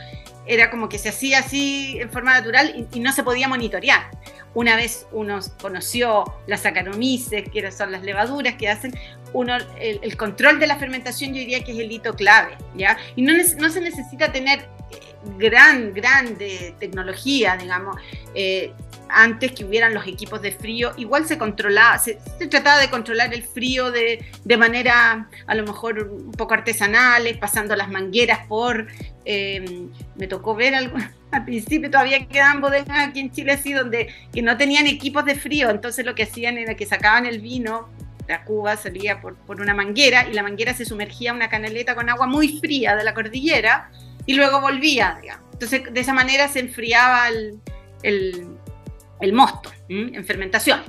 era 0.46 0.70
como 0.70 0.90
que 0.90 0.98
se 0.98 1.10
hacía 1.10 1.40
así 1.40 1.98
en 2.00 2.10
forma 2.10 2.34
natural 2.34 2.88
y, 2.92 3.00
no 3.00 3.12
se 3.12 3.24
podía 3.24 3.48
monitorear. 3.48 4.12
Una 4.54 4.76
vez 4.76 5.08
uno 5.12 5.40
conoció 5.62 6.26
las 6.48 6.62
saccharomyces, 6.62 7.50
que 7.50 7.72
son 7.72 7.92
las 7.92 8.04
levaduras 8.04 8.56
que 8.56 8.70
hacen, 8.70 8.94
uno, 9.34 9.58
el, 9.80 10.16
control 10.16 10.60
de 10.60 10.68
la 10.68 10.78
fermentación 10.78 11.34
yo 11.34 11.40
diría 11.40 11.64
que 11.64 11.72
es 11.72 11.80
el 11.80 11.92
hito 11.92 12.14
clave, 12.14 12.56
¿ya? 12.76 12.98
Y 13.16 13.24
no, 13.24 13.34
no 13.34 13.70
se 13.70 13.82
necesita 13.82 14.32
tener 14.32 14.60
eh, 14.92 15.00
gran, 15.38 15.92
grande 15.94 16.76
tecnología, 16.80 17.58
digamos. 17.58 17.98
Eh, 18.36 18.74
antes 19.14 19.52
que 19.52 19.66
hubieran 19.66 19.94
los 19.94 20.08
equipos 20.08 20.42
de 20.42 20.52
frío, 20.52 20.92
igual 20.98 21.26
se 21.26 21.38
controlaba, 21.38 21.98
se, 22.00 22.20
trataba 22.50 22.80
de 22.80 22.90
controlar 22.90 23.34
el 23.34 23.44
frío 23.44 23.92
de, 23.92 24.26
de, 24.44 24.58
manera 24.58 25.30
a 25.46 25.56
lo 25.56 25.64
mejor 25.64 26.00
un 26.00 26.32
poco 26.32 26.54
artesanales, 26.54 27.38
pasando 27.38 27.76
las 27.76 27.90
mangueras 27.90 28.46
por, 28.48 28.88
eh, 29.26 29.88
me 30.16 30.28
tocó 30.28 30.56
ver 30.56 30.76
algo, 30.76 30.98
al 31.32 31.46
principio 31.46 31.90
todavía 31.90 32.28
quedaban 32.28 32.62
bodegas 32.62 33.10
aquí 33.10 33.20
en 33.20 33.32
Chile 33.32 33.54
así 33.54 33.74
donde 33.74 34.10
que 34.34 34.42
no 34.42 34.58
tenían 34.58 34.88
equipos 34.88 35.26
de 35.26 35.36
frío, 35.36 35.70
entonces 35.70 36.06
lo 36.06 36.16
que 36.16 36.24
hacían 36.24 36.58
era 36.58 36.76
que 36.76 36.86
sacaban 36.86 37.26
el 37.26 37.40
vino 37.40 37.90
la 38.28 38.46
cuba 38.46 38.78
salía 38.78 39.20
por, 39.20 39.36
por, 39.36 39.60
una 39.60 39.74
manguera 39.74 40.28
y 40.30 40.34
la 40.34 40.44
manguera 40.44 40.74
se 40.74 40.86
sumergía 40.86 41.32
en 41.32 41.36
una 41.36 41.50
canaleta 41.50 41.94
con 41.94 42.10
agua 42.10 42.26
muy 42.26 42.60
fría 42.60 42.96
de 42.96 43.04
la 43.04 43.14
cordillera 43.14 43.90
y 44.26 44.36
luego 44.36 44.62
volvía. 44.62 45.20
Entonces, 45.52 45.94
de 45.94 46.00
esa 46.00 46.14
manera 46.14 46.48
se 46.48 46.60
enfriaba 46.60 47.28
el, 47.30 47.60
mosto 49.32 49.72
en 49.88 50.26
fermentación. 50.26 50.82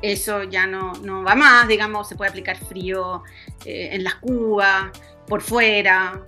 Eso 0.00 0.42
ya 0.42 0.66
no, 0.66 0.92
no, 1.02 1.22
va 1.22 1.34
más, 1.34 1.66
digamos, 1.66 2.08
se 2.08 2.14
puede 2.14 2.30
aplicar 2.30 2.58
frío 2.58 3.22
eh, 3.64 3.88
en 3.92 4.04
las 4.04 4.16
cubas, 4.16 4.90
por 5.26 5.40
fuera, 5.40 6.22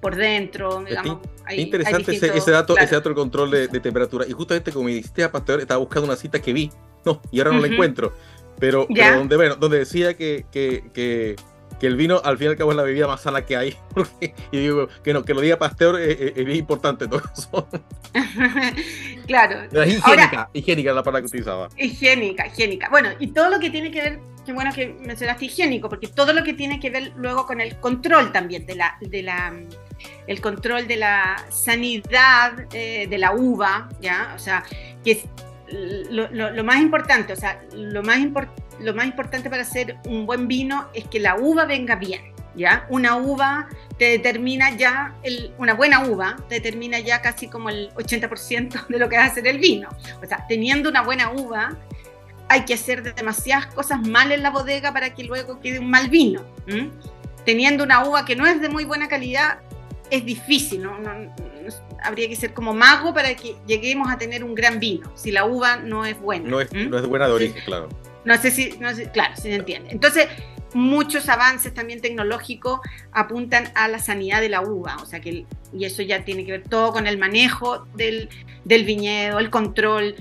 por 0.00 0.16
dentro, 0.16 0.84
digamos. 0.84 1.20
interesante 1.56 2.12
ese, 2.12 2.50
dato, 2.50 2.76
ese 2.76 2.94
dato 2.94 3.08
del 3.08 3.16
control 3.16 3.50
de, 3.50 3.68
temperatura. 3.80 4.26
Y 4.26 4.32
justamente 4.32 4.72
como 4.72 4.86
me 4.86 4.94
dijiste 4.94 5.22
a 5.22 5.30
Pasteur, 5.30 5.60
estaba 5.60 5.78
buscando 5.78 6.06
una 6.06 6.16
cita 6.16 6.42
que 6.42 6.52
vi, 6.52 6.70
no, 7.04 7.22
y 7.30 7.38
ahora 7.38 7.52
no 7.52 7.60
la 7.60 7.68
encuentro. 7.68 8.12
Pero, 8.58 8.86
donde, 8.88 9.36
bueno, 9.36 9.56
donde 9.56 9.78
decía 9.78 10.14
que, 10.14 10.46
que, 10.50 10.90
que, 10.92 11.36
que, 11.84 11.88
el 11.88 11.96
vino 11.96 12.20
al 12.24 12.38
fin 12.38 12.46
y 12.46 12.50
al 12.50 12.56
cabo 12.56 12.70
es 12.70 12.76
la 12.76 12.82
bebida 12.82 13.06
más 13.06 13.22
sana 13.22 13.44
que 13.44 13.56
hay. 13.56 13.76
y 14.50 14.58
digo, 14.58 14.88
que, 15.02 15.12
no, 15.12 15.24
que 15.24 15.34
lo 15.34 15.40
diga 15.40 15.58
Pasteur 15.58 16.00
es, 16.00 16.36
es, 16.36 16.56
importante 16.56 17.06
todo 17.06 17.22
eso. 17.36 17.68
claro. 19.26 19.62
Es 19.70 19.98
higiénica, 19.98 20.48
higiénica 20.52 20.92
la 20.92 21.02
palabra 21.02 21.20
que 21.22 21.26
utilizaba. 21.26 21.68
Higiénica, 21.76 22.46
higiénica. 22.46 22.88
Bueno, 22.88 23.10
y 23.18 23.28
todo 23.28 23.50
lo 23.50 23.60
que 23.60 23.70
tiene 23.70 23.90
que 23.90 24.00
ver, 24.00 24.20
qué 24.44 24.52
bueno 24.52 24.72
que 24.74 24.96
mencionaste 25.00 25.46
higiénico, 25.46 25.88
porque 25.88 26.08
todo 26.08 26.32
lo 26.32 26.42
que 26.42 26.54
tiene 26.54 26.80
que 26.80 26.90
ver 26.90 27.12
luego 27.16 27.46
con 27.46 27.60
el 27.60 27.78
control 27.80 28.32
también 28.32 28.66
de 28.66 28.76
la, 28.76 28.96
de 29.00 29.22
la 29.22 29.54
el 30.26 30.40
control 30.40 30.86
de 30.86 30.96
la 30.96 31.36
sanidad 31.50 32.66
eh, 32.72 33.06
de 33.08 33.18
la 33.18 33.32
uva, 33.32 33.88
¿ya? 34.00 34.32
O 34.34 34.38
sea, 34.38 34.64
que 35.04 35.22
lo, 35.70 36.64
más 36.64 36.80
importante, 36.80 37.32
o 37.32 37.36
sea, 37.36 37.62
lo 37.74 38.02
más, 38.02 38.18
lo 38.80 38.94
más 38.94 39.06
importante 39.06 39.50
para 39.50 39.62
hacer 39.62 39.96
un 40.06 40.26
buen 40.26 40.48
vino 40.48 40.88
es 40.94 41.06
que 41.08 41.20
la 41.20 41.36
uva 41.36 41.64
venga 41.64 41.96
bien, 41.96 42.32
¿ya? 42.54 42.86
Una 42.88 43.16
uva 43.16 43.68
te 43.98 44.06
determina 44.06 44.76
ya, 44.76 45.14
una 45.58 45.74
buena 45.74 46.04
uva 46.04 46.36
te 46.48 46.56
determina 46.56 46.98
ya 46.98 47.22
casi 47.22 47.48
como 47.48 47.70
el 47.70 47.90
80% 47.94 48.86
de 48.88 48.98
lo 48.98 49.08
que 49.08 49.16
va 49.16 49.24
a 49.24 49.26
hacer 49.26 49.46
el 49.46 49.58
vino. 49.58 49.88
O 50.22 50.26
sea, 50.26 50.44
teniendo 50.48 50.88
una 50.88 51.02
buena 51.02 51.30
uva, 51.30 51.76
hay 52.48 52.64
que 52.64 52.74
hacer 52.74 53.14
demasiadas 53.14 53.66
cosas 53.66 54.06
mal 54.06 54.32
en 54.32 54.42
la 54.42 54.50
bodega 54.50 54.92
para 54.92 55.14
que 55.14 55.24
luego 55.24 55.60
quede 55.60 55.78
un 55.78 55.90
mal 55.90 56.08
vino. 56.08 56.42
Teniendo 57.44 57.84
una 57.84 58.04
uva 58.04 58.24
que 58.24 58.36
no 58.36 58.46
es 58.46 58.60
de 58.60 58.68
muy 58.68 58.84
buena 58.84 59.08
calidad, 59.08 59.58
es 60.10 60.24
difícil, 60.24 60.82
¿no? 60.82 60.98
habría 62.02 62.28
que 62.28 62.36
ser 62.36 62.52
como 62.52 62.74
mago 62.74 63.14
para 63.14 63.34
que 63.34 63.56
lleguemos 63.66 64.10
a 64.10 64.18
tener 64.18 64.44
un 64.44 64.54
gran 64.54 64.78
vino, 64.78 65.10
si 65.14 65.32
la 65.32 65.46
uva 65.46 65.76
no 65.76 66.04
es 66.04 66.20
buena. 66.20 66.48
No 66.48 66.60
es, 66.60 66.72
no 66.72 66.98
es 66.98 67.06
buena 67.06 67.26
de 67.26 67.32
origen, 67.32 67.62
claro. 67.64 67.88
No 68.24 68.36
sé 68.38 68.50
si, 68.50 68.76
no 68.78 68.88
claro, 69.12 69.36
si 69.36 69.42
se 69.42 69.54
entiende. 69.54 69.90
Entonces, 69.90 70.28
muchos 70.72 71.28
avances 71.28 71.72
también 71.72 72.00
tecnológicos 72.00 72.80
apuntan 73.12 73.70
a 73.74 73.88
la 73.88 73.98
sanidad 73.98 74.40
de 74.40 74.48
la 74.48 74.60
uva, 74.62 74.96
o 75.02 75.06
sea 75.06 75.20
que, 75.20 75.46
y 75.72 75.84
eso 75.84 76.02
ya 76.02 76.24
tiene 76.24 76.44
que 76.44 76.52
ver 76.52 76.64
todo 76.68 76.92
con 76.92 77.06
el 77.06 77.18
manejo 77.18 77.86
del, 77.94 78.28
del 78.64 78.84
viñedo, 78.84 79.38
el 79.38 79.50
control 79.50 80.16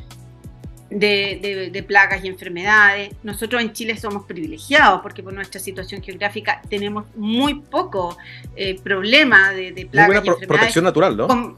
de, 0.89 1.85
plagas 1.87 2.23
y 2.23 2.27
enfermedades. 2.27 3.11
Nosotros 3.23 3.61
en 3.61 3.73
Chile 3.73 3.97
somos 3.97 4.25
privilegiados 4.25 5.01
porque 5.01 5.23
por 5.23 5.33
nuestra 5.33 5.59
situación 5.59 6.01
geográfica 6.01 6.61
tenemos 6.69 7.05
muy 7.15 7.55
poco 7.55 8.17
eh, 8.55 8.79
problema 8.81 9.51
de, 9.53 9.87
plagas 9.89 10.23
y 10.23 10.27
enfermedades. 10.27 10.47
protección 10.47 10.83
natural, 10.83 11.17
¿no? 11.17 11.57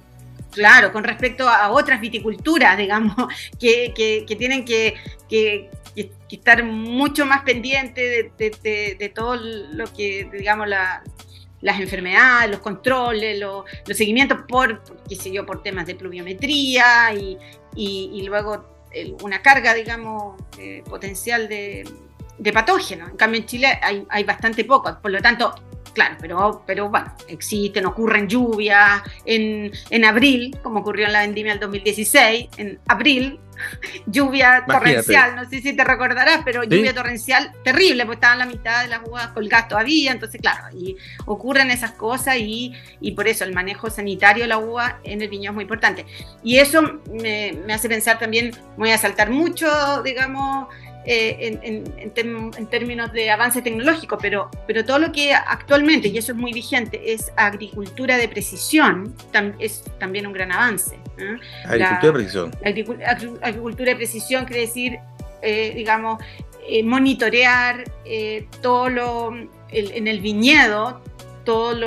claro, 0.51 0.93
con 0.93 1.03
respecto 1.03 1.47
a 1.47 1.69
otras 1.69 1.99
viticulturas, 1.99 2.77
digamos, 2.77 3.13
que, 3.59 4.25
tienen 4.37 4.65
que, 4.65 5.69
estar 5.95 6.63
mucho 6.63 7.25
más 7.25 7.43
pendientes 7.43 8.31
de, 8.37 9.11
todo 9.13 9.35
lo 9.35 9.85
que, 9.93 10.29
digamos, 10.31 10.67
las 10.67 11.79
enfermedades, 11.79 12.51
los 12.51 12.59
controles, 12.59 13.39
los, 13.39 13.65
seguimientos 13.95 14.39
por, 14.47 14.83
qué 15.07 15.15
sé 15.15 15.31
yo, 15.31 15.45
por 15.45 15.63
temas 15.63 15.87
de 15.87 15.95
pluviometría 15.95 17.13
y, 17.13 17.37
y, 17.75 18.21
luego 18.23 18.65
una 19.21 19.41
carga, 19.41 19.73
digamos, 19.73 20.41
eh, 20.57 20.83
potencial 20.89 21.47
de, 21.47 21.87
de 22.37 22.53
patógenos. 22.53 23.09
En 23.11 23.17
cambio, 23.17 23.41
en 23.41 23.45
Chile 23.45 23.79
hay, 23.81 24.05
hay 24.09 24.23
bastante 24.23 24.63
poco. 24.63 24.97
Por 25.01 25.11
lo 25.11 25.21
tanto, 25.21 25.53
claro, 25.93 26.15
pero, 26.19 26.63
pero 26.65 26.89
bueno, 26.89 27.13
existen, 27.27 27.85
ocurren 27.85 28.27
lluvias. 28.27 29.01
En, 29.25 29.71
en 29.89 30.05
abril, 30.05 30.57
como 30.61 30.79
ocurrió 30.81 31.07
en 31.07 31.13
la 31.13 31.21
vendimia 31.21 31.53
del 31.53 31.61
2016, 31.61 32.49
en 32.57 32.79
abril, 32.87 33.39
lluvia 34.05 34.63
torrencial, 34.67 35.35
no 35.35 35.49
sé 35.49 35.61
si 35.61 35.73
te 35.73 35.83
recordarás, 35.83 36.41
pero 36.43 36.63
lluvia 36.63 36.93
torrencial 36.93 37.51
terrible, 37.63 38.05
porque 38.05 38.15
estaban 38.15 38.39
la 38.39 38.45
mitad 38.45 38.83
de 38.83 38.89
las 38.89 39.01
uvas 39.05 39.27
colgadas 39.29 39.67
todavía, 39.67 40.11
entonces 40.11 40.41
claro, 40.41 40.75
y 40.75 40.97
ocurren 41.25 41.71
esas 41.71 41.91
cosas 41.91 42.37
y, 42.37 42.73
y, 42.99 43.11
por 43.11 43.27
eso 43.27 43.43
el 43.43 43.53
manejo 43.53 43.89
sanitario 43.89 44.43
de 44.43 44.47
la 44.47 44.57
uva 44.57 44.99
en 45.03 45.21
el 45.21 45.29
viñedo 45.29 45.51
es 45.51 45.55
muy 45.55 45.63
importante. 45.63 46.05
Y 46.43 46.57
eso 46.57 46.81
me, 47.11 47.53
me 47.65 47.73
hace 47.73 47.89
pensar 47.89 48.19
también, 48.19 48.51
voy 48.77 48.91
a 48.91 48.97
saltar 48.97 49.29
mucho, 49.29 50.01
digamos, 50.03 50.67
eh, 51.07 51.59
en, 51.61 52.67
términos 52.67 53.13
de 53.13 53.29
avance 53.29 53.61
tecnológico, 53.61 54.17
pero, 54.17 54.49
pero 54.65 54.83
todo 54.83 54.97
lo 54.97 55.11
que 55.11 55.35
actualmente, 55.35 56.07
y 56.07 56.17
eso 56.17 56.31
es 56.31 56.37
muy 56.37 56.51
vigente, 56.51 57.13
es 57.13 57.31
agricultura 57.35 58.17
de 58.17 58.27
precisión, 58.27 59.15
es 59.59 59.83
también 59.99 60.25
un 60.25 60.33
gran 60.33 60.51
avance. 60.51 60.97
¿Eh? 61.17 61.37
Agricultura 61.65 62.07
de 62.07 62.13
precisión. 62.13 62.51
agricultura 63.41 63.89
de 63.91 63.95
precisión 63.95 64.45
quiere 64.45 64.61
decir, 64.61 64.99
eh, 65.41 65.73
digamos, 65.75 66.21
monitorear 66.83 67.83
todo 68.61 68.89
lo 68.89 69.31
en 69.69 70.07
el 70.07 70.19
viñedo, 70.19 71.01
todos 71.45 71.77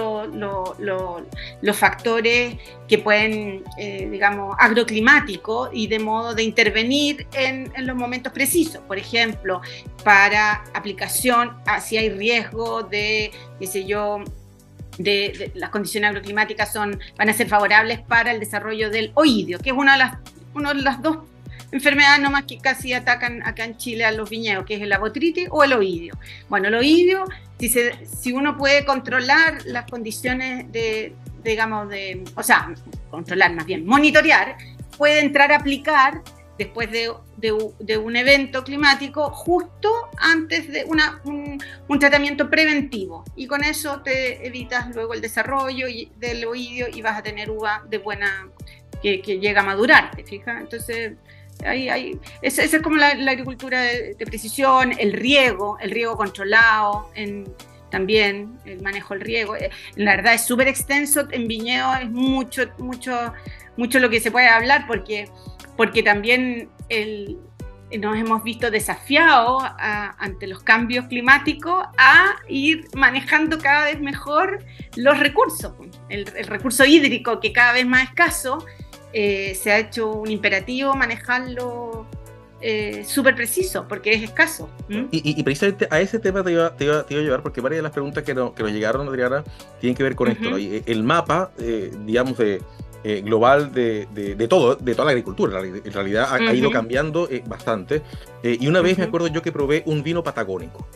los 1.61 1.76
factores 1.76 2.57
que 2.89 2.99
pueden, 2.99 3.64
eh, 3.76 4.09
digamos, 4.11 4.57
agroclimáticos 4.59 5.68
y 5.72 5.89
de 5.89 5.99
modo 5.99 6.35
de 6.35 6.45
intervenir 6.45 7.26
en, 7.33 7.70
los 7.87 7.97
momentos 7.97 8.33
precisos. 8.33 8.81
Por 8.87 8.97
ejemplo, 8.97 9.61
para 10.05 10.64
aplicación, 10.72 11.59
ah, 11.66 11.81
si 11.81 11.99
hay 11.99 12.09
riesgo 12.09 12.85
de, 12.85 13.33
qué 13.59 13.66
sé 13.66 13.85
yo, 13.85 14.22
de, 14.99 15.53
las 15.55 15.70
condiciones 15.70 16.11
agroclimáticas 16.11 16.72
son, 16.72 17.01
van 17.16 17.28
a 17.28 17.32
ser 17.32 17.49
favorables 17.49 18.01
para 18.01 18.32
el 18.32 18.40
desarrollo 18.40 18.90
del 18.90 19.12
oidio, 19.14 19.59
que 19.59 19.70
es 19.70 19.76
una 19.76 19.92
de 19.92 20.82
las, 20.82 21.03
dos 21.03 21.18
enfermedades 21.70 22.20
nomás 22.20 22.44
que 22.44 22.59
casi 22.59 22.92
atacan 22.92 23.46
acá 23.46 23.64
en 23.64 23.76
Chile 23.76 24.05
a 24.05 24.12
los 24.12 24.30
viñedos, 24.30 24.64
que 24.64 24.74
es 24.74 24.82
el 24.82 24.96
botritis 24.99 25.49
o 25.51 25.64
el 25.64 25.72
oidio. 25.72 26.18
Bueno, 26.49 26.68
el 26.68 26.74
oidio, 26.74 27.24
si, 27.59 27.68
si 27.68 28.32
uno 28.32 28.57
puede 28.57 28.84
controlar 28.84 29.59
las 29.66 29.84
condiciones 29.90 30.70
de, 30.72 31.14
digamos, 31.44 31.88
de, 31.88 32.24
o 32.34 32.42
sea, 32.42 32.74
controlar 33.11 33.55
más 33.55 33.66
bien, 33.66 33.86
monitorear, 33.86 34.57
puede 34.96 35.20
entrar 35.20 35.53
a 35.53 35.57
aplicar 35.57 36.22
después 36.59 36.90
de, 36.90 37.12
de, 37.36 37.96
un 37.96 38.16
evento 38.16 38.64
climático 38.64 39.30
justo 39.30 39.90
antes 40.18 40.70
de 40.70 40.84
una, 40.84 41.20
un, 41.24 41.98
tratamiento 41.98 42.50
preventivo. 42.50 43.24
Y 43.36 43.46
con 43.46 43.62
eso 43.62 44.00
te 44.02 44.46
evitas 44.46 44.94
luego 44.94 45.14
el 45.14 45.20
desarrollo 45.20 45.86
del 46.16 46.44
oidio 46.44 46.88
y 46.92 47.00
vas 47.00 47.18
a 47.18 47.22
tener 47.22 47.50
uva 47.50 47.84
de 47.88 47.98
buena, 47.98 48.48
que, 49.02 49.20
llega 49.20 49.61
a 49.61 49.64
madurar, 49.64 50.11
¿te? 50.16 50.59
Entonces, 50.59 51.12
hay, 51.64 52.18
esa, 52.42 52.62
es 52.62 52.76
como 52.82 52.96
la, 52.96 53.11
agricultura 53.11 53.80
de, 53.82 54.16
precisión, 54.26 54.92
el 54.98 55.12
riego, 55.12 55.78
el 55.80 55.92
riego 55.92 56.16
controlado, 56.16 57.11
en, 57.14 57.46
también 57.90 58.59
el 58.64 58.82
manejo 58.82 59.14
del 59.14 59.22
riego. 59.22 59.56
Eh, 59.56 59.70
la 59.96 60.16
verdad 60.16 60.34
es 60.34 60.44
súper 60.44 60.68
extenso, 60.68 61.26
en 61.30 61.48
viñedo 61.48 61.94
es 61.94 62.11
mucho, 62.11 62.68
mucho, 62.78 63.32
mucho 63.76 63.98
lo 63.98 64.11
que 64.11 64.20
se 64.20 64.30
puede 64.30 64.48
hablar 64.48 64.86
porque, 64.86 65.28
porque 65.79 66.03
también 66.03 66.68
el, 66.91 67.39
nos 67.99 68.18
hemos 68.18 68.43
visto 68.43 68.70
desafiados 68.70 69.62
ante 69.79 70.47
los 70.47 70.62
cambios 70.62 71.07
climáticos 71.07 71.87
a 71.97 72.35
ir 72.49 72.87
manejando 72.95 73.59
cada 73.59 73.85
vez 73.85 74.01
mejor 74.01 74.59
los 74.97 75.18
recursos. 75.18 75.72
El, 76.11 76.26
el 76.37 76.47
recurso 76.47 76.85
hídrico 76.85 77.41
que 77.41 77.55
cada 77.55 77.72
vez 77.72 77.87
más 77.87 78.03
escaso 78.03 78.59
eh, 79.12 79.55
se 79.55 79.72
ha 79.72 79.79
hecho 79.79 80.11
un 80.11 80.31
imperativo 80.31 80.95
manejarlo 80.95 82.07
eh, 82.61 83.05
súper 83.07 83.35
preciso, 83.37 83.87
porque 83.89 84.12
es 84.12 84.22
escaso. 84.22 84.68
Y, 85.11 85.43
precisamente 85.45 85.87
a 85.91 86.01
ese 86.01 86.18
tema 86.18 86.43
te 86.43 86.53
iba, 86.53 86.74
te, 86.76 86.85
iba, 86.85 87.01
a 87.01 87.07
llevar, 87.09 87.43
porque 87.43 87.61
varias 87.61 87.79
de 87.79 87.83
las 87.85 87.93
preguntas 87.93 88.24
que, 88.24 88.35
no, 88.35 88.53
que 88.53 88.64
nos 88.64 88.72
llegaron, 88.72 89.09
Adriana, 89.09 89.45
tienen 89.81 89.97
que 89.97 90.03
ver 90.03 90.14
con 90.14 90.29
esto. 90.29 90.59
Eh, 90.59 90.83
el 90.87 91.05
mapa, 91.05 91.53
digamos, 92.05 92.37
de, 92.37 92.61
global 93.05 93.72
de, 93.72 94.07
de, 94.12 94.49
todo, 94.49 94.76
de 94.76 94.92
toda 94.92 95.07
la 95.07 95.11
agricultura, 95.12 95.61
en 95.61 95.92
realidad 95.92 96.28
ha, 96.30 96.55
ido 96.55 96.70
cambiando 96.70 97.28
bastante. 97.46 98.03
y 98.42 98.66
una 98.66 98.80
vez 98.80 98.99
me 98.99 99.05
acuerdo 99.05 99.28
yo 99.28 99.42
que 99.42 99.53
probé 99.53 99.82
un 99.86 100.03
vino 100.03 100.22
patagónico. 100.22 100.86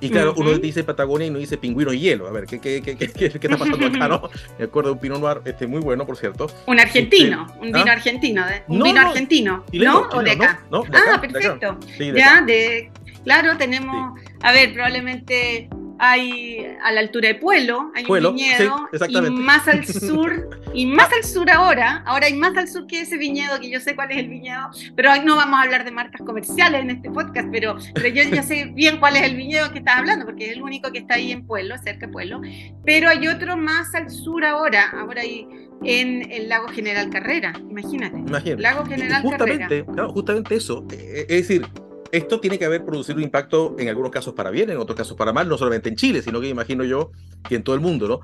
Y 0.00 0.10
claro, 0.10 0.34
uno 0.36 0.52
dice 0.58 0.84
Patagonia 0.84 1.26
y 1.26 1.30
no 1.30 1.38
dice 1.38 1.56
pingüino 1.56 1.92
y 1.92 2.00
hielo. 2.00 2.26
A 2.26 2.32
ver, 2.32 2.44
¿qué, 2.46 2.60
qué, 2.60 2.82
qué, 2.82 2.96
qué, 2.96 3.26
está 3.26 3.56
pasando 3.56 3.86
acá? 3.86 4.08
¿no? 4.08 4.28
Me 4.58 4.66
acuerdo 4.66 4.90
de 4.90 4.94
un 4.94 5.00
Pinot 5.00 5.20
Noir 5.20 5.40
este, 5.44 5.66
muy 5.66 5.80
bueno, 5.80 6.04
por 6.06 6.16
cierto. 6.16 6.48
Un 6.66 6.78
argentino, 6.78 7.46
este, 7.46 7.60
un 7.60 7.72
vino 7.72 7.90
¿ah? 7.90 7.92
argentino, 7.92 8.46
de, 8.46 8.62
un 8.68 8.82
vino 8.82 9.00
argentino, 9.00 9.64
¿no? 9.72 10.00
¿O 10.12 10.22
de 10.22 10.32
acá? 10.32 10.62
ah, 10.70 11.20
perfecto. 11.20 11.78
ya, 12.14 12.42
de, 12.42 12.90
claro, 13.24 13.56
tenemos, 13.56 14.18
a 14.42 14.52
ver, 14.52 14.72
probablemente 14.74 15.68
hay 16.02 16.66
a 16.82 16.92
la 16.92 17.00
altura 17.00 17.28
de 17.28 17.34
Pueblo, 17.34 17.92
hay 17.94 18.04
un 18.08 18.34
viñedo, 18.34 18.88
y 19.06 19.30
más 19.30 19.68
al 19.68 19.84
sur, 19.86 20.48
y 20.72 20.86
más 20.86 21.12
al 21.12 21.24
sur 21.24 21.50
ahora, 21.50 22.02
ahora 22.06 22.26
hay 22.26 22.34
más 22.34 22.56
al 22.56 22.68
sur 22.68 22.86
que 22.86 23.02
ese 23.02 23.18
viñedo, 23.18 23.60
que 23.60 23.70
yo 23.70 23.80
sé 23.80 23.94
cuál 23.94 24.10
es 24.10 24.16
el 24.16 24.28
viñedo, 24.28 24.70
pero 24.96 25.12
hoy 25.12 25.20
no 25.20 25.36
vamos 25.36 25.60
a 25.60 25.62
hablar 25.62 25.84
de 25.84 25.90
marcas 25.90 26.22
comerciales 26.24 26.80
en 26.80 26.90
este 26.90 27.10
podcast, 27.10 27.48
pero, 27.52 27.76
pero 27.94 28.08
yo 28.08 28.22
ya 28.22 28.42
sé 28.42 28.70
bien 28.72 28.98
cuál 28.98 29.16
es 29.16 29.24
el 29.24 29.36
viñedo 29.36 29.70
que 29.72 29.80
estás 29.80 29.98
hablando, 29.98 30.24
porque 30.24 30.46
es 30.46 30.56
el 30.56 30.62
único 30.62 30.90
que 30.90 31.00
está 31.00 31.14
ahí 31.16 31.32
en 31.32 31.46
Pueblo, 31.46 31.76
cerca 31.76 32.06
de 32.06 32.12
Pueblo, 32.12 32.40
pero 32.82 33.10
hay 33.10 33.28
otro 33.28 33.58
más 33.58 33.94
al 33.94 34.10
sur 34.10 34.42
ahora, 34.46 34.90
ahora 34.98 35.20
hay 35.20 35.46
en 35.84 36.32
el 36.32 36.48
lago 36.48 36.68
General 36.68 37.10
Carrera, 37.10 37.52
imagínate. 37.68 38.16
imagínate. 38.16 38.62
Lago 38.62 38.86
General 38.86 39.20
justamente, 39.22 39.84
Carrera. 39.84 40.08
justamente 40.08 40.54
eso, 40.54 40.86
eh, 40.92 41.26
es 41.28 41.48
decir, 41.48 41.66
esto 42.12 42.40
tiene 42.40 42.58
que 42.58 42.64
haber 42.64 42.84
producido 42.84 43.16
un 43.16 43.24
impacto 43.24 43.76
en 43.78 43.88
algunos 43.88 44.10
casos 44.10 44.34
para 44.34 44.50
bien, 44.50 44.70
en 44.70 44.78
otros 44.78 44.96
casos 44.96 45.16
para 45.16 45.32
mal, 45.32 45.48
no 45.48 45.56
solamente 45.58 45.88
en 45.88 45.96
Chile, 45.96 46.22
sino 46.22 46.40
que 46.40 46.48
imagino 46.48 46.84
yo 46.84 47.10
que 47.48 47.56
en 47.56 47.62
todo 47.62 47.74
el 47.74 47.80
mundo, 47.80 48.08
¿no? 48.08 48.20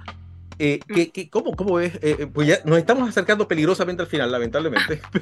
Eh, 0.58 0.80
mm. 0.88 1.28
cómo, 1.30 1.54
cómo, 1.54 1.74
ves? 1.74 1.96
Eh, 1.96 2.16
eh, 2.20 2.26
pues 2.26 2.48
ya 2.48 2.60
nos 2.64 2.78
estamos 2.78 3.08
acercando 3.08 3.46
peligrosamente 3.46 4.02
al 4.02 4.08
final, 4.08 4.32
lamentablemente. 4.32 5.02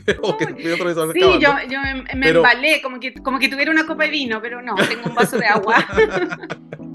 sí, 1.12 1.20
yo, 1.40 1.50
yo 1.68 1.80
me, 2.14 2.28
embalé, 2.30 2.80
como 2.82 3.00
que, 3.00 3.14
como 3.14 3.38
que 3.38 3.48
tuviera 3.48 3.70
una 3.70 3.84
copa 3.84 4.04
de 4.04 4.10
vino, 4.10 4.40
pero 4.40 4.62
no, 4.62 4.74
tengo 4.76 5.08
un 5.08 5.14
vaso 5.14 5.38
de 5.38 5.46
agua. 5.46 5.84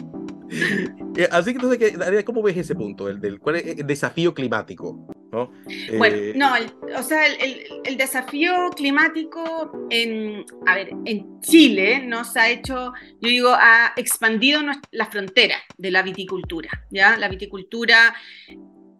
Eh, 1.15 1.27
así 1.31 1.53
que 1.53 1.59
entonces, 1.59 2.23
¿cómo 2.23 2.41
ves 2.41 2.55
ese 2.55 2.75
punto? 2.75 3.09
El 3.09 3.19
del, 3.19 3.39
¿Cuál 3.39 3.57
es 3.57 3.79
el 3.79 3.87
desafío 3.87 4.33
climático? 4.33 5.07
¿no? 5.31 5.51
Bueno, 5.97 6.17
eh, 6.17 6.33
no, 6.35 6.53
o 6.97 7.03
sea, 7.03 7.25
el, 7.25 7.63
el, 7.83 7.97
desafío 7.97 8.69
climático 8.75 9.87
en, 9.89 10.45
a 10.65 10.75
ver, 10.75 10.89
en 11.05 11.39
Chile 11.41 12.05
nos 12.05 12.35
ha 12.37 12.49
hecho, 12.49 12.93
yo 13.21 13.29
digo, 13.29 13.49
ha 13.49 13.93
expandido 13.95 14.61
la 14.91 15.05
frontera 15.05 15.55
de 15.77 15.91
la 15.91 16.01
viticultura, 16.01 16.69
¿ya? 16.89 17.17
La 17.17 17.27
viticultura 17.27 18.15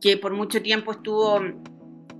que 0.02 0.18
por 0.18 0.34
mucho 0.34 0.62
tiempo 0.62 0.92
estuvo 0.92 1.42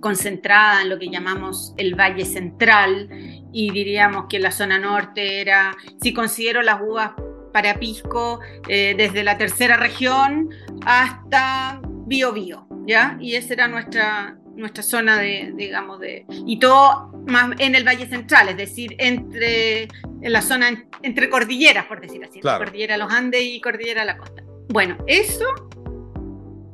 concentrada 0.00 0.82
en 0.82 0.88
lo 0.88 0.98
que 0.98 1.10
llamamos 1.10 1.74
el 1.76 1.94
Valle 1.94 2.24
Central 2.24 3.08
y 3.52 3.70
diríamos 3.70 4.26
que 4.28 4.38
la 4.38 4.50
zona 4.50 4.78
norte 4.78 5.40
era, 5.40 5.76
si 6.02 6.12
considero 6.12 6.62
las 6.62 6.80
uvas 6.80 7.12
para 7.52 7.78
Pisco 7.78 8.40
eh, 8.68 8.94
desde 8.96 9.22
la 9.22 9.38
tercera 9.38 9.76
región 9.76 10.50
hasta 10.84 11.80
Biobío, 11.82 12.66
¿ya? 12.86 13.16
Y 13.20 13.34
esa 13.34 13.54
era 13.54 13.68
nuestra, 13.68 14.36
nuestra 14.54 14.82
zona 14.82 15.18
de, 15.18 15.52
digamos, 15.56 16.00
de... 16.00 16.24
Y 16.28 16.58
todo 16.58 17.12
más 17.26 17.50
en 17.58 17.74
el 17.74 17.86
Valle 17.86 18.06
Central, 18.06 18.48
es 18.48 18.56
decir, 18.56 18.94
entre 18.98 19.88
en 20.22 20.32
la 20.32 20.42
zona 20.42 20.84
entre 21.02 21.30
cordilleras, 21.30 21.86
por 21.86 22.00
decir 22.00 22.22
así, 22.24 22.40
cordillera 22.40 22.94
de 22.94 22.98
los 22.98 23.12
Andes 23.12 23.42
y 23.42 23.60
cordillera 23.60 24.00
de 24.02 24.06
la 24.06 24.18
costa. 24.18 24.42
Bueno, 24.68 24.98
eso 25.06 25.44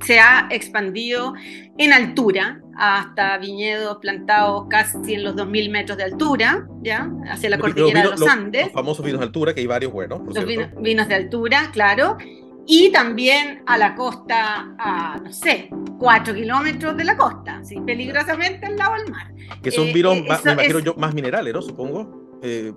se 0.01 0.19
ha 0.19 0.49
expandido 0.51 1.35
en 1.79 1.93
altura 1.93 2.61
hasta 2.77 3.39
viñedos 3.39 3.99
plantados 3.99 4.67
casi 4.69 5.15
en 5.15 5.25
los 5.25 5.35
2.000 5.35 5.71
metros 5.71 5.99
de 5.99 6.05
altura, 6.05 6.67
¿ya? 6.83 7.11
Hacia 7.29 7.51
la 7.51 7.59
cordillera 7.59 8.03
de 8.03 8.11
los 8.11 8.23
Andes. 8.23 8.65
Los 8.65 8.73
famosos 8.73 9.05
vinos 9.05 9.21
de 9.21 9.27
altura, 9.27 9.55
que 9.55 9.61
hay 9.61 9.67
varios 9.67 9.93
buenos. 9.93 10.21
los 10.35 10.45
vinos, 10.45 11.09
de 11.09 11.15
altura, 11.15 11.71
claro. 11.73 12.19
Y 12.67 12.91
también 12.91 13.63
a 13.67 13.79
la 13.79 13.95
costa, 13.95 14.75
a, 14.79 15.21
no 15.23 15.33
sé, 15.33 15.71
4 15.99 16.35
kilómetros 16.35 16.97
de 16.97 17.05
la 17.05 17.17
costa, 17.17 17.63
¿sí? 17.65 17.77
peligrosamente 17.87 18.67
al 18.67 18.77
lado 18.77 18.95
del 18.97 19.11
mar. 19.11 19.33
Que 19.63 19.71
son 19.71 19.93
vinos, 19.93 20.17
eh, 20.17 20.27
me 20.45 20.53
imagino 20.53 20.81
yo, 20.81 20.95
más 20.95 21.15
minerales, 21.15 21.55
¿no? 21.55 21.63
Supongo. 21.63 22.26
Eh, 22.43 22.73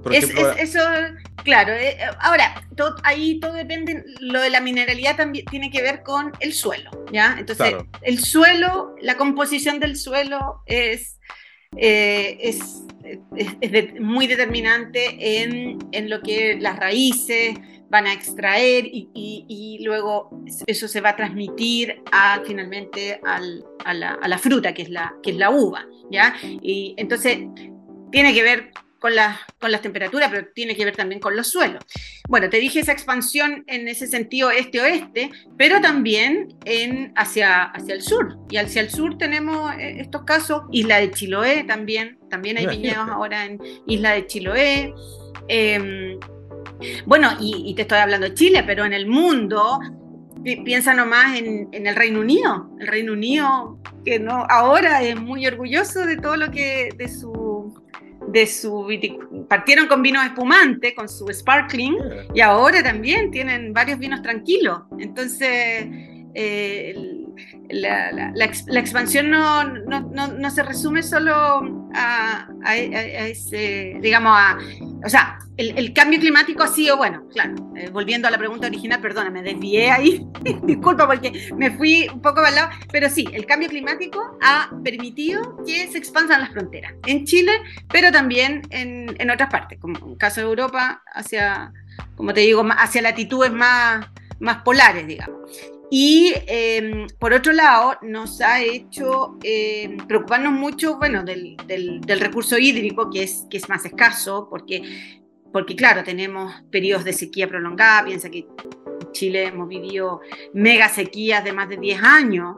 eso, 0.57 0.79
claro, 1.43 1.73
eh, 1.73 1.97
ahora, 2.19 2.63
ahí 3.03 3.39
todo 3.39 3.53
depende, 3.53 4.03
lo 4.19 4.41
de 4.41 4.49
la 4.49 4.61
mineralidad 4.61 5.17
también 5.17 5.45
tiene 5.45 5.69
que 5.69 5.81
ver 5.81 6.01
con 6.03 6.31
el 6.39 6.53
suelo, 6.53 6.89
¿ya? 7.11 7.35
Entonces, 7.37 7.75
el 8.01 8.19
suelo, 8.19 8.95
la 9.01 9.17
composición 9.17 9.79
del 9.79 9.97
suelo 9.97 10.63
es, 10.65 11.19
es, 11.75 12.83
es, 13.35 13.99
muy 13.99 14.27
determinante 14.27 15.41
en, 15.41 15.77
en, 15.91 16.09
lo 16.09 16.21
que 16.21 16.57
las 16.59 16.77
raíces 16.77 17.55
van 17.89 18.07
a 18.07 18.13
extraer 18.13 18.85
y, 18.85 19.09
y, 19.13 19.83
luego 19.83 20.29
eso 20.67 20.87
se 20.87 21.01
va 21.01 21.09
a 21.09 21.15
transmitir 21.15 22.01
a, 22.11 22.41
finalmente 22.45 23.19
al, 23.23 23.65
a, 23.83 23.93
la, 23.93 24.13
a, 24.13 24.27
la, 24.27 24.37
fruta, 24.37 24.73
que 24.73 24.83
es 24.83 24.89
la, 24.89 25.15
que 25.23 25.31
es 25.31 25.37
la 25.37 25.49
uva. 25.49 25.85
¿ya? 26.11 26.35
Y 26.43 26.93
entonces 26.97 27.39
tiene 28.11 28.33
que 28.33 28.43
ver 28.43 28.71
con, 28.99 29.15
la, 29.15 29.39
con 29.59 29.71
las 29.71 29.81
temperaturas, 29.81 30.29
pero 30.29 30.47
tiene 30.53 30.75
que 30.75 30.85
ver 30.85 30.95
también 30.95 31.19
con 31.19 31.35
los 31.35 31.47
suelos. 31.47 31.83
Bueno, 32.27 32.49
te 32.49 32.57
dije 32.57 32.81
esa 32.81 32.91
expansión 32.91 33.63
en 33.67 33.87
ese 33.87 34.07
sentido 34.07 34.51
este-oeste, 34.51 35.31
pero 35.57 35.81
también 35.81 36.55
en, 36.65 37.13
hacia, 37.15 37.63
hacia 37.63 37.95
el 37.95 38.01
sur. 38.01 38.37
Y 38.49 38.57
hacia 38.57 38.81
el 38.81 38.89
sur 38.89 39.17
tenemos 39.17 39.73
eh, 39.75 39.99
estos 39.99 40.23
casos, 40.23 40.63
Isla 40.71 40.99
de 40.99 41.11
Chiloé 41.11 41.63
también, 41.63 42.19
también 42.29 42.57
hay 42.57 42.67
viñedos 42.67 43.09
ahora 43.09 43.45
en 43.45 43.59
Isla 43.87 44.11
de 44.11 44.27
Chiloé. 44.27 44.93
Em, 45.47 46.19
bueno, 47.05 47.31
y, 47.39 47.73
te 47.75 47.81
estoy 47.83 47.97
hablando 47.97 48.29
de 48.29 48.35
Chile, 48.35 48.63
pero 48.65 48.85
en 48.85 48.93
el 48.93 49.07
mundo, 49.07 49.79
piensa 50.63 50.93
nomás 50.93 51.37
en, 51.37 51.67
en, 51.71 51.87
el 51.87 51.95
Reino 51.95 52.19
Unido. 52.19 52.69
El 52.79 52.87
Reino 52.87 53.13
Unido, 53.13 53.79
que 54.05 54.19
no 54.19 54.45
ahora 54.49 55.01
es 55.01 55.19
muy 55.19 55.45
orgulloso 55.45 56.05
de 56.05 56.17
todo 56.17 56.37
lo 56.37 56.51
que, 56.51 56.89
de 56.95 57.07
su 57.09 57.48
de 58.31 58.45
su 58.47 58.87
partieron 59.47 59.87
con 59.87 60.01
vinos 60.01 60.25
espumantes, 60.25 60.93
con 60.93 61.09
su 61.09 61.27
sparkling, 61.27 61.97
y 62.33 62.41
ahora 62.41 62.83
también 62.83 63.31
tienen 63.31 63.73
varios 63.73 63.99
vinos 63.99 64.21
tranquilos. 64.21 64.81
Entonces, 64.99 65.87
eh, 66.33 66.95
la, 67.69 68.11
la, 68.11 68.79
expansión 68.79 69.29
no, 69.29 69.63
no, 69.63 70.01
no, 70.27 70.51
se 70.51 70.63
resume 70.63 71.03
solo 71.03 71.78
a, 71.93 72.47
ese, 72.75 73.97
digamos, 74.01 74.33
a, 74.35 74.57
o 75.03 75.09
sea, 75.09 75.39
el, 75.57 75.93
cambio 75.93 76.19
climático 76.19 76.63
ha 76.63 76.67
sido, 76.67 76.97
bueno, 76.97 77.23
claro, 77.31 77.55
eh, 77.75 77.89
volviendo 77.89 78.27
a 78.27 78.31
la 78.31 78.37
pregunta 78.37 78.67
original, 78.67 79.01
perdona, 79.01 79.29
me 79.29 79.41
desvié 79.41 79.91
ahí, 79.91 80.25
disculpa 80.63 81.07
porque 81.07 81.49
me 81.57 81.71
fui 81.71 82.07
un 82.13 82.21
poco 82.21 82.41
al 82.41 82.55
lado, 82.55 82.69
pero 82.91 83.09
sí, 83.09 83.27
el 83.33 83.45
cambio 83.45 83.69
climático 83.69 84.37
ha 84.41 84.69
permitido 84.83 85.57
que 85.65 85.87
se 85.87 85.97
expandan 85.97 86.41
las 86.41 86.51
fronteras 86.51 86.93
en 87.05 87.25
Chile, 87.25 87.51
pero 87.91 88.11
también 88.11 88.61
en, 88.69 89.15
en 89.19 89.29
otras 89.29 89.49
partes, 89.49 89.79
como 89.79 89.97
en 89.97 90.11
el 90.11 90.17
caso 90.17 90.41
de 90.41 90.47
Europa, 90.47 91.03
hacia, 91.13 91.73
como 92.15 92.33
te 92.33 92.41
digo, 92.41 92.65
hacia 92.77 93.01
latitudes 93.01 93.51
más, 93.51 94.05
más 94.39 94.63
polares, 94.63 95.07
digamos. 95.07 95.39
Y 95.91 96.33
em, 96.45 97.07
por 97.17 97.33
otro 97.33 97.51
lado, 97.51 97.97
nos 98.03 98.41
ha 98.41 98.61
hecho 98.61 99.37
em, 99.43 99.97
preocuparnos 99.97 100.53
mucho, 100.53 100.97
bueno, 100.97 101.23
del, 101.23 101.57
del, 101.65 102.19
recurso 102.19 102.57
hídrico, 102.59 103.09
que 103.09 103.23
es, 103.23 103.45
que 103.49 103.57
es 103.57 103.67
más 103.69 103.85
escaso, 103.85 104.47
porque, 104.49 104.83
porque, 105.51 105.75
claro, 105.75 106.03
tenemos 106.03 106.53
periodos 106.69 107.05
de 107.05 107.13
sequía 107.13 107.47
prolongada, 107.47 108.05
piensa 108.05 108.29
que 108.29 108.45
Chile 109.13 109.45
hemos 109.45 109.67
vivido 109.67 110.21
mega 110.53 110.89
sequías 110.89 111.43
de 111.43 111.53
más 111.53 111.67
de 111.69 111.77
10 111.77 112.03
años, 112.03 112.57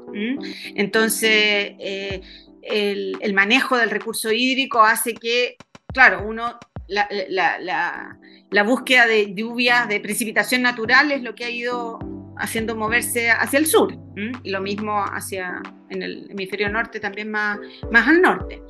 entonces 0.76 1.32
eh, 1.80 2.22
el, 2.62 3.34
manejo 3.34 3.78
del 3.78 3.92
recurso 3.92 4.30
hídrico 4.32 4.82
hace 4.82 5.14
que, 5.14 5.56
claro, 5.94 6.24
uno... 6.26 6.58
La, 6.88 7.08
la, 7.30 7.58
la, 7.58 8.20
la 8.50 8.64
búsqueda 8.64 9.08
de 9.08 9.34
lluvias, 9.34 9.88
de 9.88 10.02
precipitación 10.02 10.62
natural 10.62 11.14
es 11.14 11.24
lo 11.24 11.36
que 11.36 11.46
ha 11.46 11.50
ido 11.50 12.00
haciendo 12.42 12.76
moverse 12.76 13.30
hacia 13.30 13.60
el 13.60 13.66
sur, 13.68 13.96
y 14.44 14.50
lo 14.50 14.62
mismo 14.62 15.04
hacia 15.04 15.62
en 15.90 16.02
el 16.02 16.28
hemisferio 16.32 16.70
norte, 16.70 17.00
también 17.00 17.30
más, 17.32 17.60
más 17.92 18.08
al 18.08 18.22
norte. 18.22 18.62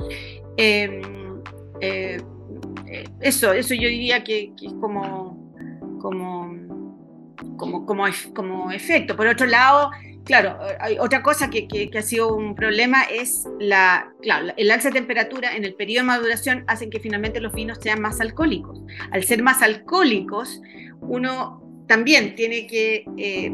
Em, 0.58 1.02
eh, 1.80 2.22
eso, 3.22 3.54
eso 3.54 3.74
yo 3.74 3.88
diría 3.88 4.24
que, 4.24 4.54
es 4.62 4.74
como, 4.74 5.54
como, 6.02 6.54
como, 7.58 7.86
como, 7.86 8.06
como, 8.34 8.72
efecto. 8.72 9.16
Por 9.16 9.28
otro 9.28 9.48
lado, 9.48 9.92
claro, 10.26 10.60
otra 11.00 11.24
cosa 11.24 11.50
que, 11.50 11.68
que, 11.68 11.90
ha 11.98 12.02
sido 12.02 12.36
un 12.36 12.54
problema 12.54 13.04
es 13.04 13.48
la, 13.60 14.12
claro, 14.22 14.54
el 14.58 14.70
alza 14.70 14.90
de 14.90 14.96
temperatura 14.96 15.56
en 15.56 15.64
el 15.64 15.76
periodo 15.76 16.04
de 16.04 16.08
maduración 16.08 16.66
hacen 16.68 16.90
que 16.90 17.00
finalmente 17.00 17.40
los 17.40 17.54
vinos 17.54 17.80
sean 17.82 18.02
más 18.02 18.20
alcohólicos. 18.20 18.82
Al 19.12 19.24
ser 19.24 19.42
más 19.42 19.62
alcohólicos, 19.62 20.62
uno 21.00 21.71
también 21.92 22.36
tiene 22.36 22.68
que 22.68 23.04
eh, 23.18 23.54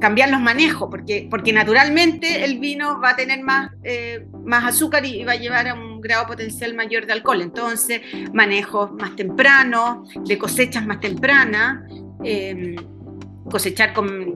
cambiar 0.00 0.30
los 0.30 0.40
manejos, 0.40 0.88
porque, 0.90 1.28
porque 1.30 1.52
naturalmente 1.52 2.42
el 2.42 2.58
vino 2.58 2.98
va 2.98 3.10
a 3.10 3.16
tener 3.16 3.42
más, 3.42 3.72
eh, 3.84 4.26
más 4.42 4.64
azúcar 4.64 5.04
y 5.04 5.22
va 5.22 5.32
a 5.32 5.36
llevar 5.36 5.68
a 5.68 5.74
un 5.74 6.00
grado 6.00 6.26
potencial 6.26 6.72
mayor 6.72 7.04
de 7.04 7.12
alcohol. 7.12 7.42
Entonces, 7.42 8.00
manejos 8.32 8.90
más 8.92 9.14
tempranos, 9.16 10.08
de 10.24 10.38
cosechas 10.38 10.86
más 10.86 10.98
tempranas, 10.98 11.84
em, 12.24 12.74
cosechar 13.50 13.92
con, 13.92 14.34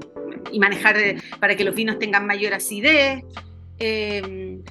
y 0.52 0.58
manejar 0.58 0.98
eh, 0.98 1.16
para 1.38 1.56
que 1.56 1.64
los 1.64 1.74
vinos 1.74 1.98
tengan 1.98 2.26
mayor 2.26 2.52
acidez, 2.52 3.24
em, 3.78 4.62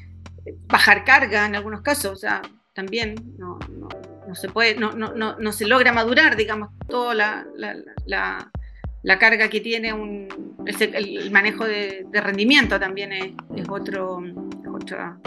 bajar 0.67 1.03
carga 1.03 1.47
en 1.47 1.55
algunos 1.55 1.82
casos, 1.82 2.11
o 2.11 2.15
sea, 2.15 2.43
también 2.73 3.15
no, 3.39 3.57
no 3.71 3.88
se 4.36 4.49
puede, 4.49 4.75
no, 4.75 4.91
no, 4.91 5.13
no, 5.13 5.51
se 5.51 5.67
logra 5.67 5.91
madurar, 5.93 6.36
digamos, 6.36 6.69
toda 6.88 7.13
la, 7.13 7.45
la, 7.55 8.51
la, 9.03 9.19
carga 9.19 9.49
que 9.49 9.59
tiene 9.59 9.93
un, 9.93 10.27
el, 10.65 11.32
manejo 11.32 11.65
de, 11.65 12.05
rendimiento 12.13 12.80
también 12.80 13.11
es, 13.11 13.32
es 13.55 13.69
otro, 13.69 14.21
otra, 14.73 15.17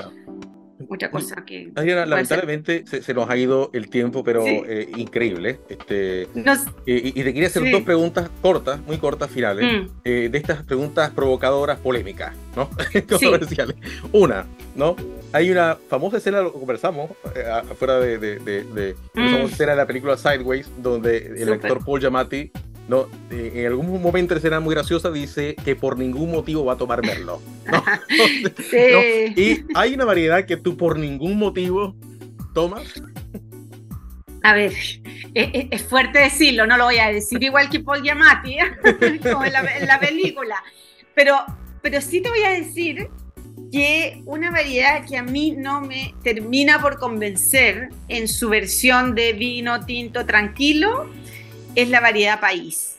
mucha 0.93 1.11
cosa 1.11 1.43
que... 1.47 1.73
lamentablemente 1.75 2.85
se, 2.87 3.15
nos 3.15 3.31
ha 3.31 3.37
ido 3.39 3.71
el 3.73 3.89
tiempo, 3.89 4.23
pero 4.23 4.45
eh, 4.47 4.91
increíble. 4.95 5.59
Este, 5.71 6.29
y, 6.85 7.13
te 7.13 7.33
quería 7.33 7.47
hacer 7.47 7.71
dos 7.71 7.83
preguntas 7.83 8.29
cortas, 8.43 8.79
muy 8.83 8.99
cortas, 8.99 9.31
finales, 9.31 9.65
mm. 9.65 9.87
eh, 10.05 10.29
de 10.31 10.39
estas 10.39 10.63
preguntas 10.63 11.11
provocadoras, 11.11 11.79
polémicas, 11.79 12.37
¿no? 12.55 12.69
Controversiales. 13.09 13.77
Una, 14.13 14.45
¿no? 14.77 14.95
Hay 15.33 15.51
una 15.51 15.79
famosa 15.89 16.19
escena, 16.19 16.43
lo 16.43 16.53
conversamos 16.53 17.11
eh, 17.35 17.43
afuera 17.49 17.99
de, 17.99 18.19
de, 18.19 18.39
de, 18.39 18.95
mm. 19.15 19.31
famosa 19.31 19.55
escena 19.55 19.71
de 19.71 19.77
la 19.79 19.87
película 19.87 20.19
Sideways, 20.19 20.71
donde 20.77 21.35
el 21.39 21.51
actor 21.55 21.83
Paul 21.83 22.01
Giamatti 22.01 22.53
¿no? 22.93 23.09
Eh, 23.31 23.53
en 23.55 23.67
algún 23.69 24.03
momento 24.03 24.35
escena 24.35 24.61
muy 24.61 24.75
graciosa 24.75 25.11
dice 25.11 25.57
que 25.65 25.75
por 25.75 25.97
ningún 25.97 26.31
motivo 26.31 26.67
va 26.67 26.75
a 26.75 26.77
tomar 26.77 27.03
Merlot. 27.03 27.41
Y 29.37 29.65
hay 29.75 29.95
una 29.95 30.05
variedad 30.05 30.45
que 30.45 30.59
tú 30.59 30.77
por 30.77 30.99
ningún 30.99 31.39
motivo 31.39 31.97
tomas. 32.53 32.85
A 34.43 34.53
ver, 34.53 34.73
es, 35.33 35.83
fuerte 35.85 36.19
decirlo, 36.19 36.67
no 36.67 36.77
lo 36.77 36.85
voy 36.85 36.99
a 36.99 37.09
decir 37.09 37.43
igual 37.43 37.71
que 37.71 37.81
Paul 37.81 38.03
Giamatti, 38.03 38.59
¿eh? 38.59 39.21
como 39.23 39.45
en 39.45 39.53
la, 39.53 39.99
película, 39.99 40.63
pero, 41.15 41.39
pero 41.81 42.01
sí 42.03 42.21
te 42.21 42.29
voy 42.29 42.43
a 42.43 42.51
decir 42.51 43.09
que 43.71 44.21
una 44.27 44.51
variedad 44.51 45.07
que 45.07 45.17
a 45.17 45.23
mí 45.23 45.53
no 45.53 45.81
me 45.81 46.15
termina 46.23 46.79
por 46.83 46.99
convencer 46.99 47.89
en 48.09 48.29
su 48.29 48.51
versión 48.51 49.15
de 49.15 49.33
vino 49.33 49.87
tinto 49.87 50.27
tranquilo 50.27 51.09
es 51.75 51.89
la 51.89 52.01
variedad 52.01 52.41
país. 52.41 52.97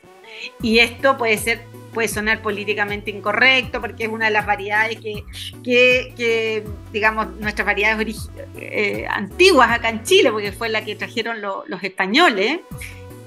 Y 0.62 0.80
esto 0.80 1.18
puede 1.18 1.38
ser 1.38 1.62
puede 1.94 2.08
sonar 2.08 2.42
políticamente 2.42 3.12
incorrecto 3.12 3.80
porque 3.80 4.04
es 4.04 4.10
una 4.10 4.26
de 4.26 4.32
las 4.32 4.46
variedades 4.46 5.00
que, 5.00 5.24
que, 5.64 6.64
digamos, 6.92 7.28
nuestras 7.40 7.66
variedades 7.66 8.30
eh, 8.58 9.06
antiguas 9.10 9.72
acá 9.72 9.90
en 9.90 10.04
Chile, 10.04 10.32
porque 10.32 10.52
fue 10.52 10.70
la 10.70 10.84
que 10.84 10.96
trajeron 10.96 11.42
los 11.42 11.84
españoles, 11.84 12.60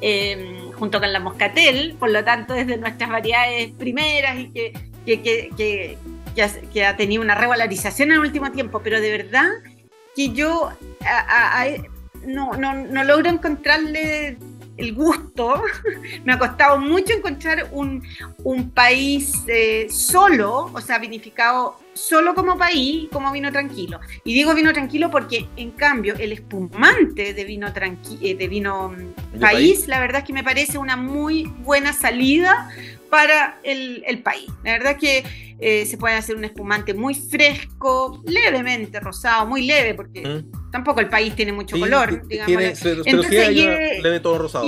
em, 0.01 0.73
junto 0.73 1.01
con 1.01 1.13
la 1.13 1.21
moscatel, 1.21 1.97
por 1.99 2.11
lo 2.11 2.23
tanto 2.25 2.55
es 2.55 2.67
de 2.67 2.77
nuestras 2.77 3.09
variedades 3.09 3.71
primeras 3.71 4.39
y 4.39 4.49
que, 4.51 4.73
que, 5.07 5.97
que, 6.35 6.85
ha, 6.85 6.97
tenido 6.97 7.23
una 7.23 7.35
revalorización 7.35 8.11
en 8.11 8.17
el 8.17 8.21
último 8.21 8.53
tiempo, 8.53 8.83
pero 8.83 9.01
de 9.01 9.11
verdad 9.11 9.49
que 10.15 10.31
yo 10.31 10.71
no, 12.27 12.53
no, 12.55 12.75
no 12.75 13.05
logro 13.05 13.31
encontrarle 13.31 14.37
el 14.77 14.95
gusto, 14.95 15.63
me 16.25 16.35
ha 16.35 16.39
costado 16.39 16.79
mucho 16.79 17.13
encontrar 17.13 17.69
un, 17.73 18.03
país 18.75 19.33
eh, 19.49 19.87
solo, 19.91 20.71
o 20.73 20.81
sea, 20.81 20.99
vinificado 20.99 21.79
solo 21.95 22.35
como 22.35 22.59
país, 22.59 23.09
como 23.11 23.33
vino 23.33 23.51
tranquilo. 23.51 24.01
Y 24.25 24.35
digo 24.35 24.55
vino 24.55 24.73
tranquilo 24.73 25.11
porque, 25.11 25.49
en 25.57 25.71
cambio, 25.73 26.15
el 26.19 26.33
espumante 26.33 27.33
de 27.33 27.45
vino, 27.45 27.69
eh, 28.21 28.35
de 28.35 28.49
vino 28.49 28.91
mm, 28.91 29.41
país, 29.41 29.89
la 29.89 30.01
verdad 30.01 30.21
es 30.21 30.27
que 30.27 30.33
me 30.33 30.45
parece 30.45 30.79
una 30.79 30.97
muy 30.97 31.45
buena 31.59 31.93
salida 31.93 32.71
para 33.11 33.59
el, 33.63 34.21
país. 34.23 34.47
La 34.63 34.73
verdad 34.73 34.97
que 34.99 35.25
eh, 35.59 35.87
se 35.87 35.97
puede 35.97 36.15
hacer 36.15 36.37
un 36.37 36.45
espumante 36.45 36.93
muy 36.95 37.15
fresco, 37.15 38.23
levemente 38.27 39.01
rosado, 39.01 39.47
muy 39.47 39.67
leve, 39.67 39.95
porque 39.95 40.27
mm. 40.27 40.71
tampoco 40.71 41.01
el 41.01 41.09
país 41.09 41.35
tiene 41.35 41.53
mucho 41.53 41.79
color. 41.79 42.27
Digamos. 42.27 42.47
Tiene, 42.47 42.75
pero 42.83 43.03
Entonces, 43.05 43.49
sí 43.49 44.03
leve 44.03 44.21
todo 44.21 44.39
rosado. 44.39 44.67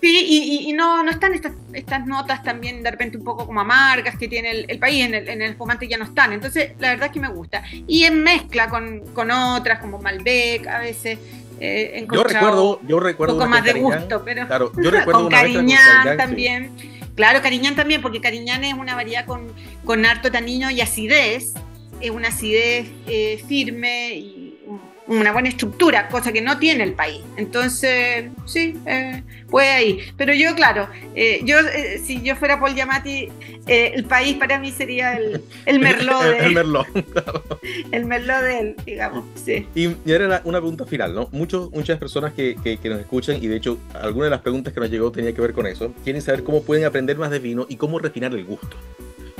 Sí, 0.00 0.64
y, 0.68 0.72
no, 0.74 1.02
no 1.02 1.10
están 1.10 1.34
estas, 1.34 1.52
estas 1.72 2.06
notas 2.06 2.44
también 2.44 2.84
de 2.84 2.90
repente 2.90 3.18
un 3.18 3.24
poco 3.24 3.44
como 3.46 3.60
amargas 3.60 4.16
que 4.16 4.28
tiene 4.28 4.64
el, 4.68 4.78
país, 4.78 5.04
en 5.04 5.14
el, 5.14 5.28
en 5.28 5.42
el 5.42 5.50
espumante 5.50 5.88
ya 5.88 5.98
no 5.98 6.04
están. 6.04 6.32
Entonces, 6.32 6.72
la 6.78 6.90
verdad 6.90 7.06
es 7.06 7.12
que 7.12 7.20
me 7.20 7.28
gusta. 7.28 7.64
Y 7.88 8.04
en 8.04 8.22
mezcla 8.22 8.68
con, 8.68 9.00
con 9.12 9.30
otras, 9.32 9.80
como 9.80 9.98
Malbec, 9.98 10.68
a 10.68 10.78
veces. 10.78 11.18
Eh, 11.60 12.06
yo 12.12 12.22
recuerdo, 12.22 12.80
yo 12.86 13.00
recuerdo 13.00 13.34
un 13.34 13.40
poco 13.40 13.50
más 13.50 13.64
de 13.64 13.72
gusto, 13.72 14.22
pero 14.24 14.46
claro, 14.46 14.72
yo 14.80 14.90
recuerdo 14.92 15.22
con 15.22 15.30
Cariñán 15.30 16.16
también. 16.16 16.70
Claro, 17.16 17.42
Cariñán 17.42 17.74
también, 17.74 18.00
porque 18.00 18.20
Cariñán 18.20 18.62
es 18.62 18.74
una 18.74 18.94
variedad 18.94 19.26
con, 19.26 19.52
con 19.88 20.04
harto 20.04 20.30
tanino 20.30 20.70
y 20.70 20.82
acidez, 20.82 21.54
es 22.02 22.10
una 22.10 22.28
acidez 22.28 22.88
eh, 23.06 23.42
firme 23.48 24.16
y 24.16 24.54
una 25.06 25.32
buena 25.32 25.48
estructura, 25.48 26.08
cosa 26.08 26.30
que 26.30 26.42
no 26.42 26.58
tiene 26.58 26.84
el 26.84 26.92
país. 26.92 27.22
Entonces, 27.38 28.26
sí, 28.44 28.76
eh, 28.84 29.22
puede 29.48 29.70
ahí. 29.70 30.00
Pero 30.18 30.34
yo, 30.34 30.54
claro, 30.54 30.90
eh, 31.14 31.40
yo 31.42 31.60
eh, 31.60 32.02
si 32.04 32.20
yo 32.20 32.36
fuera 32.36 32.60
Paul 32.60 32.74
Yamati, 32.74 33.30
el 33.66 34.04
país 34.04 34.36
para 34.36 34.58
mí 34.58 34.72
sería 34.72 35.16
el, 35.16 35.42
el 35.64 35.80
Merlot 35.80 36.22
de 36.22 36.38
El 36.38 36.52
Merlot, 36.52 36.86
El 37.90 38.04
Merlot 38.04 38.42
de 38.42 38.60
él, 38.60 38.76
digamos, 38.84 39.24
sí. 39.42 39.66
Y, 39.74 39.86
y 39.86 40.12
era 40.12 40.42
una 40.44 40.58
pregunta 40.60 40.84
final, 40.84 41.14
¿no? 41.14 41.30
Muchos, 41.32 41.70
muchas 41.70 41.98
personas 41.98 42.34
que, 42.34 42.56
que, 42.62 42.90
nos 42.90 43.00
escuchan, 43.00 43.42
y 43.42 43.46
de 43.46 43.56
hecho, 43.56 43.78
alguna 43.94 44.26
de 44.26 44.32
las 44.32 44.42
preguntas 44.42 44.74
que 44.74 44.80
nos 44.80 44.90
llegó 44.90 45.10
tenía 45.10 45.32
que 45.32 45.40
ver 45.40 45.54
con 45.54 45.66
eso, 45.66 45.94
quieren 46.04 46.20
saber 46.20 46.44
cómo 46.44 46.62
pueden 46.62 46.84
aprender 46.84 47.16
más 47.16 47.30
de 47.30 47.38
vino 47.38 47.64
y 47.70 47.76
cómo 47.76 47.98
refinar 47.98 48.34
el 48.34 48.44
gusto. 48.44 48.76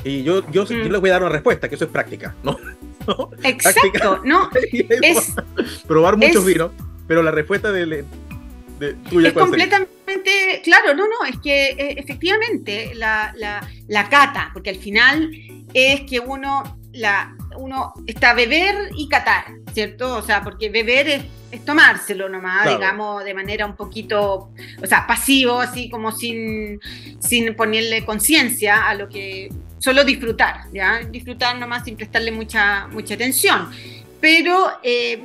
Y 0.08 0.22
yo, 0.22 0.48
yo, 0.50 0.64
yo 0.64 0.76
les 0.76 1.00
voy 1.00 1.10
a 1.10 1.14
dar 1.14 1.22
una 1.22 1.32
respuesta, 1.32 1.68
que 1.68 1.74
eso 1.74 1.84
es 1.84 1.90
práctica, 1.90 2.34
¿no? 2.42 2.58
Exacto, 3.42 4.22
no. 4.24 4.50
es, 4.72 5.34
probar 5.86 6.16
muchos 6.16 6.44
vinos, 6.44 6.72
pero 7.06 7.22
la 7.22 7.30
respuesta 7.30 7.70
de, 7.72 8.04
de 8.78 8.94
tuya 9.10 9.28
es 9.28 9.34
completamente 9.34 9.98
claro, 10.62 10.94
no, 10.94 11.06
no, 11.06 11.26
es 11.28 11.38
que 11.38 11.70
eh, 11.70 11.94
efectivamente 11.98 12.92
la, 12.94 13.34
la, 13.86 14.08
cata, 14.08 14.50
porque 14.52 14.70
al 14.70 14.76
final 14.76 15.30
es 15.74 16.02
que 16.02 16.20
uno, 16.20 16.78
la, 16.92 17.34
uno 17.56 17.92
está 18.06 18.34
beber 18.34 18.90
y 18.96 19.08
catar, 19.08 19.44
¿cierto? 19.72 20.16
O 20.16 20.22
sea, 20.22 20.42
porque 20.42 20.70
beber 20.70 21.08
es, 21.50 21.64
tomárselo 21.64 22.28
nomás, 22.28 22.68
digamos, 22.68 23.24
de 23.24 23.32
manera 23.32 23.64
un 23.64 23.74
poquito, 23.74 24.50
o 24.82 24.86
sea, 24.86 25.06
pasivo, 25.06 25.60
así 25.60 25.88
como 25.88 26.12
sin, 26.12 26.78
sin 27.20 27.54
ponerle 27.56 28.04
conciencia 28.04 28.86
a 28.86 28.94
lo 28.94 29.08
que 29.08 29.48
solo 29.78 30.04
disfrutar, 30.04 30.62
¿ya? 30.72 31.00
Disfrutar 31.10 31.58
nomás 31.58 31.84
sin 31.84 31.96
prestarle 31.96 32.30
mucha, 32.30 32.86
mucha 32.88 33.14
atención. 33.14 33.70
Pero 34.20 34.72
eh, 34.82 35.22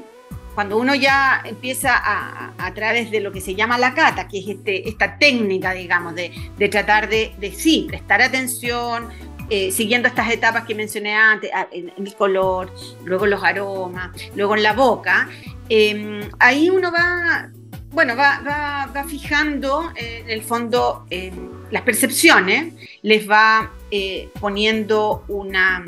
cuando 0.54 0.78
uno 0.78 0.93
ya 0.95 1.41
empieza 1.45 1.95
a, 1.95 2.54
a, 2.58 2.74
través 2.74 3.10
de 3.12 3.20
lo 3.20 3.32
que 3.32 3.41
se 3.41 3.56
llama 3.56 3.78
la 3.78 3.93
cata, 3.93 4.28
que 4.28 4.39
es 4.39 4.47
este, 4.47 4.88
esta 4.88 5.18
técnica, 5.18 5.74
digamos, 5.74 6.16
de, 6.16 6.32
de 6.58 6.70
tratar 6.70 7.10
de, 7.10 7.34
de, 7.39 7.51
sí, 7.51 7.86
prestar 7.88 8.22
atención, 8.22 9.10
eh, 9.49 9.72
siguiendo 9.72 10.08
estas 10.08 10.32
etapas 10.32 10.64
que 10.64 10.74
mencioné 10.74 11.16
antes, 11.16 11.51
en, 11.72 11.91
el 11.97 12.16
color, 12.16 12.74
luego 13.04 13.26
los 13.26 13.43
aromas, 13.43 14.12
luego 14.36 14.56
en 14.56 14.64
la 14.64 14.74
boca, 14.74 15.28
em, 15.70 16.22
ahí 16.39 16.70
uno 16.70 16.91
va, 16.91 17.49
bueno, 17.94 18.16
va, 18.16 18.41
va, 18.46 18.89
va 18.94 19.04
fijando 19.04 19.91
eh, 19.96 20.22
en 20.24 20.30
el 20.30 20.41
fondo 20.41 21.06
em, 21.10 21.34
las 21.70 21.84
percepciones, 21.84 22.74
les 23.04 23.30
va 23.30 23.72
eh, 23.91 24.30
poniendo 24.39 25.24
una, 25.28 25.86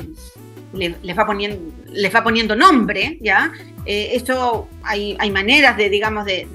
les, 0.73 1.17
va 1.17 1.25
poniendo, 1.25 1.73
les 1.91 2.13
va 2.13 2.23
poniendo 2.23 2.55
nombre, 2.55 3.17
¿ya? 3.21 3.51
Eh, 3.87 4.11
eso 4.13 4.67
hay, 4.83 5.15
hay, 5.19 5.31
maneras 5.31 5.77
de, 5.77 5.89
digamos, 5.89 6.25
de, 6.25 6.47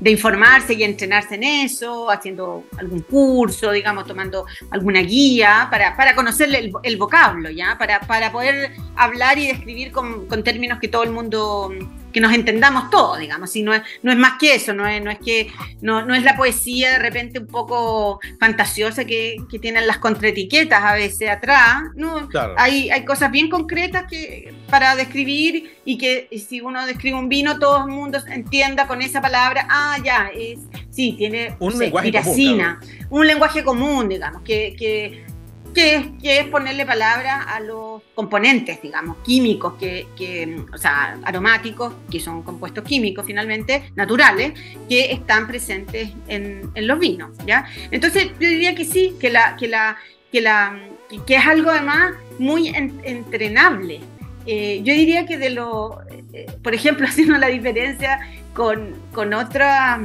de, 0.00 0.10
informarse 0.10 0.74
y 0.74 0.84
entrenarse 0.84 1.36
en 1.36 1.44
eso, 1.44 2.10
haciendo 2.10 2.64
algún 2.78 3.00
curso, 3.00 3.72
digamos, 3.72 4.06
tomando 4.06 4.46
alguna 4.70 5.00
guía 5.00 5.68
para, 5.70 5.96
para 5.96 6.14
conocer 6.14 6.54
el, 6.54 6.72
el, 6.82 6.96
vocablo, 6.96 7.50
¿ya? 7.50 7.76
Para, 7.78 8.00
para 8.00 8.30
poder 8.30 8.72
hablar 8.96 9.38
y 9.38 9.48
describir 9.48 9.90
con 9.92 10.42
términos 10.44 10.78
que 10.78 10.88
todo 10.88 11.02
el 11.02 11.10
mundo 11.10 11.72
que 12.14 12.20
nos 12.20 12.32
entendamos 12.32 12.90
todo, 12.90 13.16
digamos, 13.16 13.50
si 13.50 13.62
no 13.62 13.74
es, 13.74 13.82
no 14.02 14.12
es 14.12 14.16
más 14.16 14.34
que 14.38 14.54
eso, 14.54 14.72
no 14.72 14.86
es, 14.86 15.02
no 15.02 15.10
es 15.10 15.18
que 15.18 15.48
no, 15.82 16.06
no 16.06 16.14
es 16.14 16.22
la 16.22 16.36
poesía 16.36 16.92
de 16.92 16.98
repente 17.00 17.40
un 17.40 17.48
poco 17.48 18.20
fantasiosa 18.38 19.04
que, 19.04 19.36
que 19.50 19.58
tienen 19.58 19.88
las 19.88 19.98
contraetiquetas 19.98 20.82
a 20.82 20.94
veces 20.94 21.28
atrás, 21.28 21.82
¿no? 21.96 22.28
Hay, 22.56 22.88
hay 22.90 23.04
cosas 23.04 23.32
bien 23.32 23.50
concretas 23.50 24.04
que, 24.08 24.54
para 24.70 24.94
describir 24.94 25.76
y 25.84 25.98
que 25.98 26.28
si 26.48 26.60
uno 26.60 26.86
describe 26.86 27.18
un 27.18 27.28
vino, 27.28 27.58
todo 27.58 27.84
el 27.84 27.90
mundo 27.90 28.20
entienda 28.28 28.86
con 28.86 29.02
esa 29.02 29.20
palabra, 29.20 29.66
ah, 29.68 29.98
ya, 30.04 30.30
es, 30.32 30.60
sí, 30.90 31.16
tiene 31.18 31.56
un 31.58 31.76
lenguaje 31.76 32.12
común, 32.12 32.78
un 33.10 33.26
lenguaje 33.26 33.64
común, 33.64 34.08
digamos, 34.08 34.42
que, 34.42 34.76
que 34.78 35.24
que, 35.74 36.12
es 36.22 36.46
ponerle 36.46 36.86
palabra 36.86 37.42
a 37.42 37.60
los 37.60 38.02
componentes, 38.14 38.80
digamos, 38.80 39.18
químicos, 39.18 39.74
que, 39.74 40.06
o 40.72 40.78
sea, 40.78 41.18
aromáticos, 41.24 41.92
que 42.10 42.20
son 42.20 42.42
compuestos 42.42 42.84
químicos 42.84 43.26
finalmente, 43.26 43.90
naturales, 43.94 44.52
que 44.88 45.12
están 45.12 45.46
presentes 45.46 46.10
en, 46.28 46.70
los 46.74 46.98
vinos, 46.98 47.36
¿ya? 47.46 47.66
Entonces, 47.90 48.28
yo 48.40 48.48
diría 48.48 48.74
que 48.74 48.84
sí, 48.84 49.16
que, 49.20 49.30
la, 49.30 49.56
que, 49.56 49.68
la, 49.68 49.96
que, 50.32 50.40
la, 50.40 50.78
que 51.26 51.36
es 51.36 51.46
algo 51.46 51.70
además 51.70 52.14
muy 52.38 52.68
entrenable. 52.68 54.00
Eh, 54.46 54.80
yo 54.84 54.92
diría 54.92 55.26
que 55.26 55.38
de 55.38 55.50
lo, 55.50 56.00
eh, 56.32 56.46
por 56.62 56.74
ejemplo, 56.74 57.06
haciendo 57.08 57.36
la 57.38 57.48
diferencia 57.48 58.20
con, 58.52 58.94
con, 59.12 59.34
otra, 59.34 60.00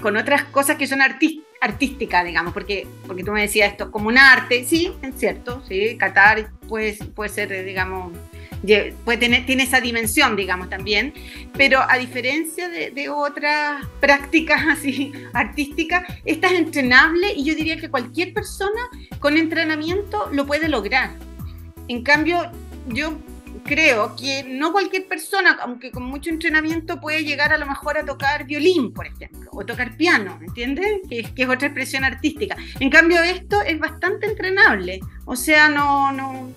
con 0.00 0.16
otras 0.16 0.44
cosas 0.44 0.76
que 0.76 0.86
son 0.86 1.02
artísticas, 1.02 1.49
artística, 1.60 2.24
digamos, 2.24 2.52
porque, 2.52 2.86
porque 3.06 3.22
tú 3.22 3.32
me 3.32 3.42
decías 3.42 3.70
esto 3.72 3.90
como 3.90 4.08
un 4.08 4.18
arte, 4.18 4.64
sí, 4.64 4.92
es 5.02 5.14
cierto, 5.16 5.62
sí, 5.68 5.96
Qatar 5.98 6.50
puede, 6.68 6.94
puede 7.14 7.30
ser, 7.30 7.64
digamos, 7.64 8.12
puede 9.04 9.18
tener, 9.18 9.46
tiene 9.46 9.64
esa 9.64 9.80
dimensión, 9.80 10.36
digamos, 10.36 10.68
también, 10.68 11.12
pero 11.56 11.80
a 11.88 11.96
diferencia 11.98 12.68
de, 12.68 13.08
otras 13.08 13.86
prácticas 14.00 14.62
así 14.70 15.12
artísticas, 15.32 16.04
esta 16.24 16.48
es 16.48 16.54
entrenable 16.54 17.32
y 17.34 17.44
yo 17.44 17.54
diría 17.54 17.76
que 17.76 17.90
cualquier 17.90 18.32
persona 18.32 18.80
con 19.18 19.36
entrenamiento 19.36 20.28
lo 20.32 20.46
puede 20.46 20.68
lograr. 20.68 21.10
En 21.88 22.02
cambio, 22.02 22.50
yo 22.88 23.18
creo 23.62 24.14
que 24.16 24.44
no 24.44 24.72
cualquier 24.72 25.06
persona, 25.06 25.58
aunque 25.62 25.90
con 25.90 26.02
mucho 26.02 26.30
entrenamiento, 26.30 27.00
puede 27.00 27.24
llegar 27.24 27.52
a 27.52 27.58
lo 27.58 27.66
mejor 27.66 27.98
a 27.98 28.04
tocar 28.04 28.44
violín, 28.44 28.92
por 28.92 29.06
ejemplo, 29.06 29.50
o 29.52 29.64
tocar 29.64 29.96
piano, 29.96 30.38
¿entiendes? 30.40 31.00
Que 31.08 31.20
es, 31.20 31.48
otra 31.48 31.68
expresión 31.68 32.04
artística. 32.04 32.56
En 32.78 32.90
cambio, 32.90 33.22
esto 33.22 33.62
es 33.62 33.78
bastante 33.78 34.26
entrenable. 34.26 35.00
O 35.24 35.36
sea, 35.36 35.68
no, 35.68 36.12
no, 36.12 36.50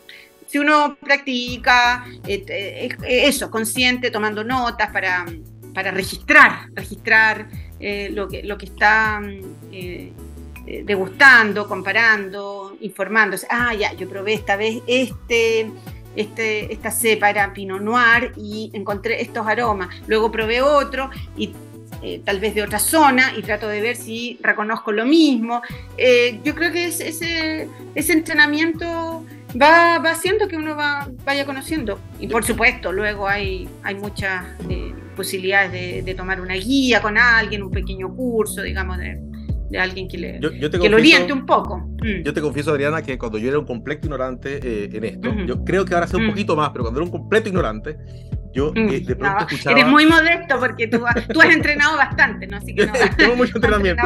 si 0.47 0.59
uno 0.59 0.97
practica 0.99 2.05
eh, 2.27 2.45
eh, 2.47 2.97
eso, 3.27 3.49
consciente, 3.49 4.11
tomando 4.11 4.43
notas 4.43 4.91
para, 4.91 5.25
para 5.73 5.91
registrar, 5.91 6.69
registrar 6.73 7.47
eh, 7.79 8.09
lo, 8.11 8.27
que, 8.27 8.43
lo 8.43 8.57
que 8.57 8.65
está 8.65 9.21
degustando, 10.65 11.67
comparando, 11.67 12.77
informándose. 12.81 13.47
Ah, 13.49 13.73
ya, 13.73 13.93
yo 13.93 14.07
probé 14.07 14.33
esta 14.33 14.55
vez 14.55 14.81
este 14.87 15.69
este, 16.15 16.71
esta 16.71 16.91
cepa 16.91 17.29
era 17.29 17.53
Pinot 17.53 17.81
Noir 17.81 18.33
y 18.37 18.71
encontré 18.73 19.21
estos 19.21 19.45
aromas. 19.47 19.89
Luego 20.07 20.31
probé 20.31 20.61
otro 20.61 21.09
y 21.37 21.53
eh, 22.01 22.21
tal 22.23 22.39
vez 22.39 22.53
de 22.53 22.63
otra 22.63 22.79
zona 22.79 23.33
y 23.37 23.41
trato 23.41 23.67
de 23.67 23.81
ver 23.81 23.95
si 23.95 24.37
reconozco 24.41 24.91
lo 24.91 25.05
mismo. 25.05 25.61
Eh, 25.97 26.39
yo 26.43 26.53
creo 26.53 26.71
que 26.71 26.87
ese, 26.87 27.67
ese 27.95 28.13
entrenamiento 28.13 29.25
va, 29.59 29.99
va, 29.99 30.11
haciendo 30.11 30.47
que 30.47 30.57
uno 30.57 30.75
va, 30.75 31.07
vaya 31.23 31.45
conociendo. 31.45 31.99
Y 32.19 32.27
por 32.27 32.43
supuesto, 32.43 32.91
luego 32.91 33.27
hay, 33.27 33.69
hay 33.83 33.95
muchas 33.95 34.43
eh, 34.69 34.93
posibilidades 35.15 36.03
de, 36.03 36.13
tomar 36.13 36.41
una 36.41 36.55
guía 36.55 37.01
con 37.01 37.17
alguien, 37.17 37.63
un 37.63 37.71
pequeño 37.71 38.13
curso, 38.13 38.61
digamos, 38.61 38.97
de, 38.97 39.17
de 39.73 39.79
alguien 39.79 40.07
que, 40.07 40.19
le, 40.19 40.39
que 40.39 40.89
lo 40.89 40.97
oriente 40.97 41.33
un 41.33 41.47
poco. 41.47 41.79
Mm. 41.79 42.21
Yo 42.23 42.31
te 42.31 42.41
confieso, 42.41 42.69
Adriana, 42.69 43.01
que 43.01 43.17
cuando 43.17 43.39
yo 43.39 43.49
era 43.49 43.57
un 43.57 43.65
completo 43.65 44.05
ignorante 44.05 44.59
eh, 44.61 44.89
en 44.93 45.03
esto, 45.03 45.33
yo 45.47 45.65
creo 45.65 45.83
que 45.83 45.95
ahora 45.95 46.05
sé 46.05 46.15
un 46.15 46.27
mm. 46.27 46.29
poquito 46.29 46.55
más, 46.55 46.69
pero 46.69 46.83
cuando 46.83 46.99
era 46.99 47.05
un 47.05 47.11
completo 47.11 47.49
ignorante, 47.49 47.97
yo 48.53 48.71
mm. 48.71 48.89
eh, 48.89 48.99
de 48.99 49.15
pronto 49.15 49.45
escuchaba... 49.45 49.79
Eres 49.79 49.89
muy 49.89 50.05
modesto 50.05 50.59
porque 50.59 50.87
tú, 50.87 50.99
tú 51.33 51.41
has 51.41 51.49
entrenado 51.49 51.97
bastante, 51.97 52.45
¿no? 52.45 52.57
Así 52.57 52.75
que 52.75 52.85
no, 52.85 52.93
Tengo 53.17 53.35
mucho 53.35 53.53
entrenamiento. 53.55 54.03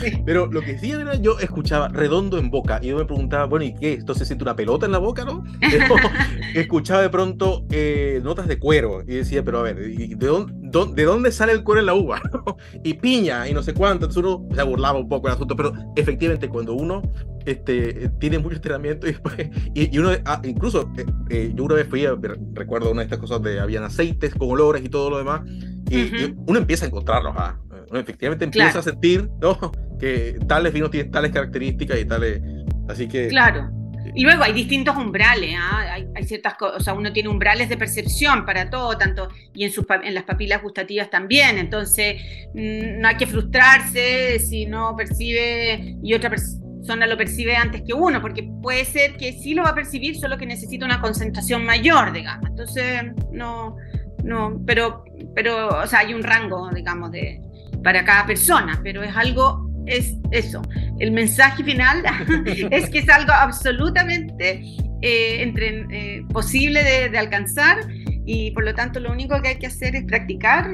Pero 0.24 0.46
lo 0.46 0.62
que 0.62 0.78
sí 0.78 0.90
era, 0.90 1.16
yo 1.16 1.38
escuchaba 1.38 1.88
redondo 1.88 2.38
en 2.38 2.50
boca 2.50 2.80
y 2.82 2.86
yo 2.86 2.96
me 2.96 3.04
preguntaba, 3.04 3.44
bueno, 3.44 3.66
¿y 3.66 3.74
qué? 3.74 3.92
¿Esto 3.92 4.14
se 4.14 4.24
siente 4.24 4.42
una 4.42 4.56
pelota 4.56 4.86
en 4.86 4.92
la 4.92 4.98
boca, 4.98 5.26
no? 5.26 5.44
escuchaba 6.54 7.02
de 7.02 7.10
pronto 7.10 7.66
eh, 7.70 8.22
notas 8.24 8.48
de 8.48 8.58
cuero 8.58 9.02
y 9.02 9.16
decía, 9.16 9.44
pero 9.44 9.58
a 9.58 9.62
ver, 9.64 9.76
¿de 9.76 10.26
dónde, 10.26 10.61
¿de 10.72 11.04
dónde 11.04 11.32
sale 11.32 11.52
el 11.52 11.62
cuero 11.62 11.80
en 11.80 11.86
la 11.86 11.94
uva? 11.94 12.20
y 12.84 12.94
piña 12.94 13.48
y 13.48 13.54
no 13.54 13.62
sé 13.62 13.74
cuánto. 13.74 14.06
Entonces 14.06 14.24
uno 14.24 14.54
se 14.54 14.62
burlaba 14.62 14.98
un 14.98 15.08
poco 15.08 15.28
del 15.28 15.36
asunto, 15.36 15.56
pero 15.56 15.72
efectivamente 15.96 16.48
cuando 16.48 16.74
uno 16.74 17.02
este, 17.44 18.10
tiene 18.18 18.38
mucho 18.38 18.56
entrenamiento 18.56 19.06
y, 19.06 19.12
después, 19.12 19.50
y, 19.74 19.98
uno, 19.98 20.10
ah, 20.24 20.40
incluso 20.44 20.90
eh, 20.96 21.06
eh, 21.30 21.52
yo 21.54 21.64
una 21.64 21.74
vez 21.74 21.88
fui, 21.88 22.06
recuerdo 22.52 22.90
una 22.90 23.00
de 23.00 23.06
estas 23.06 23.18
cosas 23.18 23.42
de 23.42 23.60
habían 23.60 23.84
aceites 23.84 24.34
con 24.34 24.50
olores 24.50 24.84
y 24.84 24.88
todo 24.88 25.10
lo 25.10 25.18
demás, 25.18 25.42
y, 25.90 26.34
uno 26.46 26.58
empieza 26.58 26.84
a 26.84 26.88
encontrarlos. 26.88 27.34
Ah, 27.36 27.58
efectivamente 27.92 28.44
empieza 28.46 28.78
a 28.78 28.82
sentir 28.82 29.28
¿no? 29.40 29.58
que 29.98 30.38
tales 30.46 30.72
vinos 30.72 30.90
tienen 30.90 31.10
tales 31.10 31.32
características 31.32 32.00
y 32.00 32.04
tales. 32.04 32.40
Así 32.88 33.08
que. 33.08 33.28
Claro. 33.28 33.70
Y 34.14 34.24
luego 34.24 34.42
hay 34.42 34.52
distintos 34.52 34.96
umbrales, 34.96 35.54
¿ah? 35.58 35.96
hay, 36.14 36.24
ciertas 36.24 36.54
cosas, 36.54 36.80
o 36.80 36.84
sea, 36.84 36.94
uno 36.94 37.12
tiene 37.12 37.28
umbrales 37.28 37.68
de 37.68 37.76
percepción 37.76 38.44
para 38.44 38.68
todo, 38.68 38.96
tanto 38.98 39.28
y 39.54 39.64
en, 39.64 39.72
sus, 39.72 39.86
en 40.02 40.14
las 40.14 40.24
papilas 40.24 40.62
gustativas 40.62 41.08
también, 41.08 41.58
entonces 41.58 42.20
mm, 42.54 43.00
no 43.00 43.08
hay 43.08 43.16
que 43.16 43.26
frustrarse 43.26 44.38
si 44.38 44.66
no 44.66 44.94
percibe 44.96 45.96
y 46.02 46.14
otra 46.14 46.30
persona 46.30 47.06
lo 47.06 47.16
percibe 47.16 47.56
antes 47.56 47.82
que 47.86 47.94
uno, 47.94 48.20
porque 48.20 48.50
puede 48.62 48.84
ser 48.84 49.16
que 49.16 49.32
sí 49.32 49.54
lo 49.54 49.62
va 49.62 49.70
a 49.70 49.74
percibir, 49.74 50.16
solo 50.16 50.36
que 50.36 50.46
necesita 50.46 50.84
una 50.84 51.00
concentración 51.00 51.64
mayor, 51.64 52.12
digamos, 52.12 52.50
entonces 52.50 53.02
no, 53.30 53.76
no, 54.24 54.60
pero, 54.66 55.04
pero, 55.34 55.80
o 55.80 55.86
sea, 55.86 56.00
hay 56.00 56.12
un 56.12 56.22
rango, 56.22 56.70
digamos, 56.70 57.10
de, 57.10 57.40
para 57.82 58.04
cada 58.04 58.26
persona, 58.26 58.80
pero 58.82 59.02
es 59.02 59.16
algo 59.16 59.61
es 59.86 60.14
eso. 60.30 60.62
El 60.98 61.12
mensaje 61.12 61.64
final 61.64 62.02
es 62.70 62.90
que 62.90 63.00
es 63.00 63.08
algo 63.08 63.32
absolutamente 63.32 64.62
eh, 65.02 65.42
entre, 65.42 65.86
eh, 65.90 66.22
posible 66.32 66.82
de, 67.10 67.18
alcanzar 67.18 67.78
y 68.24 68.52
por 68.52 68.64
lo 68.64 68.74
tanto 68.74 69.00
lo 69.00 69.10
único 69.10 69.40
que 69.42 69.48
hay 69.48 69.58
que 69.58 69.66
hacer 69.66 69.96
es 69.96 70.04
practicar. 70.04 70.70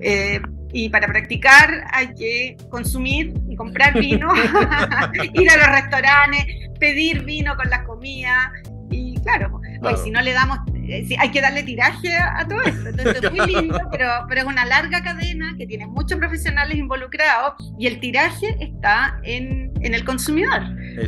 Eh, 0.00 0.40
y 0.72 0.88
para 0.88 1.06
practicar 1.06 1.84
hay 1.92 2.12
que 2.14 2.56
consumir 2.68 3.32
y 3.48 3.54
comprar 3.54 3.94
vino, 3.98 4.28
ir 5.34 5.50
a 5.50 5.56
los 5.56 5.66
restaurantes, 5.68 6.46
pedir 6.78 7.24
vino 7.24 7.56
con 7.56 7.70
la 7.70 7.84
comida. 7.84 8.52
Y 8.90 9.16
claro, 9.22 9.60
pues 9.90 10.02
si 10.02 10.10
no 10.10 10.20
le 10.20 10.32
damos 10.32 10.58
eh, 10.88 11.06
hay 11.18 11.30
que 11.30 11.40
darle 11.40 11.62
tiraje 11.62 12.14
a, 12.14 12.46
todo 12.46 12.60
esto. 12.62 12.88
Entonces 12.88 13.22
es 13.22 13.32
muy 13.32 13.46
lindo, 13.62 13.78
pero, 13.90 14.08
pero 14.28 14.40
es 14.42 14.46
una 14.46 14.64
larga 14.64 15.02
cadena 15.02 15.54
que 15.56 15.66
tiene 15.66 15.86
muchos 15.86 16.18
profesionales 16.18 16.76
involucrados 16.76 17.72
y 17.78 17.86
el 17.86 18.00
tiraje 18.00 18.56
está 18.60 19.18
en, 19.22 19.72
en 19.80 19.94
el 19.94 20.04
consumidor. 20.04 20.62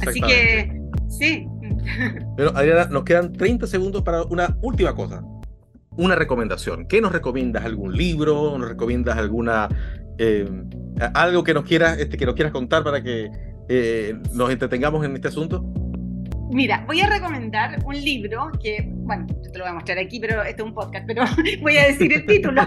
Así 0.07 0.21
que, 0.21 0.73
sí. 1.09 1.47
Pero 2.37 2.57
Adriana, 2.57 2.87
nos 2.87 3.05
quedan 3.05 3.33
30 3.33 3.67
segundos 3.67 4.03
para 4.03 4.23
una 4.25 4.57
última 4.63 4.95
cosa. 4.95 5.23
Una 5.91 6.15
recomendación. 6.15 6.87
¿Qué 6.89 7.01
nos 7.01 7.13
recomiendas? 7.13 7.65
¿Algún 7.65 7.97
libro? 7.97 8.59
¿Nos 8.59 8.69
recomiendas 8.69 9.17
alguna 9.17 9.69
eh, 10.19 10.49
algo 11.15 11.45
que 11.45 11.55
nos 11.55 11.65
quieras, 11.65 11.99
este, 11.99 12.17
que 12.17 12.27
nos 12.27 12.35
quieras 12.35 12.53
contar 12.53 12.83
para 12.83 13.03
que 13.03 13.31
eh, 13.69 14.15
nos 14.33 14.51
entretengamos 14.51 15.05
en 15.05 15.15
este 15.15 15.29
asunto? 15.29 15.65
Mira, 16.51 16.85
voy 16.87 17.01
a 17.01 17.09
recomendar 17.09 17.79
un 17.85 17.95
libro 17.95 18.53
que, 18.63 18.89
bueno, 18.89 19.27
yo 19.29 19.51
te 19.51 19.59
lo 19.59 19.65
voy 19.65 19.71
a 19.71 19.75
mostrar 19.75 19.99
aquí, 19.99 20.21
pero 20.21 20.43
este 20.43 20.63
es 20.63 20.67
un 20.67 20.75
podcast, 20.75 21.05
pero 21.07 21.25
voy 21.61 21.77
a 21.77 21.89
decir 21.89 22.13
el 22.13 22.25
título. 22.25 22.63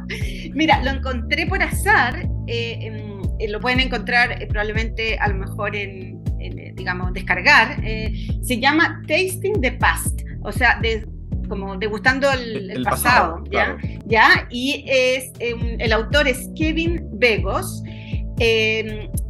Mira, 0.54 0.82
lo 0.82 0.90
encontré 0.90 1.46
por 1.46 1.62
azar, 1.62 2.28
eh, 2.46 3.10
lo 3.48 3.60
pueden 3.60 3.80
encontrar 3.80 4.40
eh, 4.40 4.46
probablemente 4.46 5.18
a 5.18 5.28
lo 5.28 5.34
mejor 5.36 5.74
en, 5.74 6.22
eh, 6.38 6.72
digamos, 6.74 7.12
descargar. 7.12 7.76
se 7.82 8.60
llama 8.60 9.02
Tasting 9.08 9.60
the 9.60 9.72
Past, 9.72 10.22
o 10.42 10.52
sea, 10.52 10.80
como 11.48 11.76
degustando 11.76 12.30
el, 12.30 12.82
pasado, 12.84 13.42
¿ya? 13.50 13.76
¿ya? 14.06 14.46
Y 14.50 14.84
es, 14.86 15.32
el 15.40 15.92
autor 15.92 16.28
es 16.28 16.48
Kevin 16.56 17.00
Begos. 17.14 17.82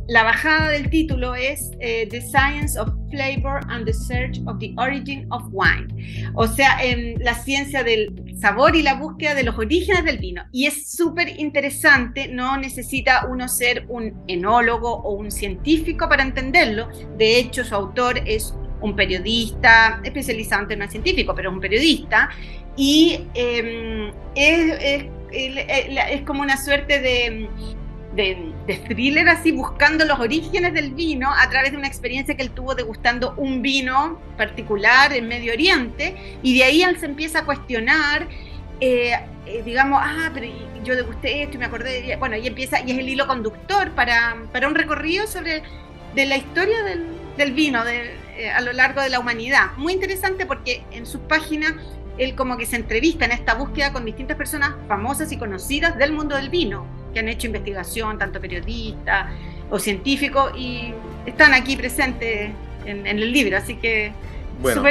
La 0.07 0.23
bajada 0.23 0.69
del 0.69 0.91
título 0.91 1.35
es 1.35 1.71
eh, 1.81 2.07
The 2.11 2.21
Science 2.21 2.79
of 2.79 2.91
Flavor 3.11 3.61
and 3.71 3.87
the 3.87 3.93
Search 3.93 4.39
of 4.47 4.59
the 4.59 4.75
Origin 4.77 5.27
of 5.31 5.45
Wine, 5.51 5.87
o 6.35 6.47
sea, 6.47 6.77
en 6.83 7.15
la 7.25 7.35
ciencia 7.35 7.83
del 7.83 8.13
sabor 8.39 8.77
y 8.77 8.83
la 8.83 8.95
búsqueda 8.95 9.35
de 9.35 9.45
los 9.45 9.57
orígenes 9.57 10.05
del 10.05 10.19
vino. 10.19 10.43
Y 10.53 10.67
es 10.67 10.91
súper 10.91 11.41
interesante, 11.41 12.29
no 12.29 12.59
necesita 12.59 13.27
uno 13.31 13.49
ser 13.49 13.87
un 13.89 14.23
enólogo 14.29 14.93
o 14.93 15.15
un 15.15 15.31
científico 15.31 16.07
para 16.07 16.23
entenderlo. 16.23 16.89
De 17.17 17.39
hecho, 17.39 17.65
su 17.65 17.75
autor 17.75 18.21
es 18.27 18.55
un 18.83 18.95
periodista 18.95 20.03
especializado 20.05 20.63
en 20.63 20.69
temas 20.69 20.91
científicos, 20.91 21.35
pero 21.35 21.49
es 21.49 21.55
un 21.55 21.61
periodista, 21.63 22.29
y 22.77 23.21
em, 23.33 24.13
es, 24.35 25.07
es 25.33 26.23
como 26.23 26.43
una 26.43 26.63
suerte 26.63 27.01
de 27.01 27.49
de, 28.15 28.55
thriller 28.89 29.29
así, 29.29 29.53
buscando 29.53 30.05
los 30.05 30.21
orígenes 30.21 30.73
del 30.73 30.93
vino 30.95 31.31
a 31.31 31.49
través 31.49 31.73
de 31.73 31.79
una 31.79 31.89
experiencia 31.89 32.37
que 32.37 32.43
él 32.43 32.51
tuvo 32.51 32.75
degustando 32.75 33.35
un 33.37 33.63
vino 33.63 34.21
particular 34.37 35.13
en 35.13 35.29
Medio 35.29 35.53
Oriente, 35.53 36.39
y 36.43 36.57
de 36.57 36.65
ahí 36.65 36.83
él 36.83 36.99
se 36.99 37.07
empieza 37.07 37.41
a 37.41 37.45
cuestionar, 37.45 38.29
eh, 38.81 39.13
eh, 39.47 39.63
digamos, 39.65 40.01
ah, 40.03 40.31
pero 40.33 40.47
yo 40.85 40.95
degusté 40.97 41.43
esto 41.43 41.57
y 41.57 41.59
me 41.59 41.67
acordé, 41.67 42.03
de, 42.03 42.17
bueno, 42.17 42.37
y 42.37 42.47
empieza, 42.47 42.81
y 42.81 42.93
es 42.93 42.99
el 42.99 43.09
hilo 43.09 43.27
conductor 43.27 43.91
para, 43.93 44.37
para 44.53 44.69
un 44.69 44.75
recorrido 44.75 45.27
sobre 45.27 45.63
de 46.15 46.27
la 46.27 46.37
historia 46.37 46.83
del, 46.85 47.07
del 47.37 47.53
vino 47.53 47.85
de, 47.85 48.15
eh, 48.37 48.51
a 48.51 48.61
lo 48.61 48.73
largo 48.73 49.01
de 49.01 49.09
la 49.09 49.19
humanidad. 49.19 49.73
Muy 49.77 49.93
interesante 49.93 50.47
porque 50.47 50.85
en 50.93 51.07
sus 51.07 51.21
páginas 51.23 51.75
él 52.19 52.37
como 52.37 52.57
que 52.57 52.67
se 52.67 52.77
entrevista 52.77 53.25
en 53.25 53.33
esta 53.33 53.55
búsqueda 53.55 53.93
con 53.93 54.05
distintas 54.05 54.37
personas 54.37 54.75
famosas 54.87 55.33
y 55.33 55.37
conocidas 55.37 55.99
del 55.99 56.13
mundo 56.13 56.37
del 56.37 56.49
vino 56.49 56.87
que 57.15 57.21
han 57.21 57.29
hecho 57.29 57.47
investigación, 57.47 58.19
tanto 58.19 58.41
periodistas 58.41 59.29
o 59.71 59.79
científicos, 59.79 60.53
y 60.57 60.93
están 61.25 61.55
aquí 61.55 61.77
presentes 61.77 62.51
en, 62.85 63.07
el 63.07 63.33
libro, 63.33 63.57
así 63.57 63.77
que 63.77 64.13
bueno, 64.61 64.83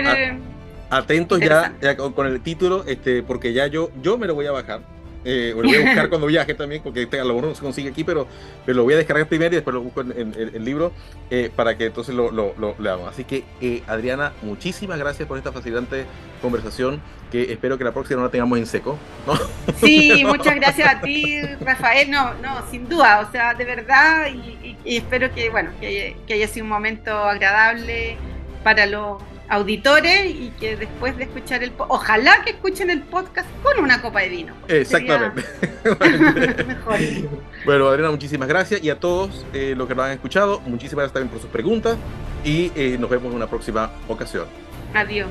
atentos 0.89 1.39
ya, 1.39 1.73
con, 1.95 2.25
el 2.25 2.41
título, 2.41 2.83
este, 2.87 3.21
porque 3.21 3.53
ya 3.53 3.67
yo, 3.67 3.91
yo 4.01 4.17
me 4.17 4.25
lo 4.25 4.33
voy 4.33 4.47
a 4.47 4.51
bajar. 4.51 4.92
Eh, 5.25 5.53
lo 5.55 5.63
voy 5.63 5.75
a 5.75 5.81
buscar 5.81 6.09
cuando 6.09 6.27
viaje 6.27 6.53
también, 6.53 6.81
porque 6.83 7.07
a 7.13 7.23
lo 7.23 7.35
mejor 7.35 7.49
no 7.49 7.55
se 7.55 7.61
consigue 7.61 7.89
aquí, 7.89 8.03
pero, 8.03 8.27
pero 8.65 8.77
lo 8.77 8.83
voy 8.83 8.93
a 8.93 8.97
descargar 8.97 9.27
primero 9.27 9.53
y 9.53 9.55
después 9.55 9.73
lo 9.73 9.81
busco 9.81 10.01
en, 10.01 10.33
el 10.37 10.65
libro 10.65 10.91
eh, 11.29 11.51
para 11.55 11.77
que 11.77 11.85
entonces 11.85 12.13
lo, 12.13 12.31
lo, 12.31 12.53
lo 12.57 12.75
leamos. 12.79 13.09
Así 13.09 13.23
que, 13.23 13.43
eh, 13.61 13.83
Adriana, 13.87 14.33
muchísimas 14.41 14.99
gracias 14.99 15.27
por 15.27 15.37
esta 15.37 15.51
fascinante 15.51 16.05
conversación 16.41 17.01
que 17.31 17.51
espero 17.51 17.77
que 17.77 17.83
la 17.83 17.93
próxima 17.93 18.17
no 18.17 18.25
la 18.25 18.31
tengamos 18.31 18.59
en 18.59 18.65
seco. 18.65 18.97
¿no? 19.25 19.33
Sí, 19.79 20.23
muchas 20.25 20.55
gracias 20.55 20.87
a 20.87 21.01
ti, 21.01 21.41
Rafael. 21.59 22.09
No, 22.09 22.33
no, 22.35 22.63
sin 22.69 22.87
duda, 22.87 23.25
o 23.27 23.31
sea, 23.31 23.53
de 23.53 23.65
verdad, 23.65 24.27
y, 24.31 24.77
espero 24.97 25.33
que, 25.33 25.49
bueno, 25.49 25.71
que, 25.81 26.15
que 26.27 26.33
haya 26.35 26.47
sido 26.47 26.65
un 26.65 26.69
momento 26.69 27.11
agradable 27.11 28.17
para 28.63 28.85
los 28.85 29.21
auditores 29.53 30.25
y 30.25 30.51
que 30.59 30.75
después 30.75 31.15
de 31.17 31.25
escuchar 31.25 31.63
el 31.63 31.71
ojalá 31.77 32.41
que 32.43 32.51
escuchen 32.51 32.89
el 32.89 33.01
podcast 33.01 33.47
con 33.61 33.83
una 33.83 34.01
copa 34.01 34.21
de 34.21 34.29
vino. 34.29 34.53
Exactamente. 34.67 35.43
Bueno, 37.65 37.87
Adriana, 37.87 38.11
muchísimas 38.11 38.47
gracias 38.47 38.83
y 38.83 38.89
a 38.89 38.99
todos 38.99 39.45
eh, 39.53 39.73
los 39.75 39.87
que 39.87 39.95
nos 39.95 40.05
han 40.05 40.11
escuchado, 40.11 40.59
muchísimas 40.61 41.03
gracias 41.03 41.13
también 41.13 41.29
por 41.29 41.41
sus 41.41 41.49
preguntas 41.49 41.97
y 42.43 42.71
eh, 42.75 42.97
nos 42.99 43.09
vemos 43.09 43.27
en 43.31 43.35
una 43.35 43.47
próxima 43.47 43.91
ocasión. 44.07 44.45
Adiós. 44.93 45.29